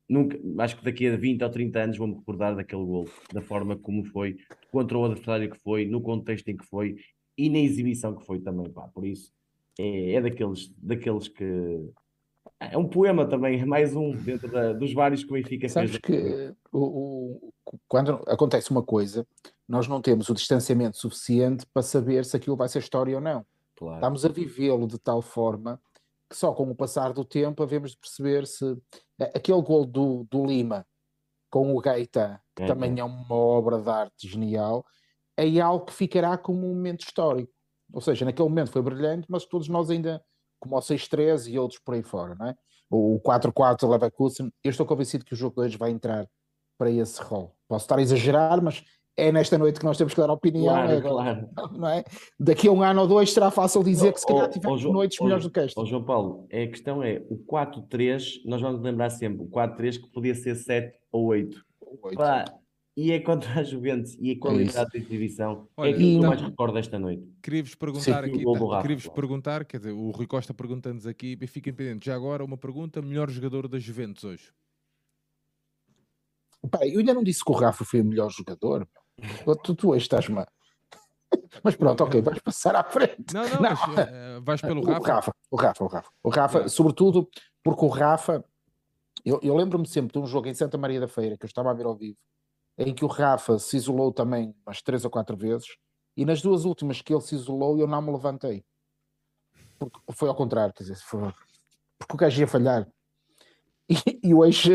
[0.10, 3.78] nunca, acho que daqui a 20 ou 30 anos vou-me recordar daquele gol, da forma
[3.78, 4.38] como foi,
[4.72, 6.98] contra o adversário que foi, no contexto em que foi
[7.38, 9.32] e na exibição que foi também, pá, por isso
[9.80, 11.90] é, é daqueles, daqueles que
[12.60, 15.92] é um poema também, é mais um dentro da, dos vários que o Benfica Sabes
[15.92, 16.02] fez.
[16.02, 17.54] que o, o,
[17.88, 19.26] quando acontece uma coisa,
[19.68, 23.46] nós não temos o distanciamento suficiente para saber se aquilo vai ser história ou não.
[23.78, 23.96] Claro.
[23.96, 25.80] Estamos a vivê-lo de tal forma
[26.30, 28.78] que só com o passar do tempo havemos de perceber se
[29.34, 30.86] aquele gol do, do Lima
[31.50, 34.86] com o Gaeta, que é, também é uma obra de arte genial,
[35.36, 37.52] é algo que ficará como um momento histórico.
[37.92, 40.24] Ou seja, naquele momento foi brilhante, mas todos nós ainda,
[40.60, 42.56] como o 6-13 e outros por aí fora, não é?
[42.90, 46.28] O 4-4 Leverkusen, eu estou convencido que o jogo 2 vai entrar
[46.78, 47.56] para esse rol.
[47.68, 48.84] Posso estar a exagerar, mas
[49.28, 50.74] é nesta noite que nós temos que dar opinião.
[50.74, 51.50] Claro, é, claro.
[51.78, 52.04] Não é?
[52.40, 55.20] Daqui a um ano ou dois será fácil dizer que se calhar tivemos oh, noites
[55.20, 55.80] oh, melhores do que esta.
[55.80, 60.08] Oh, João Paulo, a questão é o 4-3, nós vamos lembrar sempre o 4-3 que
[60.12, 61.64] podia ser 7 ou 8.
[62.02, 62.18] 8.
[62.18, 62.46] Pá,
[62.96, 66.22] e é contra a Juventus e a qualidade é da exibição Olha, é que eu
[66.22, 67.24] mais recordo esta noite.
[67.42, 71.70] Queria-vos perguntar Sim, aqui, tá, queria-vos perguntar, quer dizer, o Rui Costa perguntando-nos aqui, fica
[71.70, 72.08] independente.
[72.08, 74.52] Já agora uma pergunta, melhor jogador da Juventus hoje?
[76.70, 78.86] Pá, eu ainda não disse que o Rafa foi o melhor jogador.
[79.64, 80.46] Tu, tu hoje estás-me.
[81.64, 83.34] Mas pronto, ok, vais passar à frente.
[83.34, 83.62] Não, não, não.
[83.62, 85.00] Mas, uh, vais pelo Rafa.
[85.00, 86.10] O Rafa, o Rafa, o Rafa.
[86.24, 86.68] O Rafa, é.
[86.68, 87.30] sobretudo
[87.64, 88.44] porque o Rafa.
[89.26, 91.70] Eu, eu lembro-me sempre de um jogo em Santa Maria da Feira que eu estava
[91.70, 92.18] a ver ao vivo,
[92.78, 95.68] em que o Rafa se isolou também umas três ou quatro vezes,
[96.16, 98.64] e nas duas últimas que ele se isolou, eu não me levantei.
[99.78, 101.34] Porque foi ao contrário, quer dizer, foi,
[101.98, 102.88] porque o gajo ia falhar.
[103.90, 104.72] E, e hoje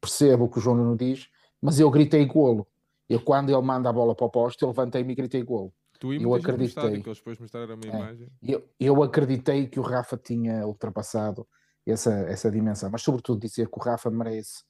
[0.00, 1.28] percebo o que o João não diz,
[1.60, 2.66] mas eu gritei golo.
[3.12, 5.72] Eu, quando ele manda a bola para o poste, eu levantei-me e gritei golo.
[5.98, 7.00] Tu Eu acreditei.
[7.00, 7.88] que eles depois mostraram uma É.
[7.88, 8.28] imagem.
[8.42, 11.46] Eu, eu acreditei que o Rafa tinha ultrapassado
[11.86, 14.64] essa, essa dimensão, mas sobretudo dizer que o Rafa merece,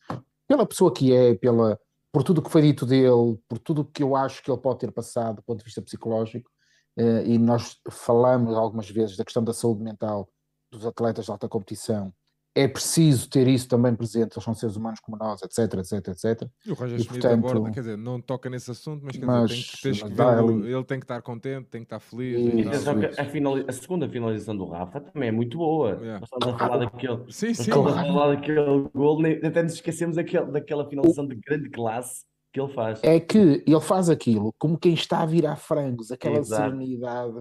[0.47, 1.79] pela pessoa que é, pela,
[2.13, 4.93] por tudo que foi dito dele, por tudo que eu acho que ele pode ter
[4.93, 6.51] passado do ponto de vista psicológico,
[6.97, 10.29] eh, e nós falamos algumas vezes da questão da saúde mental
[10.71, 12.13] dos atletas de alta competição.
[12.55, 16.49] É preciso ter isso também presente, eles são seres humanos como nós, etc, etc, etc.
[16.67, 19.25] E o Roger E, Schmidt portanto- aborda, quer dizer, não toca nesse assunto, mas, quer
[19.25, 20.15] Mas- dizer, tem que,
[20.63, 22.39] que ele tem que estar contente, tem que estar feliz.
[22.39, 25.93] Isso, e E a, finali- a segunda finalização do Rafa também é muito boa.
[25.93, 26.21] Yeah.
[26.21, 27.63] Nós estamos a falar daquele, Sim, sim.
[27.63, 32.25] estamos a falar daquele gol, nem- até nos esquecemos daquele, daquela finalização de grande classe
[32.53, 33.01] que ele faz.
[33.03, 36.63] é que ele faz aquilo como quem está a virar frangos, aquela Exato.
[36.71, 37.41] serenidade,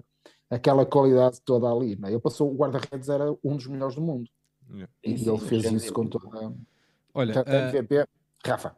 [0.49, 1.97] aquela qualidade toda ali.
[1.99, 2.13] Não é?
[2.13, 4.29] Ele passou, o guarda-redes era um dos melhores do mundo.
[4.71, 4.91] Yeah.
[5.03, 5.75] E Sim, ele fez sim.
[5.75, 6.53] isso com toda.
[7.13, 8.05] Olha, Portanto, ah, MVP,
[8.45, 8.75] Rafa.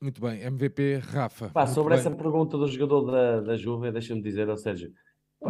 [0.00, 1.48] muito bem, MVP Rafa.
[1.50, 2.00] Pá, sobre bem.
[2.00, 4.90] essa pergunta do jogador da, da Juve, deixa-me dizer, ou seja,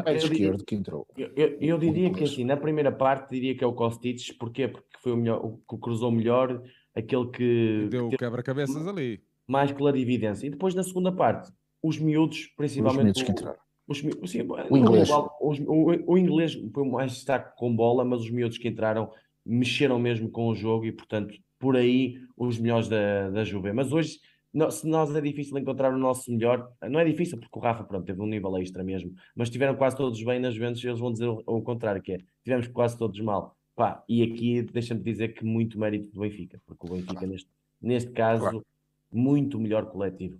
[0.06, 1.06] diria- esquerdo que entrou.
[1.16, 4.68] Eu, eu- eu diria que assim, na primeira parte diria que é o Kostic, porquê?
[4.68, 6.62] Porque foi o melhor, o que cruzou melhor,
[6.94, 9.20] aquele que, Deu que quebra-cabeças ali.
[9.48, 10.46] mais clarividência.
[10.46, 11.50] E depois na segunda parte,
[11.82, 13.58] os miúdos, Os principalmente minutos o, que entraram.
[13.88, 13.98] os,
[14.30, 15.08] sim, O inglês.
[15.40, 19.10] os- o, o inglês foi mais destaque com bola, mas os miúdos que entraram
[19.44, 23.72] mexeram mesmo com o jogo e, portanto, por aí os melhores da, da Juve.
[23.72, 24.18] Mas hoje,
[24.52, 27.84] no- se nós é difícil encontrar o nosso melhor, não é difícil porque o Rafa,
[27.84, 31.12] pronto, teve um nível extra mesmo, mas tiveram quase todos bem nas Juventus, eles vão
[31.12, 33.56] dizer o, o contrário, que é, tivemos quase todos mal.
[33.76, 37.28] Pá, e aqui deixa-me dizer que muito mérito do Benfica, porque o Benfica, Claro.
[37.28, 37.48] neste,
[37.80, 38.66] neste caso, Claro.
[39.12, 40.38] muito melhor coletivo.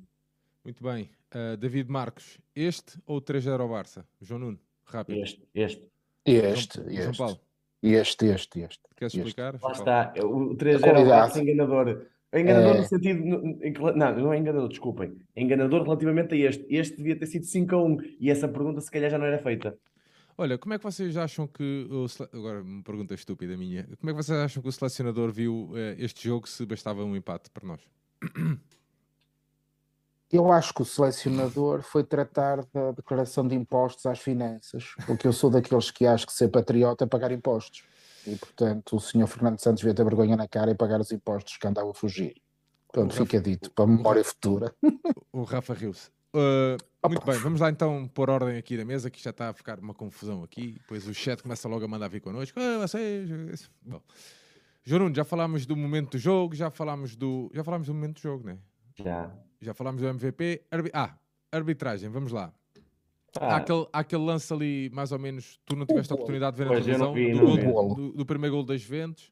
[0.64, 1.09] Muito bem.
[1.30, 4.05] Ah, David Marcos, este ou 3-0 ao Barça?
[4.20, 5.22] João Nuno, rápido.
[5.22, 5.86] Este, este.
[6.26, 7.40] Este, João, João este,
[7.82, 8.82] Paulo, este, este, este.
[8.96, 9.18] queres este.
[9.18, 9.58] explicar?
[9.62, 11.20] Lá está, o 3 A era o qualidade.
[11.20, 12.06] Barça enganador.
[12.32, 12.78] Enganador É.
[12.78, 13.24] no sentido.
[13.96, 15.16] Não, não é enganador, desculpem.
[15.36, 16.64] Enganador relativamente a este.
[16.68, 19.38] Este devia ter sido 5 a 1 e essa pergunta se calhar já não era
[19.38, 19.76] feita.
[20.38, 24.14] Olha, como é que vocês acham que o agora uma pergunta estúpida minha, como é
[24.14, 27.66] que vocês acham que o selecionador viu eh, este jogo se bastava um empate para
[27.66, 27.80] nós?
[30.32, 35.32] Eu acho que o selecionador foi tratar da declaração de impostos às finanças, porque eu
[35.32, 37.82] sou daqueles que acho que ser patriota é pagar impostos.
[38.26, 41.56] E, portanto, o senhor Fernando Santos devia ter vergonha na cara e pagar os impostos
[41.56, 42.34] que andava a fugir.
[42.92, 44.74] Pronto, O Rafa- fica dito, para a memória futura.
[45.32, 46.10] O Rafa riu-se.
[46.34, 46.76] Uh,
[47.08, 49.78] muito bem, vamos lá então pôr ordem aqui na mesa, que já está a ficar
[49.80, 50.72] uma confusão aqui.
[50.80, 52.58] Depois o chat começa logo a mandar vir connosco.
[52.60, 53.68] Ah, vocês.
[53.82, 54.00] Bom.
[54.84, 57.50] João Nuno, já falámos do momento do jogo, já falámos do.
[57.54, 58.58] Já falámos do momento do jogo, né?
[58.96, 59.32] Já.
[59.61, 60.62] Já falámos do MVP.
[60.70, 61.16] Arbi- Ah,
[61.52, 62.52] arbitragem, vamos lá.
[63.38, 66.56] Há, Ah, aquele, há aquele lance ali, mais ou menos, tu não tiveste a oportunidade
[66.56, 69.30] de ver na Pois, eu televisão, vi, do, gol- do- do primeiro gol das Juventus.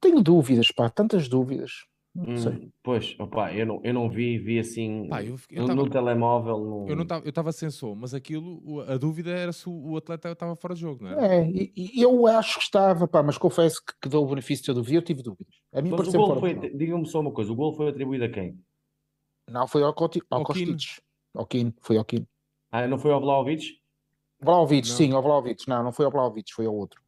[0.00, 1.86] Tenho dúvidas, pá, tantas dúvidas.
[2.14, 2.52] Não sei.
[2.52, 5.68] hum, pois, opá, eu não, eu não vi, vi assim Pá, eu fiquei- eu no,
[5.68, 6.58] tava- no telemóvel.
[6.58, 6.88] No...
[6.88, 10.30] Eu não tava- eu estava sem som, mas aquilo, a dúvida era se o, atleta
[10.30, 11.26] estava fora de jogo, não era?
[11.36, 11.50] É,
[11.96, 14.98] eu acho que estava, pá, mas confesso que, que dou o benefício da dúvida.
[14.98, 15.54] Eu tive dúvidas.
[15.72, 18.28] A mim Mas o gol foi, diga-me só uma coisa, o gol foi atribuído a
[18.28, 18.56] quem?
[19.50, 20.42] Não, foi ao, Coti- ao.
[20.42, 21.00] Kostic.
[21.34, 22.26] Ao Kine, foi ao Kine.
[22.70, 23.80] Ah, não foi ao Vlahovic?
[24.40, 24.96] Vlahovic, Não.
[24.96, 25.68] sim, ao Vlahovic.
[25.68, 27.02] Não, não foi ao Vlahovic, foi ao outro.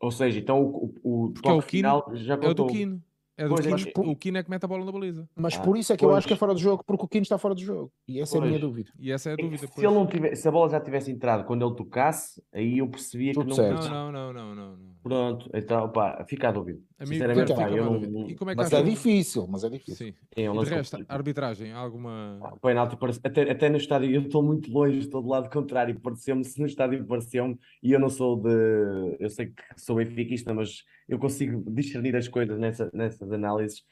[0.00, 2.40] Ou seja, então o, o, o Porque é o toque Kine, final já É o
[2.40, 2.66] contou.
[2.66, 3.02] do Kine.
[3.36, 3.92] É do Pois, Kine.
[3.96, 5.28] mas O Kine é que mete a bola na baliza.
[5.36, 6.40] Mas Ah, por isso é que eu acho que é pois.
[6.40, 7.92] fora de jogo, porque o Kine está fora de jogo.
[8.06, 8.60] E essa é a minha Pois.
[8.62, 8.90] dúvida.
[8.98, 9.58] E essa é a É dúvida.
[9.58, 9.84] se, pois.
[9.84, 13.32] ele não tivesse, se a bola já tivesse entrado quando ele tocasse, aí eu percebia
[13.32, 13.56] Tudo que não.
[13.56, 13.88] certo.
[13.88, 14.87] Não, não, não, não, não.
[15.02, 16.80] Pronto, então, pá, fica a dúvida.
[16.98, 18.12] A mim Sinceramente, fica- pá, fica eu uma não, dúvida.
[18.20, 20.06] não- E como é que Mas é difícil, mas é difícil.
[20.08, 20.14] Sim.
[20.36, 21.16] é um E de resto, complicado.
[21.16, 22.38] arbitragem, alguma.
[22.54, 25.98] O penalti parece, até, até no estádio, eu estou muito longe, estou do lado contrário,
[26.00, 30.52] pareceu-me, se no estádio pareceu-me, e eu não sou de, eu sei que sou benfiquista,
[30.52, 33.82] mas eu consigo discernir as coisas nessa, nessas análises,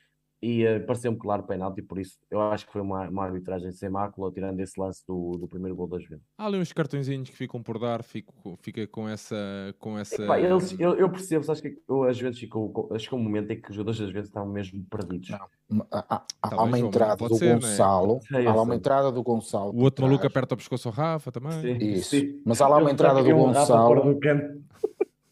[0.42, 3.72] e eh, pareceu-me claro o penalti, por isso eu acho que foi uma, uma arbitragem
[3.72, 6.26] sem mácula, tirando esse lance do, do primeiro gol das Juventus.
[6.38, 9.36] Há ali uns cartõezinhos que ficam por dar, fico, fica com essa.
[9.78, 10.22] Com essa...
[10.22, 13.50] Epá, eles, eu, eu percebo, sabes que eu, às vezes ficou, com- chegou um momento
[13.50, 15.30] em que os jogadores às vezes estavam mesmo perdidos.
[15.30, 15.86] Não.
[15.90, 17.52] Há, há- há Tá bem, uma entrada do ser, né?
[17.54, 18.20] Gonçalo.
[18.30, 19.72] Eu há lá uma entrada do Gonçalo.
[19.74, 21.60] O outro maluco aperta o pescoço ao Rafa também.
[21.60, 22.10] Sim, Isso.
[22.10, 22.40] sim.
[22.44, 24.20] Mas há lá uma entrada do que Gonçalo.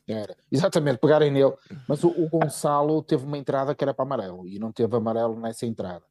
[0.06, 0.36] Era.
[0.52, 1.54] Exatamente, pegarem nele.
[1.88, 5.38] Mas o, o Gonçalo teve uma entrada que era para amarelo e não teve amarelo
[5.38, 6.04] nessa entrada.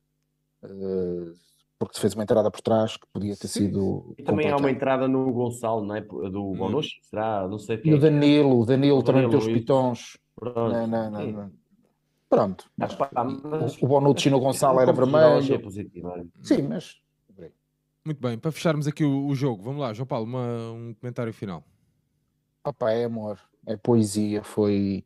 [0.63, 1.31] Eh,
[1.77, 3.67] porque fez uma entrada por trás que podia ter Sim.
[3.67, 4.15] sido.
[4.17, 6.01] E também há uma entrada no Gonçalo, não é?
[6.01, 6.55] Do Hum.
[6.57, 7.47] Bonucci, será?
[7.47, 7.93] Não sei E quem.
[7.93, 9.59] o Danilo, o Danilo O também Danilo, meteu os isso.
[9.61, 10.17] pitons.
[10.35, 10.71] Pronto.
[10.71, 11.31] Na- na- Sim.
[11.33, 11.51] na-
[12.29, 12.65] Pronto.
[12.79, 15.61] Ah, pá, mas- O, Bonucci no Gonçalo era achei vermelho.
[15.61, 16.25] positivo, olha.
[16.41, 16.99] Sim, mas.
[18.05, 21.31] Muito bem, para fecharmos aqui o, o jogo, vamos lá, João Paulo, uma- um comentário
[21.31, 21.63] final.
[22.65, 24.43] Opa, é amor, é poesia.
[24.43, 25.05] Foi.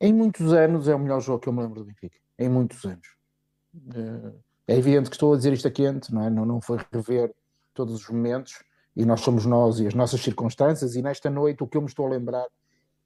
[0.00, 2.18] Em muitos anos é o melhor jogo que eu me lembro do Benfica.
[2.38, 3.16] Em muitos anos.
[3.94, 4.32] Eh,
[4.68, 6.28] É evidente que estou a dizer isto a quente, não é?
[6.30, 7.32] Não, não foi rever
[7.72, 8.62] todos os momentos
[8.96, 10.96] e nós somos nós e as nossas circunstâncias.
[10.96, 12.46] E nesta noite, o que eu me estou a lembrar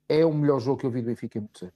[0.09, 1.75] é o melhor jogo que eu vi do Benfica em muitos anos.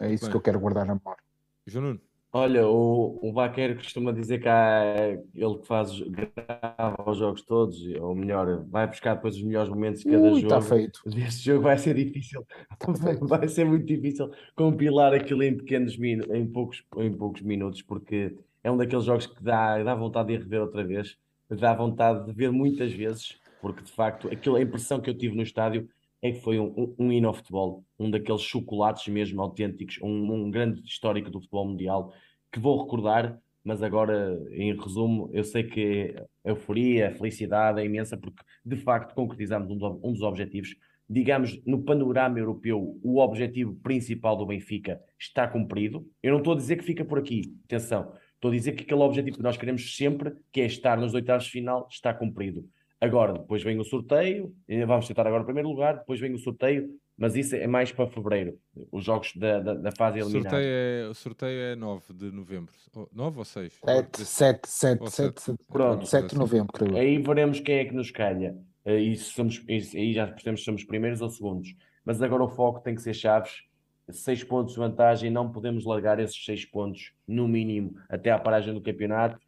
[0.00, 1.22] É isso Bem, que eu quero guardar na memória.
[1.66, 2.00] João Nuno.
[2.36, 7.80] Olha, o, o Vaqueiro costuma dizer que há ele que faz, grava os jogos todos,
[8.00, 10.52] ou melhor, vai buscar depois os melhores momentos de cada Ui, jogo.
[10.52, 11.00] Está feito.
[11.06, 12.44] Deste jogo vai ser difícil,
[12.76, 17.82] tá vai ser muito difícil compilar aquilo em pequenos minutos, em poucos, em poucos minutos,
[17.82, 21.16] porque é um daqueles jogos que dá, dá vontade de rever outra vez,
[21.48, 25.36] dá vontade de ver muitas vezes, porque de facto aquilo, a impressão que eu tive
[25.36, 25.88] no estádio
[26.24, 30.32] é que foi um, um, um hino ao futebol, um daqueles chocolates mesmo autênticos, um,
[30.32, 32.14] um grande histórico do futebol mundial,
[32.50, 37.84] que vou recordar, mas agora, em resumo, eu sei que a euforia, a felicidade é
[37.84, 40.74] imensa, porque de facto concretizamos um, do, um dos objetivos.
[41.06, 46.08] Digamos, no panorama europeu, o objetivo principal do Benfica está cumprido.
[46.22, 49.02] Eu não estou a dizer que fica por aqui, atenção, estou a dizer que aquele
[49.02, 52.66] objetivo que nós queremos sempre, que é estar nos oitavos de final, está cumprido.
[53.00, 54.54] Agora, depois vem o sorteio,
[54.86, 58.06] vamos tentar agora o primeiro lugar, depois vem o sorteio, mas isso é mais para
[58.08, 58.58] fevereiro,
[58.90, 60.22] os jogos da, da, da fase.
[60.22, 62.72] Sorteio é, o sorteio é 9 de novembro.
[63.12, 63.80] 9 ou 6?
[63.84, 66.06] 7, 7, 7, 7, Pronto.
[66.06, 66.96] 7 de novembro, creio.
[66.96, 68.56] Aí veremos quem é que nos calha.
[68.84, 71.74] Aí, somos, aí já percebemos se somos primeiros ou segundos.
[72.04, 73.62] Mas agora o foco tem que ser chaves.
[74.10, 78.74] 6 pontos de vantagem, não podemos largar esses 6 pontos, no mínimo, até à paragem
[78.74, 79.38] do campeonato.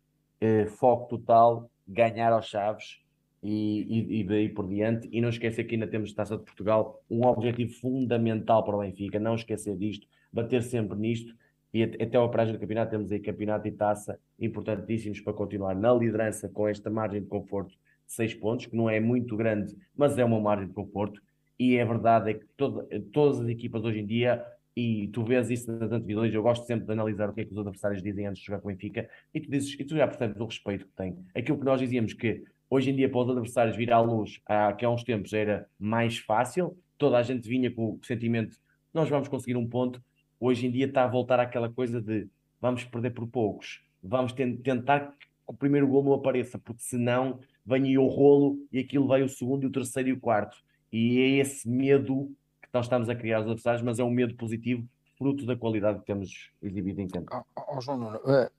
[0.41, 3.06] Eh, foco total, ganhar aos chaves
[3.49, 5.09] e, e, daí por diante.
[5.13, 9.21] E não esquecer que ainda temos Taça de Portugal, um objetivo fundamental para o Benfica,
[9.21, 11.35] não esquecer disto, bater sempre nisto.
[11.73, 15.93] E até a paragem do campeonato temos aí campeonato e taça importantíssimos para continuar na
[15.93, 20.19] liderança com esta margem de conforto de 6 pontos, que não é muito grande, mas
[20.19, 21.21] é uma margem de conforto.
[21.59, 24.45] E a verdade é que todo, todas as equipas hoje em dia,
[24.77, 27.53] e tu vês isso nas antevisões, eu gosto sempre de analisar o que é que
[27.53, 30.07] os adversários dizem antes de jogar com o Benfica, e tu, dizes, e tu já
[30.07, 31.17] percebes o respeito que tem.
[31.35, 34.73] Aquilo que nós dizíamos que Hoje em dia, para os adversários vir à luz, há,
[34.73, 38.57] que há uns tempos era mais fácil, toda a gente vinha com o sentimento
[38.97, 40.03] nós vamos conseguir um ponto.
[40.41, 42.27] Hoje em dia está a voltar àquela coisa de
[42.61, 47.85] vamos perder por poucos, vamos tentar que o primeiro gol não apareça, porque senão vem
[47.85, 50.57] aí o rolo e aquilo vai o segundo, e o terceiro e o quarto.
[50.91, 54.35] E é esse medo que nós estamos a criar aos adversários, mas é um medo
[54.35, 54.89] positivo,
[55.19, 57.45] fruto da qualidade que temos exibido em campo.
[57.57, 58.51] Oh, oh, João Nuno, uh,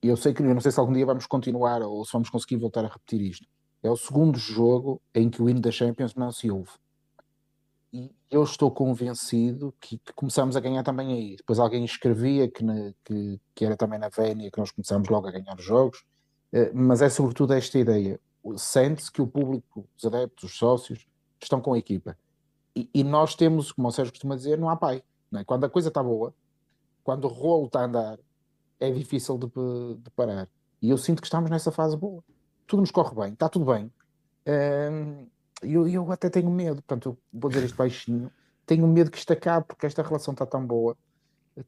[0.00, 2.84] eu sei que não sei se algum dia vamos continuar ou se vamos conseguir voltar
[2.84, 3.46] a repetir isto.
[3.82, 6.70] É o segundo jogo em que o hino da Champions não se ouve.
[7.92, 11.36] E eu estou convencido que, que começamos a ganhar também aí.
[11.36, 15.26] Depois alguém escrevia que, na, que, que, era também na Vénia que nós começamos logo
[15.26, 16.04] a ganhar os jogos,
[16.52, 18.20] eh, mas é sobretudo esta ideia.
[18.56, 21.06] Sente-se que o público, os adeptos, os sócios,
[21.42, 22.16] estão com a equipa.
[22.74, 25.02] E, e nós temos, como o Sérgio costuma dizer, não há pai.
[25.30, 25.44] Não é?
[25.44, 26.34] Quando a coisa está boa,
[27.04, 28.18] quando o rolo está a andar,
[28.82, 30.48] é difícil de, de, parar.
[30.80, 32.22] E eu sinto que estamos nessa fase boa.
[32.66, 33.90] Tudo nos corre bem, está tudo bem.
[35.62, 38.30] E eu, eu até tenho medo, portanto, eu vou dizer isto baixinho,
[38.66, 40.96] tenho medo que isto acabe, porque esta relação está tão boa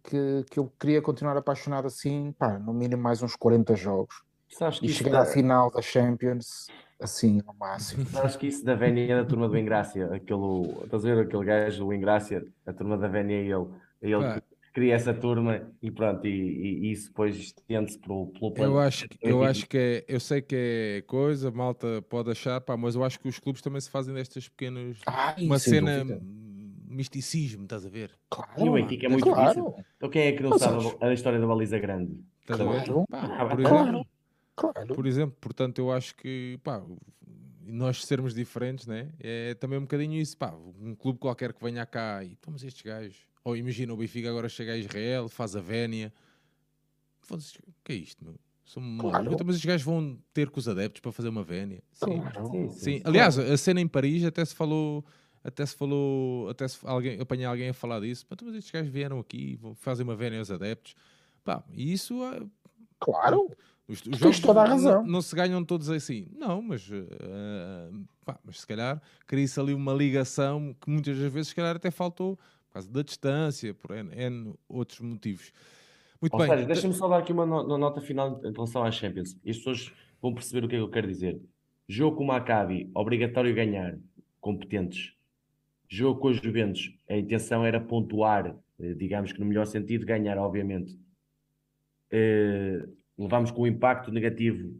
[0.02, 4.22] que, que eu queria continuar apaixonado assim, pá, no mínimo mais uns 40 jogos.
[4.82, 5.22] e chegar dá...
[5.22, 6.66] à final da Champions
[7.00, 8.06] assim, no máximo.
[8.18, 11.44] Acho que isso da Vénia é da turma do Ingrácia, aquele, estás a ver aquele
[11.44, 13.66] gajo do Ingrácia, a turma da Vénia é ele,
[14.00, 14.42] ele
[14.74, 18.72] cria essa turma e pronto, e, e, e isso depois estende-se pelo, pelo plano.
[18.72, 22.60] Eu acho, que, eu acho que é, eu sei que é coisa, malta pode achar,
[22.60, 24.98] pá, mas eu acho que os clubes também se fazem destas pequenas.
[25.06, 26.04] Ah, uma cena.
[26.86, 28.12] Misticismo, estás a ver?
[28.30, 29.48] Claro, e o Benfica é muito claro.
[29.48, 29.84] difícil.
[29.96, 30.96] Então quem é que não mas sabe acho...
[31.00, 32.20] a história da baliza grande?
[32.40, 32.78] Estás claro.
[32.78, 33.06] a ver?
[33.10, 33.88] Pá, por, claro.
[33.88, 34.06] Exemplo,
[34.54, 34.94] claro.
[34.94, 36.80] por exemplo, portanto, eu acho que pá,
[37.66, 39.10] nós sermos diferentes, né?
[39.18, 40.54] É também um bocadinho isso, pá.
[40.80, 44.48] Um clube qualquer que venha cá e tomamos estes gajos ou imagina o Benfica agora
[44.48, 46.12] chega a Israel, faz a Vénia.
[47.30, 47.36] O
[47.84, 48.34] que é isto, meu?
[48.64, 49.32] São claro.
[49.32, 51.82] Então, mas os gajos vão ter com os adeptos para fazer uma Vénia.
[51.92, 52.50] Sim, claro.
[52.50, 53.02] sim, sim, sim.
[53.04, 55.04] Aliás, a cena em Paris até se falou,
[55.42, 58.26] até se falou, até se alguém, apanhei alguém a falar disso.
[58.30, 60.94] Então, mas estes gajos vieram aqui, fazem uma Vénia aos adeptos.
[61.44, 62.22] Pá, e isso.
[62.22, 62.42] Ah,
[62.98, 63.50] claro.
[63.86, 65.02] Os, os jogos toda a razão.
[65.02, 66.26] Não, não, se ganham todos assim.
[66.34, 71.48] Não, mas, uh, pá, mas se calhar cria-se ali uma ligação que muitas das vezes,
[71.48, 72.38] se calhar, até faltou
[72.74, 75.52] causa da distância, por N, N outros motivos.
[76.20, 76.48] Muito Ou bem.
[76.48, 79.36] Seja, deixa-me só dar aqui uma, no, uma, nota final em relação às Champions.
[79.46, 81.40] As pessoas vão perceber o que é que eu quero dizer.
[81.88, 83.96] Jogo com o Maccabi, obrigatório ganhar,
[84.40, 85.12] competentes.
[85.88, 90.38] Jogo com os Juventus, a intenção era pontuar, eh, digamos que no melhor sentido, ganhar,
[90.38, 90.98] obviamente.
[92.12, 94.74] Uh, levámos com o impacto negativo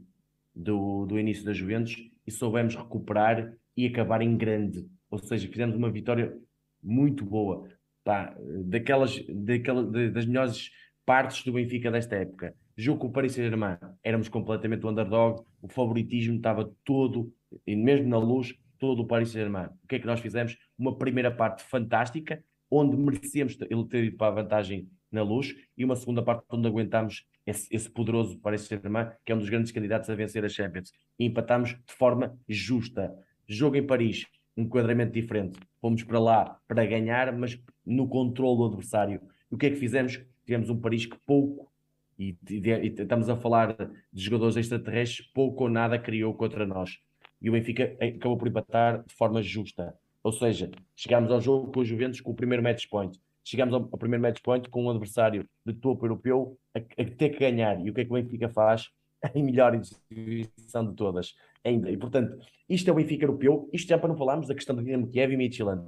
[0.55, 1.97] do, do início das Juventus
[2.27, 4.89] e soubemos recuperar e acabar em grande.
[5.11, 6.37] Ou seja, fizemos uma vitória
[6.83, 7.69] muito boa
[8.05, 8.37] pá,
[8.67, 10.71] daquelas, daquela, das melhores
[11.05, 12.55] partes do Benfica desta época.
[12.77, 17.33] Jogo com o Paris Saint-Germain, éramos completamente o underdog, o favoritismo estava todo,
[17.67, 19.69] e mesmo na luz, todo o Paris Saint-Germain.
[19.83, 20.57] O que é que nós fizemos?
[20.77, 25.85] Uma primeira parte fantástica, onde merecíamos ele ter ido para a vantagem na luz, e
[25.85, 29.71] uma segunda parte onde aguentámos esse, esse poderoso Paris Saint-Germain, que é um dos grandes
[29.71, 30.91] candidatos a vencer a Champions.
[31.19, 33.15] E empatámos de forma justa.
[33.47, 34.27] Jogo em Paris,
[34.57, 35.61] um enquadramento diferente.
[35.81, 39.21] Fomos para lá para ganhar, mas no controle do adversário.
[39.51, 40.21] E o que é que fizemos?
[40.45, 41.71] Tivemos um Paris que pouco,
[42.19, 43.75] e, e, e estamos a falar
[44.13, 46.99] de jogadores extraterrestres, pouco ou nada criou contra nós.
[47.41, 49.95] E o Benfica acabou por empatar de forma justa.
[50.23, 53.21] Ou seja, chegámos ao jogo com o Juventus com o primeiro match point.
[53.45, 57.31] Chegámos ao, ao primeiro match point com um adversário de topo europeu a, a, ter
[57.31, 57.79] que ganhar.
[57.85, 58.91] E o que é que o Benfica faz?
[59.23, 61.35] A melhor exibição de todas.
[61.65, 61.91] Ainda.
[61.91, 62.39] E portanto,
[62.69, 63.69] isto é o Benfica europeu.
[63.73, 65.81] Isto já para não falarmos da questão de Dinamo Kiev e Michelin.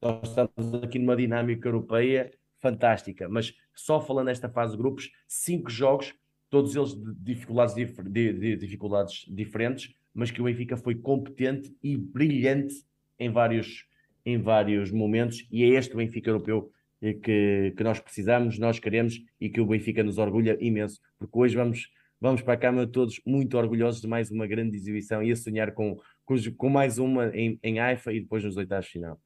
[0.00, 5.70] Nós estamos aqui numa dinâmica europeia fantástica, mas só falando nesta fase de grupos, cinco
[5.70, 6.14] jogos,
[6.50, 11.96] todos eles de dificuldades, de, de dificuldades diferentes, mas que o Benfica foi competente e
[11.96, 12.74] brilhante
[13.18, 13.86] em vários,
[14.24, 16.70] em vários momentos, e é este Benfica europeu
[17.00, 21.56] que, que nós precisamos, nós queremos e que o Benfica nos orgulha imenso, porque hoje
[21.56, 21.90] vamos,
[22.20, 25.72] vamos para a cama todos muito orgulhosos de mais uma grande exibição e a sonhar
[25.72, 29.20] com, com, mais uma em, em Haifa e depois nos oitavos de final.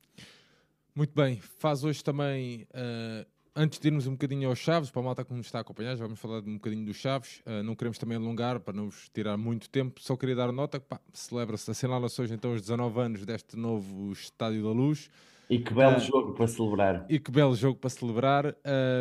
[0.95, 5.05] Muito bem, faz hoje também, uh, antes de irmos um bocadinho aos Chaves, para a
[5.05, 7.77] malta que nos está a acompanhar, já vamos falar um bocadinho dos Chaves, uh, não
[7.77, 11.71] queremos também alongar para não vos tirar muito tempo, só queria dar nota que celebra-se,
[11.71, 15.09] assinala-se hoje então os 19 anos deste novo Estádio da Luz.
[15.49, 17.07] E que belo uh, jogo para celebrar.
[17.09, 18.57] E que belo jogo para celebrar.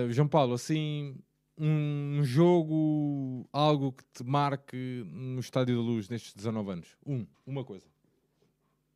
[0.09, 1.15] João Paulo, assim,
[1.55, 6.97] um jogo, algo que te marque no Estádio da Luz nestes 19 anos?
[7.05, 7.85] Um, uma coisa.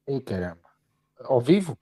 [0.07, 0.70] E caramba.
[1.20, 1.78] Ao vivo?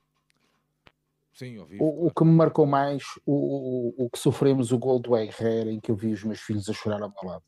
[1.32, 1.82] Sim, vivo.
[1.82, 5.70] O, o que me marcou mais, o, o, o, que sofremos o gol do Herrera,
[5.70, 7.44] em que eu vi os meus filhos a chorar ao meu lado.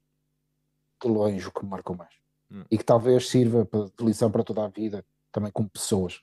[1.02, 2.14] De longe, o que me marcou mais.
[2.50, 2.64] Hum.
[2.70, 6.22] E que talvez sirva de lição para toda a vida, também como pessoas,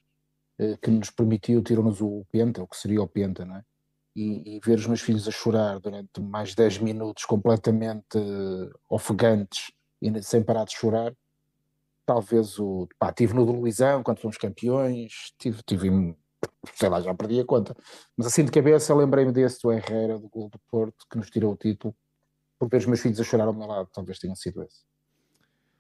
[0.57, 3.63] eh, que nos permitiu, tirou-nos o Penta, o que seria o Penta, não é?
[4.15, 9.71] E, e, ver os meus filhos a chorar durante mais 10 minutos completamente uh, ofegantes
[10.01, 11.15] e sem parar de chorar,
[12.05, 12.89] talvez o.
[12.99, 15.89] Pá, tive no do Luizão quando fomos campeões, tive, tive
[16.73, 17.76] sei lá, já perdi a conta.
[18.18, 21.53] Mas assim de cabeça lembrei-me desse do Herrera, do gol do Porto, que nos tirou
[21.53, 21.95] o título,
[22.59, 24.84] por ver os meus filhos a chorar ao meu lado, talvez tenha sido esse.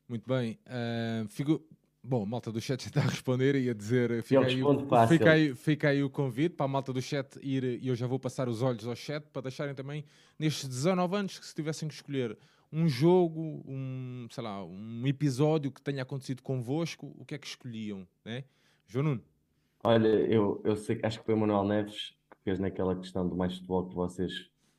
[0.07, 0.59] Muito bem.
[0.67, 1.63] Uh, fico...
[2.03, 5.07] Bom, a malta do chat já está a responder e a dizer fica aí, o,
[5.07, 8.07] fica, aí, fica aí o convite para a malta do chat ir e eu já
[8.07, 10.03] vou passar os olhos ao chat para deixarem também
[10.39, 12.35] nestes 19 anos que se tivessem que escolher
[12.71, 17.45] um jogo, um, sei lá, um episódio que tenha acontecido convosco, o que é que
[17.45, 18.45] escolhiam, né?
[18.87, 19.23] João Nuno?
[19.83, 23.35] Olha, eu, eu sei, acho que foi o Manuel Neves que fez naquela questão do
[23.35, 24.31] mais futebol que vocês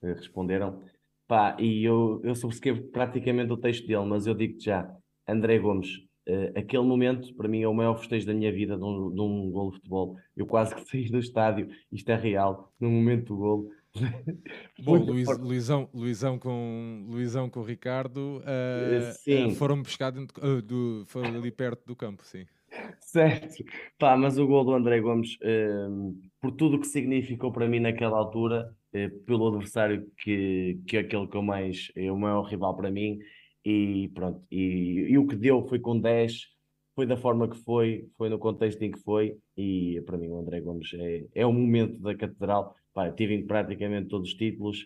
[0.02, 0.80] eh, responderam.
[1.26, 4.94] Pá, e eu, eu subscrevo praticamente o texto dele, mas eu digo-te já,
[5.26, 5.96] André Gomes,
[6.28, 9.20] uh, aquele momento para mim é o maior festejo da minha vida de um, de
[9.20, 10.16] um gol de futebol.
[10.36, 13.70] Eu quase que saí do estádio, isto é real, no momento do gol.
[14.82, 21.34] Bom, Luiz, Luizão, Luizão, com, Luizão com o Ricardo uh, uh, foram pescados uh, foram
[21.36, 22.46] ali perto do campo, sim.
[23.00, 23.64] Certo.
[23.98, 27.80] Pá, mas o gol do André Gomes, uh, por tudo o que significou para mim
[27.80, 32.42] naquela altura, uh, pelo adversário que, que é aquele que eu mais é o maior
[32.42, 33.18] rival para mim,
[33.64, 34.42] e pronto.
[34.50, 36.48] E, e o que deu foi com 10,
[36.94, 40.38] foi da forma que foi, foi no contexto em que foi, e para mim o
[40.38, 42.74] André Gomes é, é o momento da Catedral.
[42.94, 44.84] Pá, tive em praticamente todos os títulos,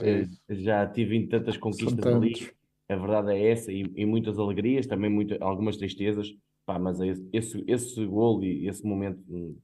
[0.00, 2.32] é uh, já tive em tantas conquistas ali.
[2.88, 6.32] A verdade é essa, e, e muitas alegrias, também muito, algumas tristezas
[6.68, 9.58] Pá, mas esse, esse, esse gol e esse momento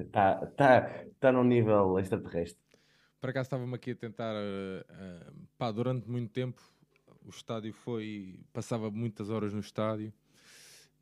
[0.00, 2.58] está tá, tá num nível extraterrestre.
[3.20, 6.62] Por acaso estava-me aqui a tentar, uh, uh, pá, durante muito tempo
[7.22, 10.10] o estádio foi, passava muitas horas no estádio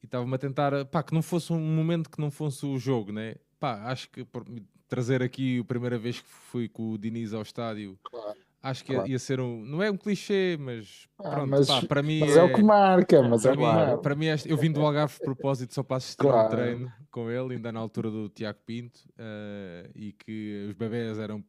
[0.02, 3.12] e estava-me a tentar, pá, que não fosse um momento que não fosse o jogo,
[3.12, 3.36] né?
[3.60, 4.44] Pá, acho que por
[4.89, 8.36] trazer aqui a primeira vez que fui com o Diniz ao estádio, claro.
[8.66, 9.09] Acho que claro.
[9.09, 9.64] ia ser um.
[9.64, 11.06] Não é um clichê, mas.
[11.20, 12.18] Ah, pronto, mas, pá, para mim.
[12.18, 13.22] Mas é, é, o que marca.
[13.22, 13.98] Mas para, é mim, marca.
[13.98, 16.48] para mim, eu vim do Algarve de propósito só para assistir claro.
[16.48, 21.16] um treino com ele, ainda na altura do Tiago Pinto, uh, e que os bebés
[21.16, 21.44] eram.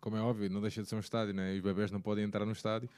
[0.00, 1.54] Como é óbvio, não deixa de ser um estádio, né?
[1.54, 2.88] os bebés não podem entrar no estádio.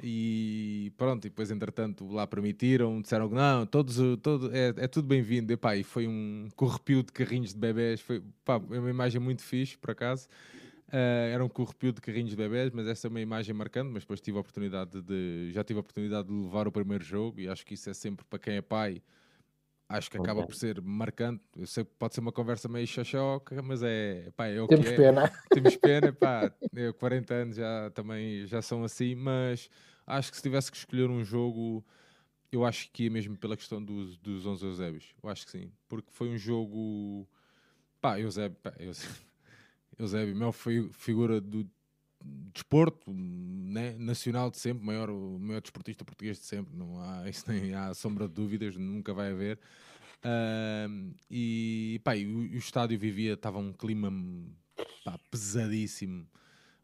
[0.00, 5.08] E pronto, e depois entretanto lá permitiram, disseram que não, todos, todo, é, é tudo
[5.08, 5.52] bem-vindo.
[5.52, 9.20] E, pá, e foi um correpio de carrinhos de bebés, foi pá, é uma imagem
[9.20, 10.28] muito fixe, por acaso.
[10.88, 13.90] Uh, era um corrupio de carrinhos de bebés, mas essa é uma imagem marcante.
[13.92, 15.50] Mas depois tive a oportunidade de.
[15.52, 18.24] Já tive a oportunidade de levar o primeiro jogo e acho que isso é sempre
[18.24, 19.02] para quem é pai.
[19.88, 20.48] acho que acaba Ok.
[20.48, 21.42] por ser marcante.
[21.56, 24.86] Eu sei que pode ser uma conversa meio xoxoca, mas é, pá, é o Temos
[24.88, 24.96] que é.
[24.96, 25.32] pena.
[25.50, 29.68] Temos pena, pá, eu 40 anos já também já são assim, mas
[30.06, 31.84] acho que se tivesse que escolher um jogo,
[32.52, 35.14] eu acho que ia mesmo pela questão dos, dos 11 Eusébios.
[35.22, 37.28] Eu acho que sim, porque foi um jogo,
[38.00, 39.25] pá, Eusébio, pá, Eusébio,
[39.98, 41.68] Eusébio maior fi- figura do
[42.52, 47.44] desporto né, nacional de sempre, maior, o maior desportista português de sempre, não há, isso
[47.50, 49.58] nem há sombra de dúvidas, nunca vai haver.
[50.22, 54.10] Ahm, e, pá, o, o estádio vivia, estava um clima
[55.04, 56.26] pá, pesadíssimo,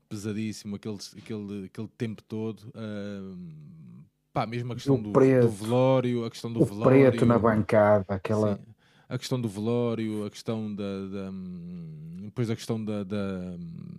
[0.08, 2.70] pesadíssimo aquele, aquele, aquele tempo todo.
[2.74, 5.48] ahm, pá, mesmo a questão do, do preto.
[5.48, 7.10] velório, a questão do O velório.
[7.10, 8.56] preto na bancada, aquela.
[8.56, 8.71] Sim.
[9.12, 11.06] A questão do velório, a questão da.
[11.06, 13.04] da, hum, depois a questão da.
[13.04, 13.92] da, hum,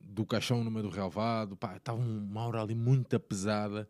[0.00, 3.88] do caixão no meio do relvado, pá, estava uma aura ali muito pesada.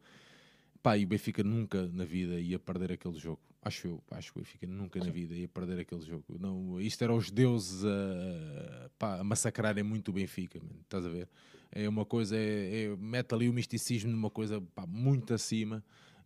[0.83, 3.43] Pá, e o Benfica nunca na vida ia perder aquele jogo.
[3.61, 6.25] Acho eu, acho que o Benfica nunca na vida ia perder aquele jogo.
[6.41, 11.09] Não, isto era os deuses a, pá, a massacrarem muito o Benfica, man, estás a
[11.11, 11.29] ver?
[11.71, 15.85] É uma coisa, é, é- mete ali o misticismo numa coisa pá, muito acima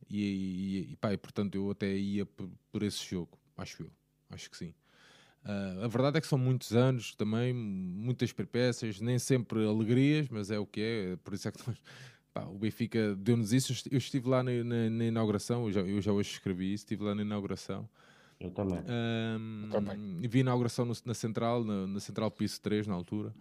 [0.09, 3.91] e, e, e, pá, e, portanto eu até ia por, por esse jogo, acho eu,
[4.31, 4.75] acho que sim.
[5.45, 10.51] Ah, a verdade é que são muitos anos também, muitas peripécias, nem sempre alegrias, mas
[10.51, 11.77] é o que é, por isso é que nós,
[12.35, 13.71] pá, o Benfica deu-nos isso.
[13.73, 16.73] Eu esti- Eu estive lá na, na- na inauguração, eu já, eu já hoje escrevi
[16.73, 17.89] isso, estive lá na inauguração.
[18.41, 18.81] Eu também.
[19.71, 20.29] Também.
[20.29, 23.33] vi a inauguração no- na Central, na, na Central Piso 3, na altura.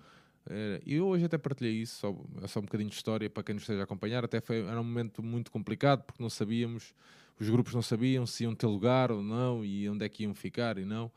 [0.85, 3.55] E eu hoje até partilhei isso, só, é só um bocadinho de história para quem
[3.55, 4.23] nos esteja a acompanhar.
[4.23, 6.93] Até foi, era um momento muito complicado porque não sabíamos,
[7.39, 10.33] os grupos não sabiam se iam ter lugar ou não e onde é que iam
[10.33, 11.11] ficar e não.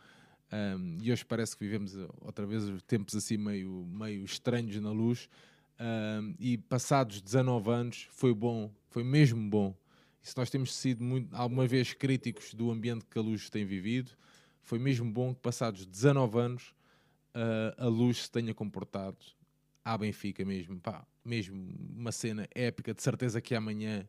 [0.51, 4.91] Ahm, e hoje parece que vivemos eh, outra vez tempos assim meio, meio estranhos na
[4.91, 5.29] luz.
[5.79, 9.75] Ahm, e passados 19 anos foi bom, foi mesmo bom.
[10.23, 13.65] E se nós temos sido muito, alguma vez críticos do ambiente que a luz tem
[13.65, 14.13] vivido,
[14.63, 16.75] foi mesmo bom que passados 19 anos
[17.35, 19.17] ah, a luz se tenha comportado
[19.85, 24.07] à Benfica mesmo, pá, mesmo uma cena épica, de certeza que amanhã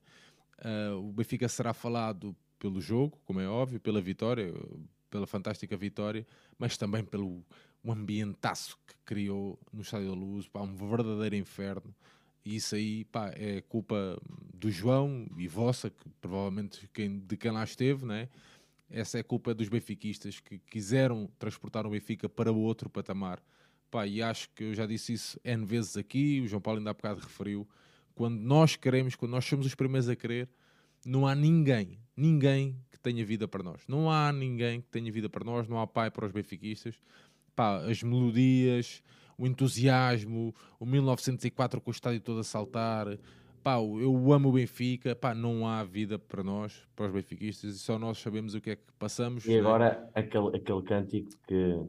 [0.64, 4.54] ah, o Benfica será falado pelo jogo, como é óbvio, pela vitória,
[5.10, 6.26] pela fantástica vitória,
[6.58, 7.44] mas também pelo
[7.84, 11.96] o ambientaço que criou no Estádio da Luz, pá, um verdadeiro inferno.
[12.44, 14.20] E isso aí, pá, é culpa
[14.54, 18.30] do João e vossa, que provavelmente quem, de quem lá esteve, né?
[18.90, 23.42] Essa é culpa dos benfiquistas que quiseram transportar o Benfica para outro patamar.
[23.92, 26.90] Pá, e acho que eu já disse isso N vezes aqui, o João Paulo ainda
[26.90, 27.68] há bocado referiu.
[28.20, 30.50] Quando nós queremos, quando nós somos os primeiros a querer,
[31.06, 33.82] não há ninguém, ninguém que tenha vida para nós.
[33.88, 36.96] Não há ninguém que tenha vida para nós, não há pai para os benfiquistas.
[37.56, 39.02] Pá, as melodias,
[39.38, 43.08] o entusiasmo, o 1904 com o estádio todo a saltar.
[43.64, 47.80] Pá, eu amo o Benfica, pá, não há vida para nós, para os benfiquistas, e
[47.80, 49.46] só nós sabemos o que é que passamos.
[49.46, 49.60] E né?
[49.60, 51.86] agora aquele, aquele cântico que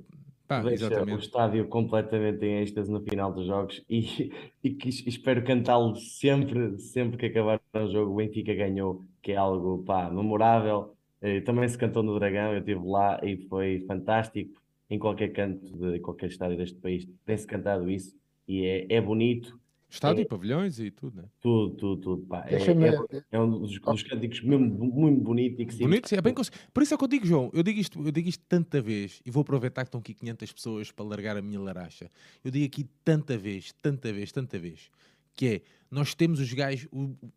[0.50, 1.18] Pá, deixa o exatamente.
[1.18, 4.30] estádio completamente em êxtase no final dos jogos e,
[4.64, 8.12] e que es- espero cantá-lo sempre, sempre que acabar o jogo.
[8.12, 10.94] O Benfica ganhou, que é algo pá, memorável.
[11.20, 14.60] Eh, Também se cantou no Dragão, eu estive lá e foi fantástico.
[14.88, 18.16] Em qualquer canto de qualquer estádio deste país tem-se cantado isso
[18.48, 19.59] e é, é bonito,
[19.90, 20.24] Estádio, É.
[20.24, 21.28] pavilhões e tudo, né?
[21.40, 22.26] tudo, tudo, tudo.
[22.26, 22.44] Pá.
[22.46, 26.14] É, é, é um dos, dos cânticos mesmo muito bonito e que se Bonito, sim,
[26.16, 28.28] é bem cons- Por isso é que eu digo, João, eu digo, isto, eu digo
[28.28, 31.60] isto tanta vez e vou aproveitar que estão aqui 500 pessoas para largar a minha
[31.60, 32.08] laracha.
[32.44, 34.90] Eu digo aqui tanta vez, tanta vez, tanta vez,
[35.34, 36.88] que é, nós temos os gajos,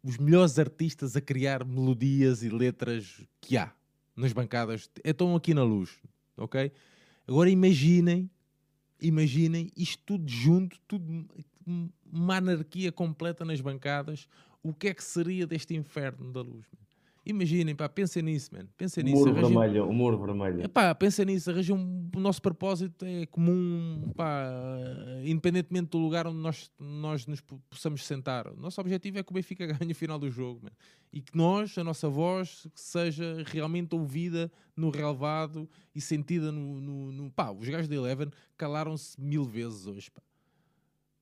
[0.03, 3.73] os melhores artistas a criar melodias e letras que há
[4.15, 4.89] nas bancadas.
[5.03, 5.97] Estão aqui na luz,
[6.37, 6.71] ok?
[7.27, 8.29] Agora imaginem,
[9.01, 11.25] imaginem isto tudo junto, tudo,
[12.11, 14.27] uma anarquia completa nas bancadas.
[14.61, 16.65] O que é que seria deste inferno da luz?
[16.71, 16.83] man?
[17.25, 18.65] Imaginem, pá, pensem nisso, man.
[18.77, 19.17] Pensem o nisso.
[19.19, 20.61] muro arranjem- vermelho, o muro vermelho.
[20.61, 21.77] Epá, pensem nisso, arranjam
[22.13, 24.45] o nosso propósito é comum, pá,
[25.23, 28.47] independentemente do lugar onde nós, nós nos po- possamos sentar.
[28.47, 30.71] O nosso objetivo é que o Benfica ganhe o final do jogo man.
[31.13, 36.81] e que nós, a nossa voz, seja realmente ouvida no relevado e sentida no.
[36.81, 40.11] no, no- pá, os gajos da Eleven calaram-se mil vezes hoje.
[40.11, 40.21] Pá.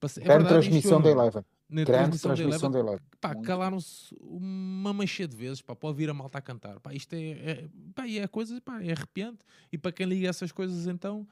[0.02, 1.44] Passe- é Grande verdade, isto transmissão da Eleven.
[1.70, 1.86] na Grande
[2.20, 3.00] transmissão da transmissão da Eleven.
[3.22, 6.80] pá, calaram-se uma mancha de vezes, pá, pode vir a malta a cantar.
[6.82, 9.40] Pá, isto é, é, pá, e é coisa, pá, é arrepiante.
[9.72, 11.26] E para quem liga essas coisas, então,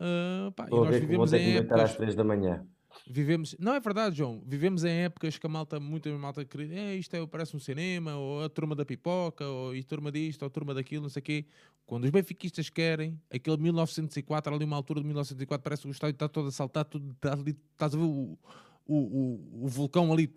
[0.00, 2.24] ah, pá, e nós ver, vou vivemos ter em que deitar às épocas, 3 da
[2.24, 2.64] manhã.
[3.06, 6.94] Vivemos, não é verdade, João, vivemos em épocas que a malta, muita malta querida, é,
[6.94, 10.46] isto é, parece um cinema, ou a turma da pipoca, ou a turma disto, ou
[10.46, 11.46] a turma daquilo, não sei o quê.
[11.86, 16.14] Quando os benfiquistas querem, aquele 1904, ali uma altura de 1904, parece que o estádio
[16.14, 18.38] está todo a saltar, tudo, está ali, estás a ver o,
[18.86, 20.32] o, o, o vulcão ali.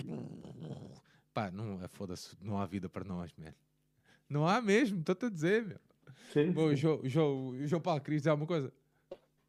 [1.33, 3.53] Pá, não, é, foda-se, não há vida para nós, man.
[4.29, 5.79] Não há mesmo, estou-te a dizer, meu.
[6.33, 6.75] Sim, Bom.
[6.75, 8.73] João, João, João Paulo, querias dizer alguma coisa?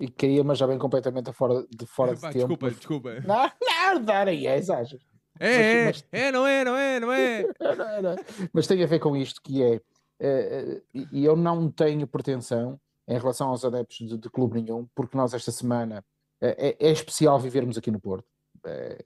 [0.01, 2.33] E caía, mas já bem completamente fora de, fora de tempo.
[2.35, 3.21] desculpa, mas- desculpa.
[3.21, 3.51] Não,
[3.95, 5.03] não, dar aí, é exagero.
[5.41, 7.45] É, é, mas- é, não é, não é, não é.
[7.61, 8.17] Era, era.
[8.53, 9.83] Mas tem a ver com isto que é, eh,
[10.21, 15.17] eh, e eu não tenho pretensão em relação aos adeptos de, de clube nenhum, porque
[15.17, 16.05] nós esta semana
[16.41, 18.27] eh, é, é especial vivermos aqui no Porto,
[18.67, 19.05] Eh,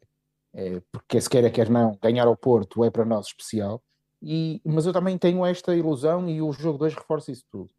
[0.55, 3.82] eh, porque se quer quer não, ganhar ao Porto é para nós especial,
[4.23, 7.70] e, mas eu também tenho esta ilusão e o jogo 2 reforça isso tudo.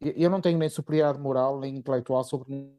[0.00, 2.72] Eu não tenho nem superioridade moral nem intelectual sobre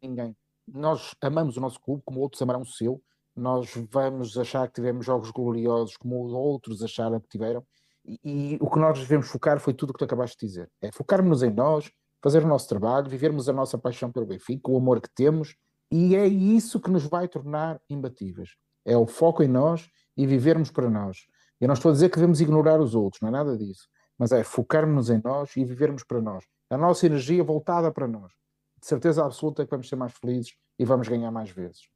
[0.00, 0.36] ninguém.
[0.66, 3.02] Nós amamos o nosso clube como outros amarão o seu,
[3.36, 7.64] nós vamos achar que tivemos jogos gloriosos como outros acharam que tiveram,
[8.04, 10.70] e, e o que nós devemos focar foi tudo o que tu acabaste de dizer:
[10.80, 11.90] é focarmos em nós,
[12.22, 15.56] fazer o nosso trabalho, vivermos a nossa paixão pelo Benfica, o amor que temos,
[15.90, 18.50] e é isso que nos vai tornar imbatíveis.
[18.84, 21.26] É o foco em nós e vivermos para nós.
[21.60, 23.88] Eu não estou a dizer que devemos ignorar os outros, não é nada disso,
[24.18, 26.44] mas é focarmos em nós e vivermos para nós.
[26.70, 28.32] A nossa energia voltada para nós.
[28.80, 31.88] De certeza absoluta que vamos ser mais felizes e vamos ganhar mais vezes.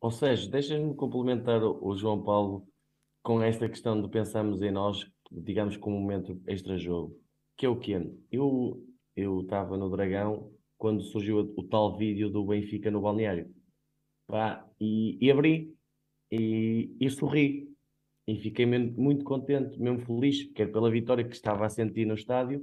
[0.00, 2.66] Ou seja, deixas-me complementar o, João Paulo
[3.22, 7.16] com esta questão de pensarmos em nós, digamos, como um momento extra-jogo.
[7.56, 8.10] Que é o quê?
[8.30, 8.82] Eu
[9.42, 13.48] estava no Dragão quando surgiu o tal vídeo do Benfica no balneário.
[14.26, 15.72] Pá, e, e abri
[16.32, 17.61] e, e sorri.
[18.26, 22.62] E fiquei muito contente, mesmo feliz, quer pela vitória que estava a sentir no estádio,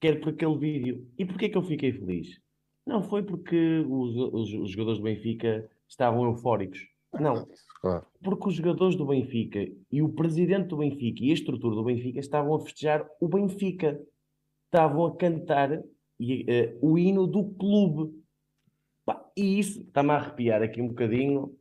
[0.00, 1.08] quer por aquele vídeo.
[1.16, 2.40] E porquê que eu fiquei feliz?
[2.86, 6.80] Não foi porque os, os, os jogadores do Benfica estavam eufóricos.
[7.12, 7.46] Não,
[7.80, 8.06] Claro.
[8.22, 9.58] porque os jogadores do Benfica
[9.90, 14.00] e o presidente do Benfica e a estrutura do Benfica estavam a festejar o Benfica.
[14.66, 15.82] Estavam a cantar
[16.18, 18.12] e, eh, o hino do clube.
[19.04, 21.56] Pá, e isso está-me a arrepiar aqui um bocadinho.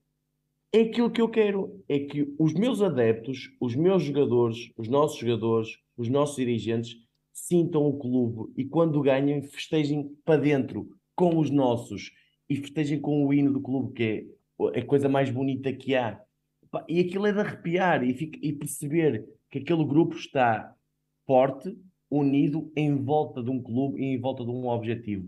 [0.72, 1.84] É aquilo que eu quero.
[1.88, 6.96] É que os meus adeptos, os meus jogadores, os nossos jogadores, os nossos dirigentes
[7.34, 12.12] sintam o clube e quando ganhem festejem para dentro com os nossos
[12.50, 14.04] e festejem com o hino do clube que
[14.74, 16.22] é a coisa mais bonita que há.
[16.88, 20.76] E aquilo é de arrepiar e, e perceber que aquele grupo está
[21.26, 21.76] forte,
[22.12, 25.28] unido, em volta de um clube e em volta de um objetivo.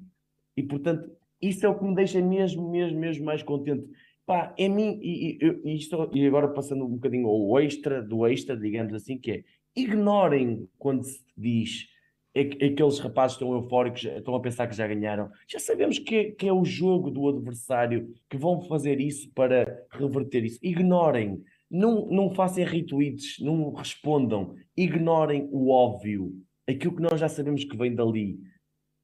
[0.55, 1.09] E, portanto,
[1.41, 3.87] isso é o que me deixa mesmo, mesmo, mesmo mais contente.
[4.25, 5.77] Pá, é mim, e, e-
[6.13, 9.43] e agora passando um bocadinho ao extra, do extra, digamos assim, que é,
[9.75, 11.87] ignorem quando se diz
[12.33, 15.29] que aqueles rapazes estão eufóricos, estão a pensar que já ganharam.
[15.49, 19.85] Já sabemos que é, que é o jogo do adversário, que vão fazer isso para
[19.91, 20.57] reverter isso.
[20.63, 26.33] Ignorem, não, não façam retweets, não respondam, ignorem o óbvio,
[26.67, 28.39] aquilo que nós já sabemos que vem dali.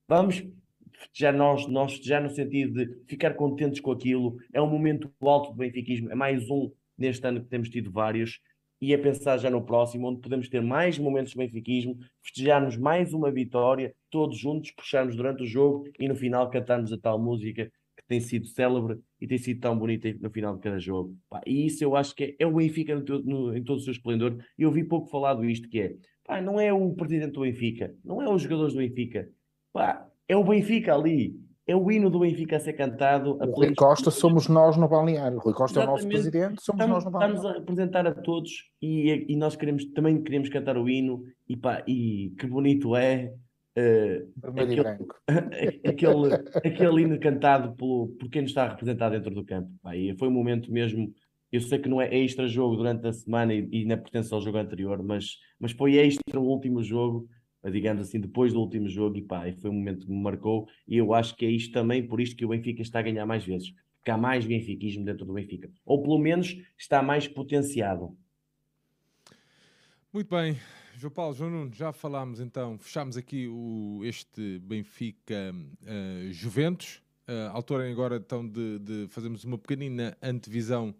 [0.07, 0.41] Vamos
[1.13, 4.37] já nós, nós já no sentido de ficar contentes com aquilo.
[4.53, 8.39] É um momento alto do benfiquismo, é mais um neste ano que temos tido vários,
[8.81, 13.13] e é pensar já no próximo, onde podemos ter mais momentos de benfiquismo, festejarmos mais
[13.13, 17.71] uma vitória, todos juntos, puxarmos durante o jogo e no final cantarmos a tal música
[17.95, 21.17] que tem sido célebre e tem sido tão bonita no final de cada jogo.
[21.45, 23.91] E isso eu acho que é, é o Benfica no no- em todo o seu
[23.91, 24.37] esplendor.
[24.57, 27.95] E eu ouvi pouco falado isto, que é, pá, não é o presidente do Benfica,
[28.03, 29.27] não é os jogadores do Benfica,
[29.73, 31.35] pá, é o Benfica ali,
[31.65, 33.37] é o hino do Benfica a ser cantado.
[33.41, 35.37] a O Rui Costa somos nós no balneário.
[35.37, 36.31] O Rui Costa é o nosso Exatamente.
[36.31, 37.49] presidente, somos Estamos, nós no estamos balneário.
[37.49, 38.51] a representar a todos
[38.81, 43.33] e, e nós queremos, também queremos cantar o hino e, pá, e que bonito é
[43.75, 45.15] e aquele- branco.
[45.85, 46.33] aquele,
[46.65, 49.69] aquele hino cantado pelo, por quem nos está a representar dentro do campo.
[49.81, 51.13] Pá, foi um momento mesmo.
[51.51, 54.41] Eu sei que não é extra jogo durante a semana e, e não pertence ao
[54.41, 57.25] jogo anterior, mas, mas foi extra o último jogo,
[57.71, 60.67] digamos assim, depois do último jogo, e pá, foi um momento que me marcou.
[60.87, 63.25] E eu acho que é isto também, por isto que o Benfica está a ganhar
[63.25, 68.17] mais vezes, porque há mais benfiquismo dentro do Benfica, ou pelo menos está mais potenciado.
[70.11, 70.57] Muito bem,
[70.95, 75.53] João Paulo, João Nuno, já falámos então, fechámos aqui o, este Benfica
[75.85, 77.03] eh, Juventus.
[77.27, 80.95] Uh, altura agora então de, de fazermos uma pequenina antevisão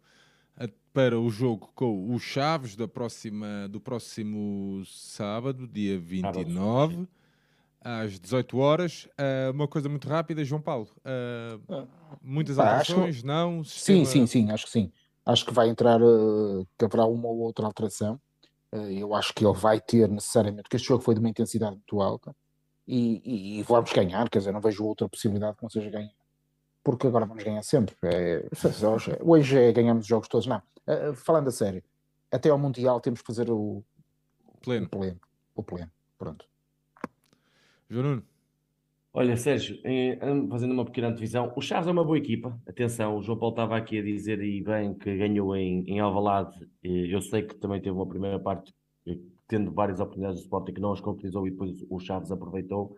[0.97, 7.07] para o jogo com os Chaves da próxima, do próximo sábado, dia 29,
[7.79, 9.05] às 18 horas.
[9.11, 10.89] Uh, uma coisa muito rápida, João Paulo.
[11.05, 11.87] uh,
[12.19, 13.63] muitas alterações, não?
[13.63, 14.91] Sim, Sistema- sim, sim, acho que sim.
[15.23, 18.19] Acho que vai entrar, eh, que haverá uma ou outra alteração.
[18.71, 22.01] Eu acho que ele vai ter necessariamente, porque este jogo foi de uma intensidade muito
[22.01, 22.35] alta
[22.87, 26.13] e, e- e vamos ganhar, quer dizer, não vejo outra possibilidade que não seja ganhar.
[26.83, 27.93] Porque agora vamos ganhar sempre.
[28.03, 28.47] É,
[28.95, 30.47] hoje, hoje é ganhamos os jogos todos.
[30.47, 31.83] Não, eh, falando a sério,
[32.31, 33.83] até ao Mundial temos que fazer o,
[34.61, 34.85] Pleno.
[34.85, 35.19] o pleno.
[35.55, 35.91] O pleno.
[36.17, 36.45] Pronto.
[37.89, 38.23] João Nuno.
[39.13, 40.19] Olha, Sérgio, eh,
[40.49, 42.59] fazendo uma pequena divisão, o Chaves é uma boa equipa.
[42.67, 46.55] Atenção, o João Paulo estava aqui a dizer e bem que ganhou em, em Alvalade.
[46.83, 48.75] Eh, Eu sei que também teve uma primeira parte
[49.07, 52.95] eh, tendo várias oportunidades do Sporting que não as concretizou e depois o Chaves aproveitou.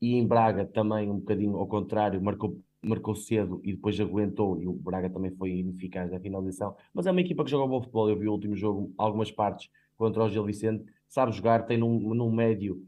[0.00, 4.66] E em Braga também um bocadinho ao contrário, marcou, marcou cedo e depois aguentou e
[4.66, 6.74] o Braga também foi ineficaz na finalização.
[6.94, 8.08] Mas é uma equipa que joga bom futebol.
[8.08, 12.14] Eu vi o último jogo, algumas partes contra o Gil Vicente, sabe jogar, tem num,
[12.14, 12.82] num médio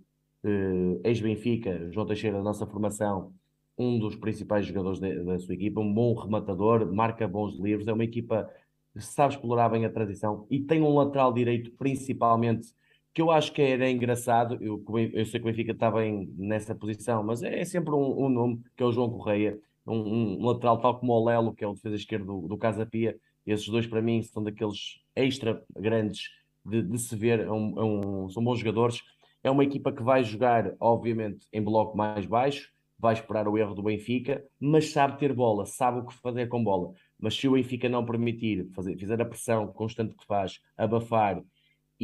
[0.44, 3.32] eh, ex-Benfica, João Teixeira, da nossa formação,
[3.76, 7.92] um dos principais jogadores de, da sua equipa, um bom rematador, marca bons livros, é
[7.92, 8.50] uma equipa
[8.92, 12.74] que sabe explorar bem a transição e tem um lateral direito principalmente
[13.14, 14.82] que eu acho que era engraçado, eu,
[15.12, 18.28] eu sei que o Benfica está bem nessa posição, mas é, é sempre um, um,
[18.28, 21.68] nome, que é o João Correia, um, um, lateral tal como o Lelo, que é
[21.68, 26.30] o defesa esquerdo do, do Casa Pia, esses dois para mim são daqueles extra grandes
[26.64, 29.00] de, de se ver, é um, são bons jogadores,
[29.42, 33.74] é uma equipa que vai jogar, obviamente, em bloco mais baixo, vai esperar o erro
[33.74, 36.92] do Benfica, mas sabe ter bola, sabe o que fazer com bola.
[37.18, 41.42] Mas se o Benfica não permitir, fazer, fizer a pressão constante que faz, abafar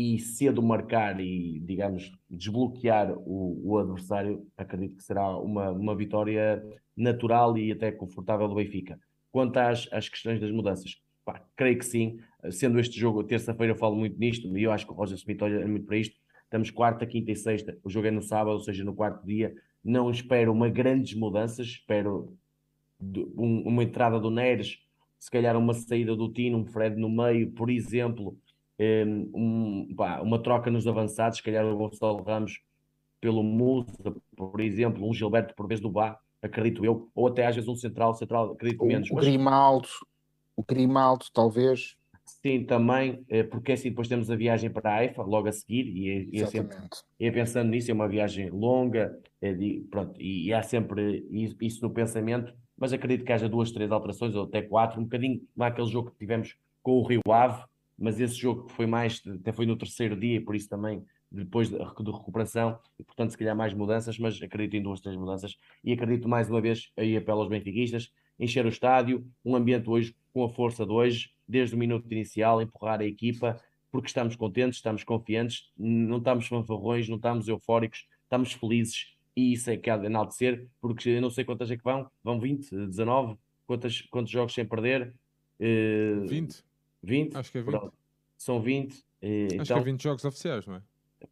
[0.01, 6.65] e cedo marcar e, digamos, desbloquear o, o adversário, acredito que será uma, uma vitória
[6.97, 8.97] natural e até confortável do Benfica.
[9.33, 12.21] Quanto às, às questões das mudanças, pá, creio que sim.
[12.49, 15.43] Sendo este jogo, terça-feira eu falo muito nisto, e eu acho que o Roger Smith
[15.43, 16.15] olha muito para isto.
[16.45, 17.77] Estamos quarta, quinta e sexta.
[17.83, 19.53] O jogo é no sábado, ou seja, no quarto dia.
[19.83, 22.39] Não espero uma grandes mudanças, espero
[23.37, 24.79] um, uma entrada do Neres,
[25.19, 28.39] se calhar uma saída do Tino, um Fred no meio, por exemplo,
[28.81, 32.61] um, pá, uma troca nos avançados, se calhar o Gonçalo Ramos
[33.21, 37.55] pelo Musa, por exemplo, um Gilberto por vez do Bá, acredito eu, ou até às
[37.55, 39.11] vezes um central, central, acredito menos.
[39.11, 39.89] O, o Grimaldo,
[40.57, 41.97] o Grimaldo, talvez.
[42.25, 45.89] Sim, também, eh, porque assim depois temos a viagem para a AIFA logo a seguir,
[45.89, 46.77] e é, e é sempre
[47.19, 51.27] é pensando nisso, é uma viagem longa, é de, pronto, e, e, há sempre
[51.61, 55.41] isso no pensamento, mas acredito que haja duas, três alterações, ou até quatro, um bocadinho
[55.55, 57.65] como aquele jogo que tivemos com o Rio Ave,
[57.99, 61.77] mas esse jogo foi mais, até foi no terceiro dia, por isso também depois de,
[61.77, 65.93] de recuperação, e portanto se calhar mais mudanças, mas acredito em duas, três mudanças, e
[65.93, 70.45] acredito mais uma vez, aí apelo aos benfiquistas, encher o estádio, um ambiente hoje com
[70.45, 73.61] a força de hoje, desde o minuto inicial, empurrar a equipa,
[73.91, 79.71] porque estamos contentes, estamos confiantes, não estamos fanfarrões, não estamos eufóricos, estamos felizes e isso
[79.71, 82.71] é que há de enaltecer, porque eu não sei quantas é que vão, vão 20,
[82.71, 85.15] 19, quantos, quantos jogos sem perder?
[85.61, 86.65] Uh, 20.
[87.03, 87.37] 20?
[87.37, 87.71] Acho que é 20.
[87.71, 87.95] Pronto.
[88.37, 88.95] São 20.
[88.95, 90.83] Uh, Acho então, que é 20 então jogos oficiais, não é?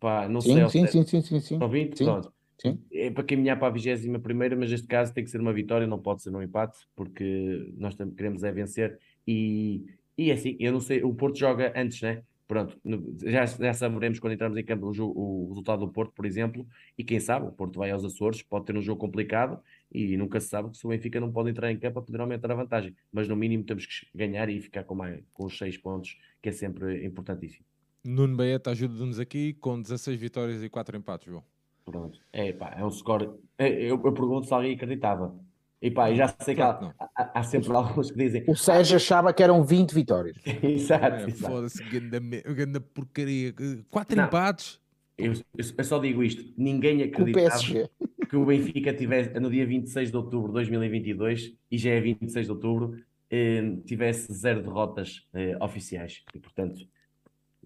[0.01, 0.69] Pá, não sim, sei.
[0.69, 1.59] Sim, sim, sim, sim, sim.
[1.59, 1.99] São 20?
[1.99, 2.05] Sim.
[2.05, 2.33] Pronto.
[2.59, 2.83] Sim.
[2.93, 5.87] É para caminhar para a 21 primeira, mas neste caso tem que ser uma vitória,
[5.87, 9.85] não pode ser um empate, porque nós queremos é vencer e,
[10.17, 12.23] e é assim, eu não sei, o Porto joga antes, né?
[12.47, 12.78] Pronto,
[13.24, 16.64] já, já saberemos quando entrarmos em campo o, jogo, o, resultado do Porto, por exemplo,
[16.97, 19.60] e quem sabe, o Porto vai aos Açores, pode ter um jogo complicado
[19.90, 22.20] e nunca se sabe que se o Benfica não pode entrar em campo a poder
[22.20, 25.59] aumentar a vantagem, mas no mínimo temos que ganhar e ficar com, mais, com os
[25.59, 27.64] seis pontos, que é sempre importantíssimo.
[28.05, 31.43] Nuno Baeta ajuda-nos aqui com 16 vitórias e 4 empates, João.
[31.85, 33.31] Pronto, é pá, é um score.
[33.59, 35.36] É, eu, eu pergunto se alguém acreditava.
[35.81, 38.44] E pá, já sei que há, há, há, sempre alguns que dizem.
[38.48, 40.36] O Sérgio achava que eram 20 vitórias.
[40.62, 41.28] exato.
[41.28, 43.55] É, Foda-se, grande, porcaria.
[43.90, 44.81] Quatro não, empates.
[45.19, 50.11] Eu, eu, só digo isto: ninguém acreditava o que o Benfica tivesse no dia 26
[50.11, 52.98] de outubro de 2022 e já é 26 de outubro,
[53.31, 56.23] eh, tivesse zero derrotas eh, oficiais.
[56.35, 56.86] E portanto,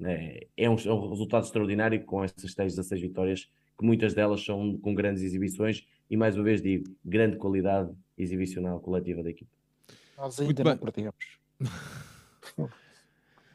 [0.03, 4.77] eh, é, um, é um resultado extraordinário com essas 16 vitórias, que muitas delas são
[4.78, 9.51] com grandes exibições e mais uma vez digo, grande qualidade exibicional coletiva da equipe.
[10.19, 11.15] Nós ainda não perdemos.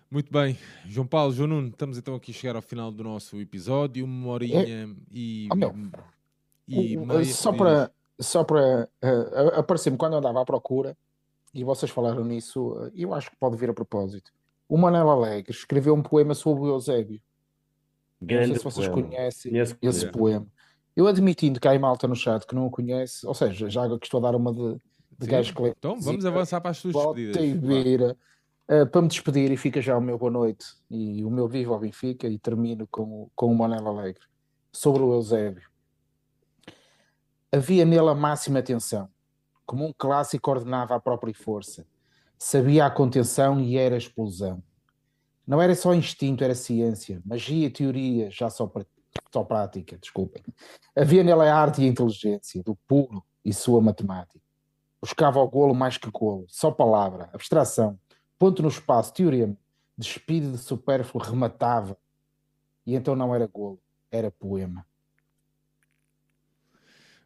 [0.09, 3.41] Muito bem, João Paulo, João Nuno, estamos então aqui a chegar ao final do nosso
[3.41, 4.87] episódio, uma horinha é...
[5.11, 5.55] e, oh,
[6.67, 10.97] e, e meia, só para só para uh, aparecer-me quando eu andava à procura
[11.53, 14.31] e vocês falaram nisso, uh, eu acho que pode vir a propósito.
[14.69, 17.21] O Manel Alegre escreveu um poema sobre o Eusébio.
[18.21, 19.09] Grande não sei se vocês poema.
[19.09, 20.47] conhecem esse, esse poema.
[20.95, 24.05] Eu admitindo que há malta no chat que não o conhece, ou seja, já que
[24.05, 24.79] estou a dar uma de,
[25.19, 28.15] de gajo que Então vamos avançar para as suas despedidas.
[28.67, 31.71] Uh, para me despedir e fica já o meu boa noite e o meu vivo
[31.71, 34.23] ao Benfica e termino com, com o Manel Alegre
[34.71, 35.69] sobre o Eusébio.
[37.51, 39.07] Havia nele a máxima atenção,
[39.67, 41.85] como um clássico ordenava a própria força.
[42.39, 44.63] Sabia a contenção e era a explosão.
[45.45, 48.83] Não era só instinto, era ciência, magia, teoria, já só para
[49.31, 50.41] só prática, desculpem.
[50.95, 54.39] Havia nela a arte e a inteligência, do puro e sua matemática.
[55.01, 57.99] Buscava o golo mais que golo, só palavra, abstração,
[58.39, 59.57] ponto no espaço, teorema,
[59.97, 61.97] despido de supérfluo, rematava.
[62.85, 63.79] E então não era golo,
[64.11, 64.85] era poema.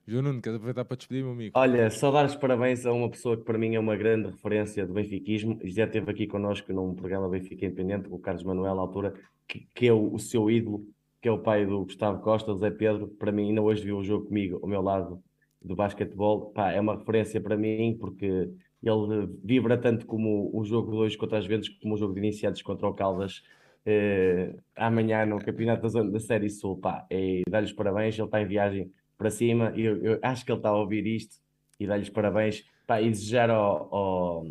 [0.10, 1.54] João Nuno, queres aproveitar para despedir, meu amigo?
[1.56, 4.88] Olha, só dar os parabéns a uma pessoa que para mim é uma grande referência
[4.88, 8.82] do benfiquismo e já esteve aqui connosco num programa Benfica Independente, o Carlos Manuel, à
[8.82, 9.14] altura,
[9.48, 10.84] que, que é o, o seu ídolo
[11.22, 13.98] que é o pai do Gustavo Costa, do Zé Pedro, para mim, ainda hoje viu
[13.98, 15.22] o jogo comigo, ao meu lado
[15.62, 18.50] do basquetebol, pá, é uma referência para mim, porque
[18.82, 22.20] ele vibra tanto como o jogo de hoje contra as Ventos, como o jogo de
[22.20, 23.44] iniciados contra o Caldas,
[23.86, 28.42] eh, amanhã no Campeonato da, Zona, da Série Sul, pá, e dar-lhes parabéns, ele está
[28.42, 31.36] em viagem para cima, eu, eu acho que ele está a ouvir isto,
[31.80, 34.46] e dar-lhes parabéns, pá, e desejar ao, ao,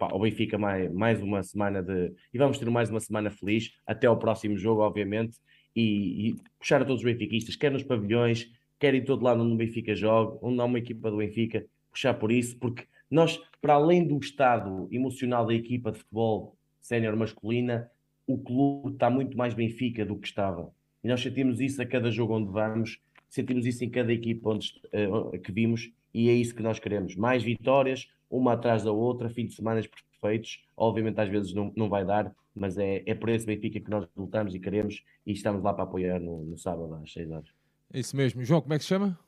[0.00, 4.06] ao Benfica mais, mais uma semana de, e vamos ter mais uma semana feliz, até
[4.06, 5.38] ao próximo jogo, obviamente,
[5.76, 9.52] e, e puxar a todos os benfiquistas, quer nos pavilhões, quer em todo lado onde
[9.52, 13.74] o Benfica joga, onde há uma equipa do Benfica, puxar por isso, porque nós, para
[13.74, 17.90] além do estado emocional da equipa de futebol sénior masculina,
[18.26, 20.72] o clube está muito mais Benfica do que estava.
[21.04, 22.98] E nós sentimos isso a cada jogo onde vamos,
[23.28, 27.14] sentimos isso em cada equipa onde, uh, que vimos, e é isso que nós queremos.
[27.14, 29.80] Mais vitórias, uma atrás da outra, fim de semana
[30.26, 30.64] perfeitos.
[30.76, 34.06] Obviamente, às vezes não, não vai dar, mas é, é por esse Benfica que nós
[34.16, 37.48] lutamos e queremos, e estamos lá para apoiar no, no sábado às 6 horas.
[37.92, 38.44] É isso mesmo.
[38.44, 39.18] João, como é que se chama?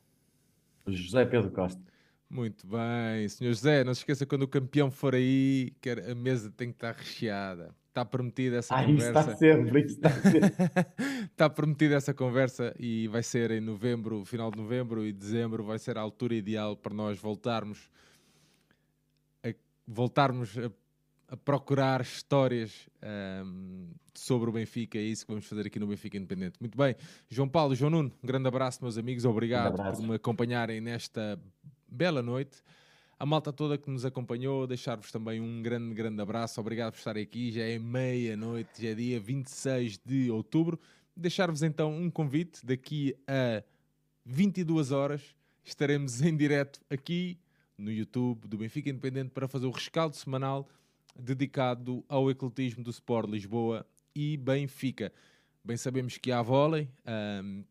[0.87, 1.81] José Pedro Costa.
[2.31, 6.51] Muito bem, senhor José, não se esqueça quando o campeão for aí, que a mesa
[6.51, 7.75] tem que estar recheada.
[7.89, 9.09] Está prometida essa ah, conversa.
[9.09, 10.53] Está sempre, está sempre.
[11.33, 15.79] está prometida essa conversa e vai ser em novembro, final de novembro e dezembro, vai
[15.79, 17.91] ser a altura ideal para nós voltarmos
[19.43, 19.55] a,
[19.87, 20.71] voltarmos a,
[21.29, 22.89] a procurar histórias
[23.45, 24.99] um, sobre o Benfica.
[24.99, 26.57] É isso que vamos fazer aqui no Benfica Independente.
[26.59, 26.97] Muito bem,
[27.29, 29.25] João Paulo, João Nuno, um grande abraço, meus amigos.
[29.25, 31.39] Obrigado um por me acompanharem nesta
[31.87, 32.63] bela noite.
[33.19, 36.61] A malta toda que nos acompanhou, deixar-vos também um grande, grande abraço.
[36.61, 37.51] Obrigado por estarem aqui.
[37.51, 40.79] Já é meia-noite, já é dia 26 de outubro.
[41.17, 42.65] Deixar-vos então um convite.
[42.65, 43.63] Daqui a
[44.25, 45.35] 22 horas
[45.65, 47.39] estaremos em direto aqui
[47.77, 50.69] no YouTube do Benfica Independente para fazer o rescaldo semanal
[51.19, 55.13] dedicado ao ecletismo do Sport Lisboa e Benfica.
[55.65, 56.89] Bem sabemos que há vôlei
[57.43, 57.65] um,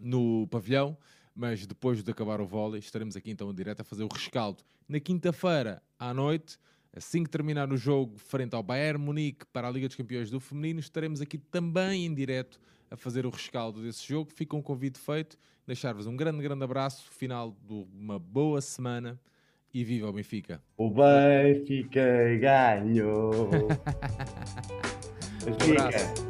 [0.00, 0.96] no pavilhão
[1.34, 4.62] mas depois de acabar o vôlei, estaremos aqui então em direto a fazer o rescaldo.
[4.88, 6.58] Na quinta-feira, à noite,
[6.92, 10.38] assim que terminar o jogo frente ao Bayern Munique para a Liga dos Campeões do
[10.38, 14.30] Feminino, estaremos aqui também em direto a fazer o rescaldo desse jogo.
[14.30, 19.20] Fica um convite feito, deixar-vos um grande, grande abraço, final de uma boa semana
[19.74, 20.62] e viva o Benfica!
[20.76, 23.50] O Benfica ganhou!
[25.44, 26.24] um abraço!